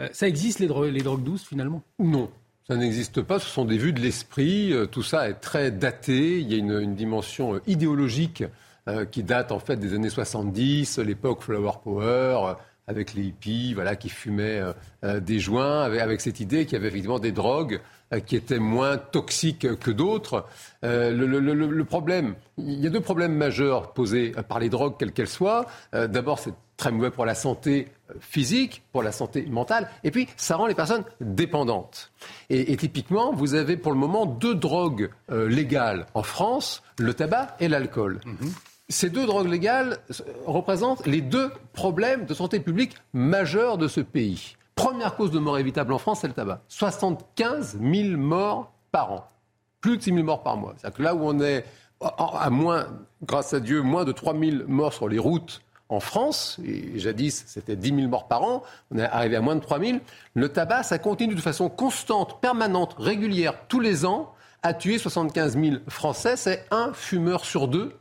[0.00, 1.82] Euh, ça existe les, les drogues douces finalement?
[2.00, 2.30] Non.
[2.66, 6.50] Ça n'existe pas, ce sont des vues de l'esprit, tout ça est très daté, il
[6.50, 8.42] y a une dimension idéologique
[8.86, 12.54] euh, qui date en fait des années 70, l'époque Flower Power, euh,
[12.86, 14.60] avec les hippies, voilà, qui fumaient
[15.04, 17.80] euh, des joints, avec, cette idée qu'il y avait effectivement des drogues
[18.26, 20.44] qui étaient moins toxiques que d'autres.
[20.82, 25.64] Le, problème, il y a deux problèmes majeurs posés par les drogues, quelles qu'elles soient.
[25.92, 27.88] D'abord, c'est très mauvais pour la santé
[28.20, 32.12] physique, pour la santé mentale, et puis ça rend les personnes dépendantes.
[32.50, 37.66] Et, typiquement, vous avez pour le moment deux drogues légales en France, le tabac et
[37.66, 38.20] l'alcool.
[38.24, 38.50] Mm-hmm.
[38.88, 39.98] Ces deux drogues légales
[40.46, 44.56] représentent les deux problèmes de santé publique majeurs de ce pays.
[44.74, 46.60] Première cause de mort évitable en France, c'est le tabac.
[46.68, 49.30] 75 000 morts par an.
[49.80, 50.74] Plus de 6 000 morts par mois.
[50.76, 51.64] C'est-à-dire que là où on est
[52.00, 52.86] à moins,
[53.22, 57.44] grâce à Dieu, moins de 3 000 morts sur les routes en France, et jadis
[57.46, 59.98] c'était 10 000 morts par an, on est arrivé à moins de 3 000,
[60.34, 64.32] le tabac, ça continue de façon constante, permanente, régulière, tous les ans,
[64.62, 66.36] à tuer 75 000 Français.
[66.36, 67.94] C'est un fumeur sur deux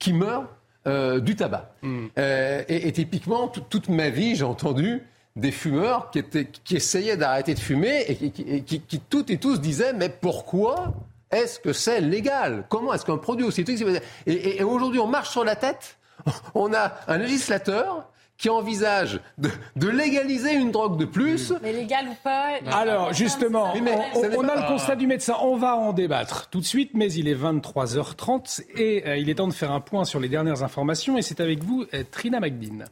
[0.00, 0.46] qui meurt
[0.88, 1.70] euh, du tabac.
[1.82, 2.06] Hmm.
[2.18, 5.02] Euh, et, typiquement, toute ma vie, j'ai entendu
[5.36, 9.60] des fumeurs qui, étaient, qui essayaient d'arrêter de fumer et qui, qui, toutes et tous
[9.60, 10.92] disaient mais pourquoi
[11.30, 12.64] est-ce que c'est légal?
[12.68, 13.64] Comment est-ce qu'un produit aussi...
[14.26, 15.98] Et, et aujourd'hui, on marche sur la tête
[16.54, 18.09] on a un législateur
[18.40, 21.52] qui envisage de, légaliser une drogue de plus.
[21.62, 25.36] Mais légal ou pas Alors, justement, on, a le constat du médecin.
[25.42, 29.34] On va en débattre tout de suite, mais il est 23h30 et euh, il est
[29.34, 31.18] temps de faire un point sur les dernières informations.
[31.18, 32.86] Et c'est avec vous, euh, Trina McDean.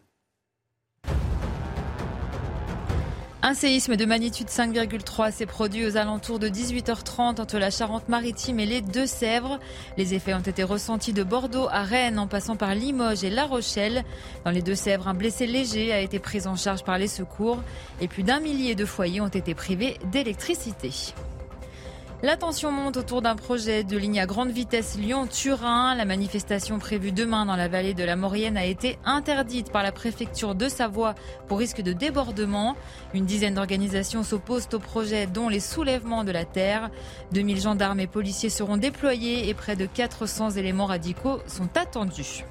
[3.48, 8.66] Un séisme de magnitude 5,3 s'est produit aux alentours de 18h30 entre la Charente-Maritime et
[8.66, 9.58] les Deux-Sèvres.
[9.96, 13.46] Les effets ont été ressentis de Bordeaux à Rennes en passant par Limoges et La
[13.46, 14.04] Rochelle.
[14.44, 17.62] Dans les Deux-Sèvres, un blessé léger a été pris en charge par les secours
[18.02, 21.14] et plus d'un millier de foyers ont été privés d'électricité.
[22.20, 25.94] La tension monte autour d'un projet de ligne à grande vitesse Lyon-Turin.
[25.94, 29.92] La manifestation prévue demain dans la vallée de la Maurienne a été interdite par la
[29.92, 31.14] préfecture de Savoie
[31.46, 32.74] pour risque de débordement.
[33.14, 36.90] Une dizaine d'organisations s'opposent au projet dont les soulèvements de la terre.
[37.34, 42.44] 2000 gendarmes et policiers seront déployés et près de 400 éléments radicaux sont attendus.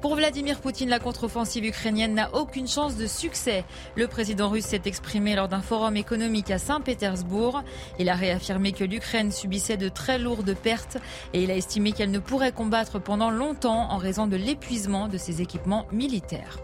[0.00, 3.64] Pour Vladimir Poutine, la contre-offensive ukrainienne n'a aucune chance de succès.
[3.96, 7.64] Le président russe s'est exprimé lors d'un forum économique à Saint-Pétersbourg.
[7.98, 10.98] Il a réaffirmé que l'Ukraine subissait de très lourdes pertes
[11.32, 15.18] et il a estimé qu'elle ne pourrait combattre pendant longtemps en raison de l'épuisement de
[15.18, 16.58] ses équipements militaires.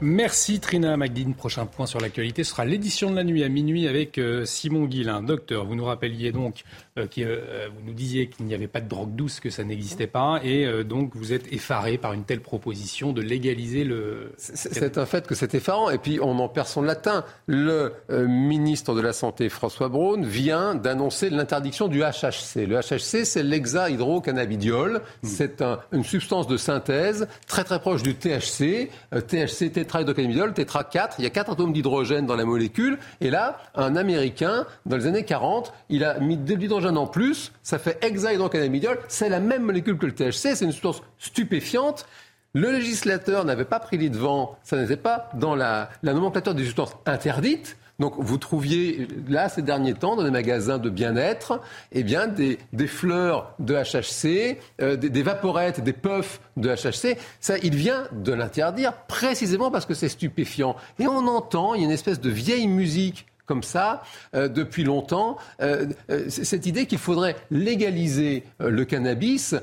[0.00, 1.34] Merci Trina Magdine.
[1.34, 5.22] Prochain point sur l'actualité sera l'édition de la nuit à minuit avec euh, Simon Guillain.
[5.22, 6.62] Docteur, vous nous rappeliez donc
[6.98, 10.06] euh, euh, vous nous disiez qu'il n'y avait pas de drogue douce, que ça n'existait
[10.06, 14.32] pas, et donc vous êtes effaré par une telle proposition de légaliser le.
[14.36, 17.24] C'est un fait que c'est effarant, et puis on en perd son latin.
[17.46, 22.66] Le ministre de la Santé, François Braun, vient d'annoncer l'interdiction du HHC.
[22.66, 25.02] Le HHC, c'est l'hexahydrocannabidiol.
[25.22, 25.26] Mmh.
[25.26, 25.62] C'est
[25.92, 28.90] une substance de synthèse très très proche du THC.
[29.12, 31.16] THC, tétrahydrocannabinol, tétra 4.
[31.18, 32.98] Il y a quatre atomes d'hydrogène dans la molécule.
[33.20, 37.52] Et là, un Américain, dans les années 40, il a mis de l'hydrogène en plus.
[37.62, 38.98] Ça fait hexahydrocannabidiol.
[39.08, 40.54] C'est la même molécule que le THC.
[40.54, 42.06] C'est une substance stupéfiante.
[42.54, 44.58] Le législateur n'avait pas pris les devants.
[44.62, 47.76] Ça n'était pas dans la, la nomenclature des substances interdites.
[47.98, 51.60] Donc vous trouviez là ces derniers temps dans les magasins de bien-être,
[51.90, 57.18] eh bien des, fleurs de HHC, euh, des, vaporettes, des puffs de HHC.
[57.40, 60.76] Ça, il vient de l'interdire précisément parce que c'est stupéfiant.
[61.00, 64.02] Et on entend, il y a une espèce de vieille musique comme ça
[64.34, 65.38] euh, depuis longtemps.
[65.60, 65.86] Euh,
[66.28, 69.56] cette idée qu'il faudrait légaliser le cannabis,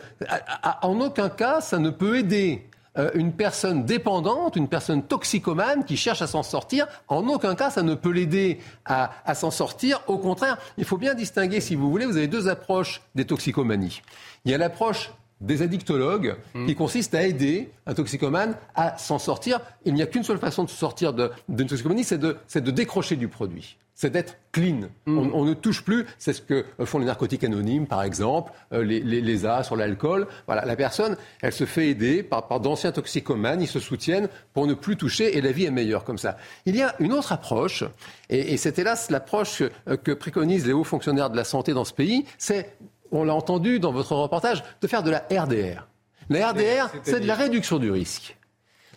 [0.81, 2.67] en aucun cas ça ne peut aider.
[2.97, 7.69] Euh, une personne dépendante, une personne toxicomane qui cherche à s'en sortir, en aucun cas
[7.69, 10.01] ça ne peut l'aider à, s'en sortir.
[10.07, 14.01] Au contraire, il faut bien distinguer, si vous voulez, vous avez deux approches des toxicomanies.
[14.45, 16.65] Il y a l'approche des addictologues mmh.
[16.65, 19.59] qui consiste à aider un toxicomane à s'en sortir.
[19.83, 23.77] Il n'y a qu'une seule façon de sortir d'une toxicomanie, c'est de décrocher du produit
[23.95, 24.89] c'est d'être clean.
[25.05, 25.17] Mm.
[25.33, 26.05] On, ne touche plus.
[26.19, 30.27] C'est ce que font les narcotiques anonymes, par exemple, euh, les, les, A sur l'alcool.
[30.45, 33.61] Voilà, la personne, elle se fait aider par, par d'anciens toxicomanes.
[33.61, 36.37] Ils se soutiennent pour ne plus toucher et la vie est meilleure comme ça.
[36.65, 37.85] Il y a une autre approche,
[38.29, 41.85] et, et c'est hélas l'approche euh, que préconisent les hauts fonctionnaires de la santé dans
[41.85, 42.25] ce pays.
[42.37, 42.75] C'est,
[43.11, 45.87] on l'a entendu dans votre reportage, de faire de la RDR.
[46.29, 48.35] La RDR, c'est de la réduction du risque.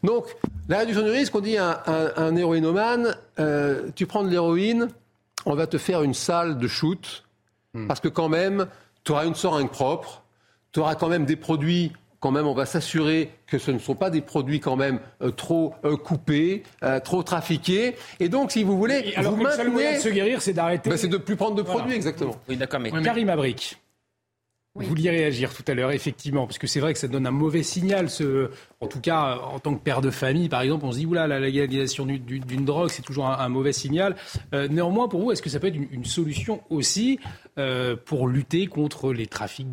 [0.03, 0.25] Donc,
[0.69, 1.83] la réduction du risque, on dit à
[2.17, 4.89] un, héroïnomane, euh, tu prends de l'héroïne,
[5.45, 7.25] on va te faire une salle de shoot,
[7.75, 7.87] hmm.
[7.87, 8.67] parce que quand même,
[9.05, 10.23] tu auras une seringue propre,
[10.73, 13.95] tu auras quand même des produits quand même, on va s'assurer que ce ne sont
[13.95, 16.65] pas des produits quand même euh, trop euh, coupés,
[17.05, 17.95] trop trafiqués.
[18.19, 19.51] Et donc, si vous voulez, alors vous maintenez...
[19.51, 20.91] Le seul moyen de se guérir, c'est d'arrêter.
[20.91, 22.35] Ben, c'est de plus prendre de produits, exactement.
[22.49, 23.31] Oui, d'accord, mais Karim
[24.79, 27.33] Vous vouliez réagir tout à l'heure, effectivement, parce que c'est vrai que ça donne un
[27.33, 28.11] mauvais signal.
[28.11, 28.51] Ce,
[28.81, 31.27] en tout cas, en tant que père de famille, par exemple, on se dit oula,
[31.27, 34.17] la légalisation d'une drogue, c'est toujours un, mauvais signal.
[34.55, 37.19] Euh, néanmoins, pour vous, est-ce que ça peut être une, solution aussi
[37.59, 39.73] euh, pour lutter contre les trafics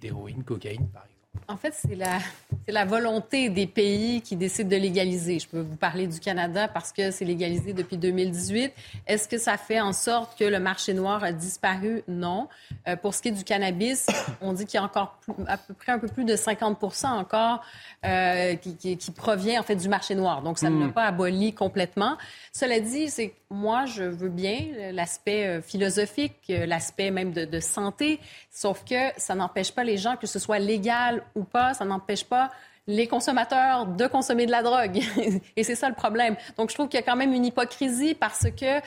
[0.00, 1.11] d'héroïne, cocaïne, par exemple
[1.48, 2.18] En fait, c'est la,
[2.66, 5.38] c'est la volonté des pays qui décident de légaliser.
[5.38, 8.72] Je peux vous parler du Canada parce que c'est légalisé depuis 2018.
[9.06, 12.02] Est-ce que ça fait en sorte que le marché noir a disparu?
[12.06, 12.48] Non.
[12.86, 14.06] Euh, pour ce qui est du cannabis,
[14.40, 17.62] on dit qu'il y a encore à peu près un peu plus de 50% encore
[18.04, 20.42] euh, qui, qui, provient en fait du marché noir.
[20.42, 20.92] Donc, ça ne l'a hmm.
[20.92, 22.16] pas aboli complètement.
[22.52, 28.18] Cela dit, c'est moi, je veux bien l'aspect euh, philosophique, l'aspect même de, de, santé,
[28.50, 32.24] sauf que ça n'empêche pas les gens, que ce soit légal ou pas, ça n'empêche
[32.24, 32.50] pas
[32.88, 35.00] les consommateurs de consommer de la drogue.
[35.56, 36.36] Et c'est ça le problème.
[36.56, 38.80] Donc, je trouve qu'il y a quand même une hypocrisie parce que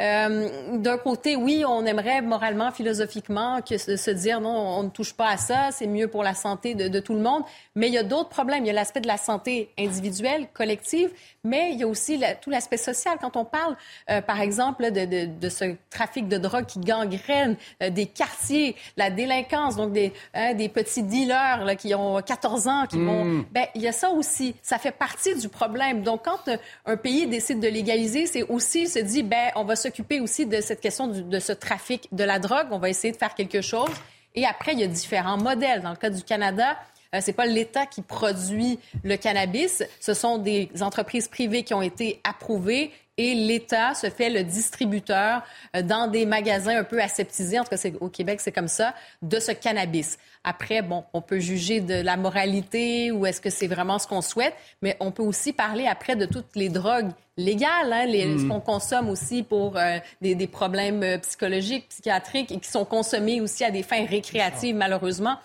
[0.00, 5.12] euh, d'un côté, oui, on aimerait moralement, philosophiquement, que se dire non, on ne touche
[5.12, 7.42] pas à ça, c'est mieux pour la santé de, tout le monde.
[7.74, 8.64] Mais il y a d'autres problèmes.
[8.64, 11.10] Il y a l'aspect de la santé individuelle, collective,
[11.44, 13.18] mais il y a aussi tout l'aspect social.
[13.20, 13.76] Quand on parle,
[14.10, 19.76] euh, par exemple, de, ce trafic de drogue qui gangrène euh, des quartiers, la délinquance,
[19.76, 23.24] donc des, hein, des petits dealers là, qui ont 14 ans, qui vont...
[23.24, 23.44] Mm.
[23.52, 24.54] Ben, il y a ça aussi.
[24.62, 26.02] Ça fait partie du problème.
[26.02, 26.50] Donc, quand
[26.86, 30.60] un pays décide de légaliser, c'est aussi se dit, ben, on va s'occuper aussi de
[30.60, 32.68] cette question de ce trafic de la drogue.
[32.70, 33.90] On va essayer de faire quelque chose.
[34.34, 35.82] Et après, il y a différents modèles.
[35.82, 40.38] Dans le cas du Canada, euh, c'est pas l'État qui produit le cannabis, ce sont
[40.38, 45.42] des entreprises privées qui ont été approuvées et l'État se fait le distributeur
[45.76, 48.94] euh, dans des magasins un peu aseptisés, en tout cas au Québec c'est comme ça,
[49.22, 50.18] de ce cannabis.
[50.42, 54.20] Après, bon, on peut juger de la moralité ou est-ce que c'est vraiment ce qu'on
[54.20, 58.44] souhaite, mais on peut aussi parler après de toutes les drogues légales, hein, les, ce
[58.44, 58.48] mm.
[58.48, 63.40] qu'on consomme aussi pour euh, des, des, problèmes euh, psychologiques, psychiatriques et qui sont consommés
[63.40, 65.38] aussi à des fins récréatives malheureusement.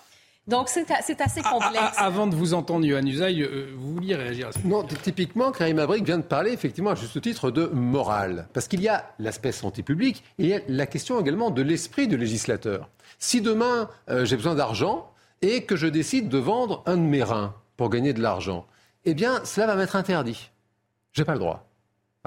[0.50, 1.14] Donc, c'est assez
[1.44, 1.96] complexe.
[1.98, 5.78] avant de vous entendre, Yohann Usaï, euh, vous vouliez réagir à ça Non, typiquement, Karim
[5.78, 8.48] Abrik vient de parler, effectivement, à juste titre, de morale.
[8.54, 11.62] Parce qu'il y a l'aspect santé publique et il y a la question également de
[11.62, 12.90] l'esprit du législateur.
[13.20, 15.12] Si demain, euh, j'ai besoin d'argent
[15.44, 18.66] et que je décide de vendre un de mes reins pour gagner de l'argent,
[19.06, 20.50] eh bien, cela va m'être interdit.
[21.12, 21.70] Je n'ai pas le droit.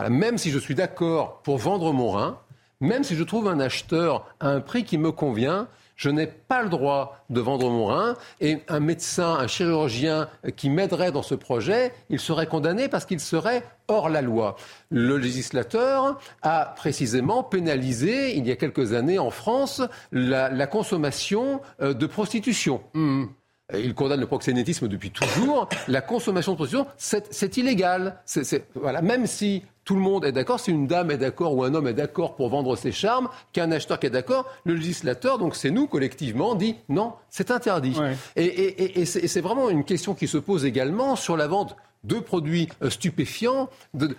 [0.09, 2.39] Même si je suis d'accord pour vendre mon rein,
[2.81, 6.63] même si je trouve un acheteur à un prix qui me convient, je n'ai pas
[6.63, 11.35] le droit de vendre mon rein et un médecin, un chirurgien qui m'aiderait dans ce
[11.35, 14.57] projet, il serait condamné parce qu'il serait hors la loi.
[14.91, 19.83] Le législateur a précisément pénalisé, il y a quelques années en France,
[20.13, 22.83] la, consommation euh, de prostitution.
[22.95, 23.27] Hmm.
[23.75, 25.69] Il condamne le proxénétisme depuis toujours.
[25.89, 28.21] La consommation de prostitution, c'est illégal.
[28.75, 29.01] voilà.
[29.01, 31.89] Même si tout le monde est d'accord, si une dame est d'accord ou un homme
[31.89, 35.71] est d'accord pour vendre ses charmes, qu'un acheteur qui est d'accord, le législateur, donc c'est
[35.71, 37.97] nous collectivement, dit non, c'est interdit.
[38.37, 42.91] Et, c'est vraiment une question qui se pose également sur la vente de produits euh,
[42.91, 43.69] stupéfiants,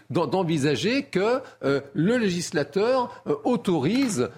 [0.10, 4.30] d'envisager que euh, le législateur euh, autorise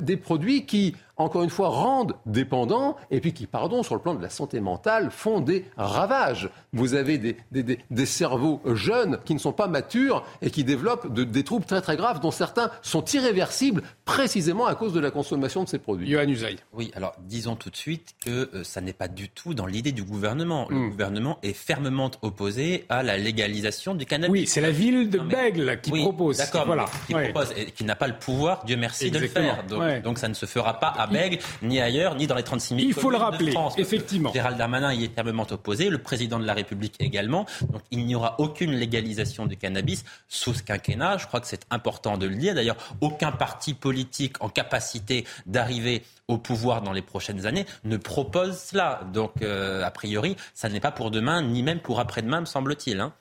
[0.00, 4.14] des produits qui encore une fois, rendent dépendants et puis qui, pardon, sur le plan
[4.14, 6.50] de la santé mentale, font des ravages.
[6.72, 11.12] Vous avez des, des, des, cerveaux jeunes qui ne sont pas matures et qui développent
[11.12, 15.64] des troubles très très graves dont certains sont irréversibles précisément à cause de la consommation
[15.64, 16.08] de ces produits.
[16.08, 16.34] Yohann
[16.72, 19.92] Oui, alors disons tout de suite que euh, ça n'est pas du tout dans l'idée
[19.92, 20.66] du gouvernement.
[20.68, 20.90] Le hmm.
[20.90, 24.32] gouvernement est fermement opposé à la légalisation du cannabis.
[24.32, 26.38] Oui, c'est la ville de Bègle qui propose.
[26.38, 26.86] D'accord, voilà.
[27.06, 29.64] qui propose et qui n'a pas le pouvoir, Dieu merci, de le faire.
[29.64, 31.30] Donc, donc ça ne se fera pas à
[31.62, 33.74] ni ailleurs, ni dans les 36 000 Il faut le rappeler, France.
[33.78, 34.32] effectivement.
[34.32, 37.46] Gérald Darmanin y est fermement opposé, le président de la République également.
[37.70, 41.18] Donc il n'y aura aucune légalisation du cannabis sous ce quinquennat.
[41.18, 42.54] Je crois que c'est important de le dire.
[42.54, 48.58] D'ailleurs, aucun parti politique en capacité d'arriver au pouvoir dans les prochaines années ne propose
[48.58, 49.00] cela.
[49.12, 53.00] Donc, euh, a priori, ça n'est pas pour demain, ni même pour après-demain, me semble-t-il.
[53.00, 53.12] Hein.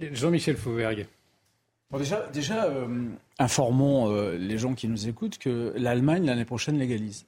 [0.00, 1.06] Jean-Michel Fauvergue.
[1.92, 2.86] Déjà, déjà euh,
[3.38, 7.26] informons euh, les gens qui nous écoutent que l'Allemagne, l'année prochaine, légalise.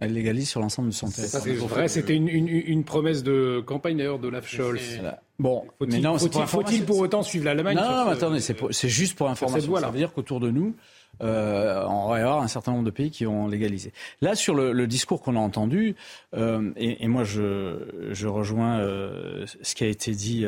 [0.00, 1.42] Elle légalise sur l'ensemble de son territoire.
[1.42, 5.00] C'est vrai, c'était une, promesse de campagne d'ailleurs d'Olaf Scholz.
[5.38, 9.76] Bon, faut-il faut pour autant suivre l'Allemagne Non, non attendez, c'est juste pour information.
[9.76, 10.74] Ça veut dire qu'autour de nous,
[11.22, 13.92] euh, on va y avoir un certain nombre de pays qui ont légalisé.
[14.20, 15.96] Là, sur le, discours qu'on a entendu,
[16.34, 20.44] euh, et, moi je, rejoins euh, ce qui a été dit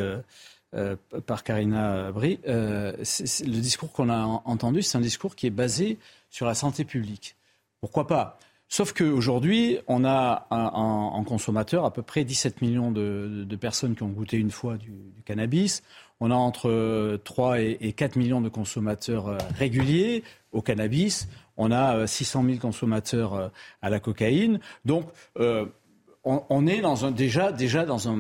[1.26, 5.98] par Karina Brie, le discours qu'on a entendu, c'est un discours qui est basé
[6.30, 7.36] sur la santé publique.
[7.80, 8.38] Pourquoi pas?
[8.72, 14.08] Sauf qu'aujourd'hui, on a en consommateur à peu près 17 millions de, personnes qui ont
[14.10, 14.92] goûté une fois du,
[15.24, 15.82] cannabis.
[16.20, 20.22] On a entre 3 et 4 millions de consommateurs euh, réguliers
[20.52, 21.28] au cannabis.
[21.56, 23.48] On a 600 euh, 000 consommateurs euh,
[23.82, 24.60] à la cocaïne.
[24.84, 25.06] Donc,
[26.24, 28.18] on, est dans un, déjà, déjà dans, un,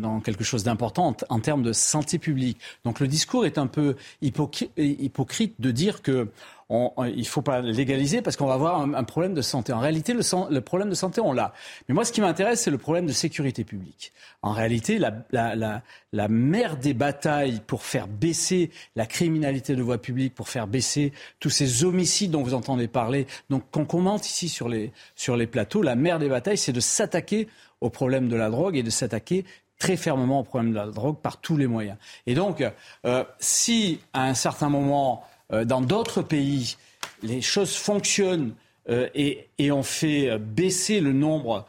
[0.00, 2.58] dans quelque chose d'important en, termes de santé publique.
[2.84, 6.28] Donc le discours est un peu hypocrite de dire que
[6.70, 9.72] il ne faut pas légaliser parce qu'on va avoir un, problème de santé.
[9.72, 11.52] En réalité, le, le problème de santé, on l'a.
[11.88, 14.12] Mais moi, ce qui m'intéresse, c'est le problème de sécurité publique.
[14.42, 15.82] En réalité, la, la, la,
[16.12, 21.12] la mère des batailles pour faire baisser la criminalité de voie publique, pour faire baisser
[21.40, 25.46] tous ces homicides dont vous entendez parler, donc qu'on commente ici sur les, sur les
[25.46, 27.48] plateaux, la mère des batailles, c'est de s'attaquer
[27.80, 29.44] au problème de la drogue et de s'attaquer
[29.78, 31.98] très fermement au problème de la drogue par tous les moyens.
[32.26, 32.64] Et donc,
[33.04, 36.76] euh, si à un certain moment, dans d'autres pays,
[37.22, 38.54] les choses fonctionnent
[38.88, 41.66] euh, et, et, on fait baisser le nombre,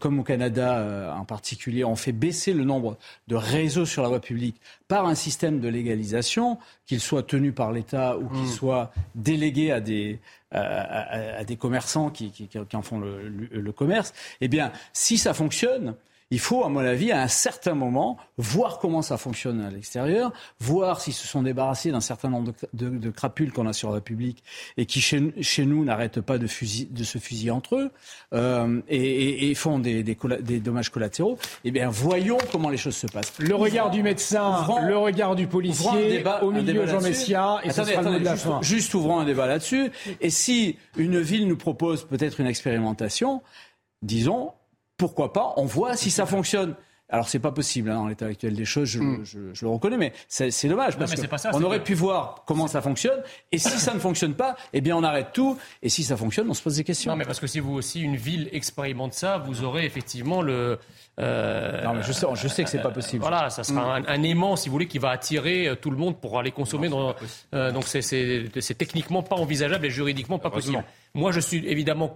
[0.00, 2.96] comme au Canada en particulier, on fait baisser le nombre
[3.28, 4.56] de réseaux sur la voie publique
[4.88, 8.46] par un système de légalisation, qu'il soit tenu par l'État ou qu'il mmh.
[8.48, 10.18] soit délégué à des,
[10.50, 15.34] à, des commerçants qui, qui, qui en font le, le, commerce, eh bien, si ça
[15.34, 15.94] fonctionne,
[16.30, 20.30] il faut, à mon avis, à un certain moment, voir comment ça fonctionne à l'extérieur,
[20.60, 24.42] voir s'ils se sont débarrassés d'un certain nombre de, crapules qu'on a sur la public
[24.76, 27.90] et qui, chez, chez nous, n'arrêtent pas de, de, se fusiller entre eux
[28.34, 31.38] euh, et, et, font des, des, des, dommages collatéraux.
[31.64, 33.32] Eh bien, voyons comment les choses se passent.
[33.38, 38.02] Le regard du médecin, le regard du policier, au milieu Jean Messia, et ça sera
[38.02, 38.60] le de la fin.
[38.60, 39.90] Juste ouvrons un débat là-dessus.
[40.20, 43.42] Et si une ville nous propose peut-être une expérimentation,
[44.02, 44.52] disons,
[44.98, 46.74] pourquoi pas On voit si ça fonctionne.
[47.10, 49.54] Alors c'est pas possible hein, dans l'état actuel des choses, je, mm.
[49.62, 53.22] le reconnais, mais c'est dommage parce qu'on aurait pu voir comment ça fonctionne.
[53.50, 55.56] Et si ça ne fonctionne pas, eh bien on arrête tout.
[55.82, 57.10] Et si ça fonctionne, on se pose des questions.
[57.10, 60.78] Non, mais parce que si vous aussi une ville expérimente ça, vous aurez effectivement le.
[61.18, 63.22] Euh, non, mais je sais, je sais que c'est pas possible.
[63.22, 64.04] Voilà, ça sera mm.
[64.06, 66.90] un, aimant, si vous voulez, qui va attirer euh, tout le monde pour aller consommer.
[66.90, 67.14] dans,
[67.54, 70.84] euh, donc c'est techniquement pas envisageable et juridiquement pas possible.
[71.14, 72.14] Moi, je suis évidemment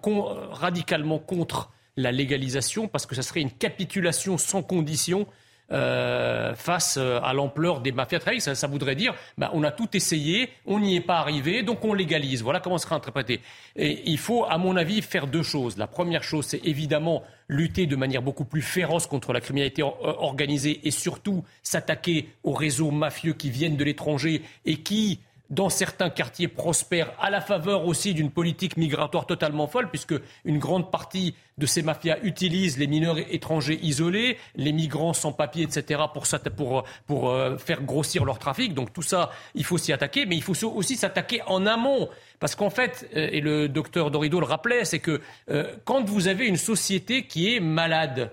[0.50, 5.27] radicalement contre la légalisation parce que ça serait une capitulation sans condition
[5.73, 9.89] euh, face euh, à l'ampleur des mafias ça, ça, voudrait dire, bah, on a tout
[9.97, 12.43] essayé, on n'y est pas arrivé, donc on légalise.
[12.43, 13.40] Voilà comment sera interprété.
[13.77, 15.78] Et il faut, à mon avis, faire deux choses.
[15.78, 19.86] La première chose, c'est évidemment lutter de manière beaucoup plus féroce contre la criminalité euh,
[20.02, 25.20] organisée et surtout s'attaquer aux réseaux mafieux qui viennent de l'étranger et qui
[25.53, 30.15] dans certains quartiers prospèrent à la faveur aussi d'une politique migratoire totalement folle, puisque
[30.47, 35.65] une grande partie de ces mafias utilisent les mineurs étrangers isolés, les migrants sans papier,
[35.65, 36.24] etc., pour,
[36.57, 38.73] pour, pour euh, faire grossir leur trafic.
[38.73, 42.09] Donc tout ça, il faut s'y attaquer, mais il faut aussi s'attaquer en amont.
[42.41, 45.20] Parce qu'en fait, euh, et le docteur Dorido le rappelait, c'est que
[45.51, 48.33] euh, quand vous avez une société qui est malade,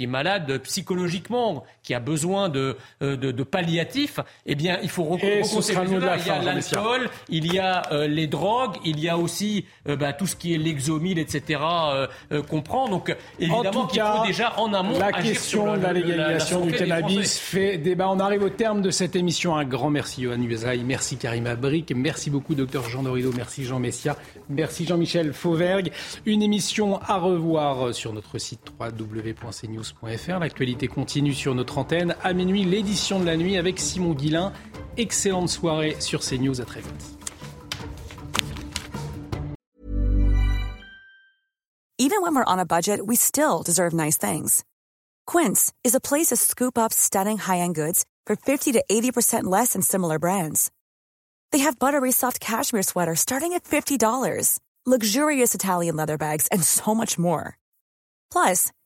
[0.00, 4.88] qui est malade psychologiquement, qui a besoin de, euh, de, de palliatifs, eh bien, il
[4.88, 9.18] faut reconnaître Il y a l'alcool, il y a euh, les drogues, il y a
[9.18, 11.60] aussi euh, bah, tout ce qui est l'exomile, etc.
[12.48, 12.88] qu'on prend.
[12.88, 17.76] Donc, évidemment qu'il faut déjà en amont la question de la légalisation du cannabis fait
[17.76, 18.08] débat.
[18.08, 19.54] On arrive au terme de cette émission.
[19.54, 20.82] Un grand merci, Johan Uzaï.
[20.82, 21.92] Merci, Karima Brick.
[21.94, 23.32] Merci beaucoup, docteur Jean Dorido.
[23.36, 24.16] Merci, Jean Messia.
[24.48, 25.92] Merci, Jean-Michel Fauvergue.
[26.24, 29.89] Une émission à revoir sur notre site www.cnews
[30.28, 32.14] L'actualité continue sur notre antenne.
[32.22, 34.52] À minuit, l'édition de la nuit avec Simon Guillain.
[34.96, 36.60] Excellente soirée sur CNews.
[36.60, 37.20] À très vite.
[41.98, 44.64] Even when we're on a budget, we still deserve nice things.
[45.26, 49.74] Quince is a place to scoop up stunning high-end goods for 50 to 80% less
[49.74, 50.70] than similar brands.
[51.52, 56.94] They have buttery soft cashmere sweaters starting at $50, luxurious Italian leather bags, and so
[56.94, 57.58] much more.
[58.32, 58.72] Plus,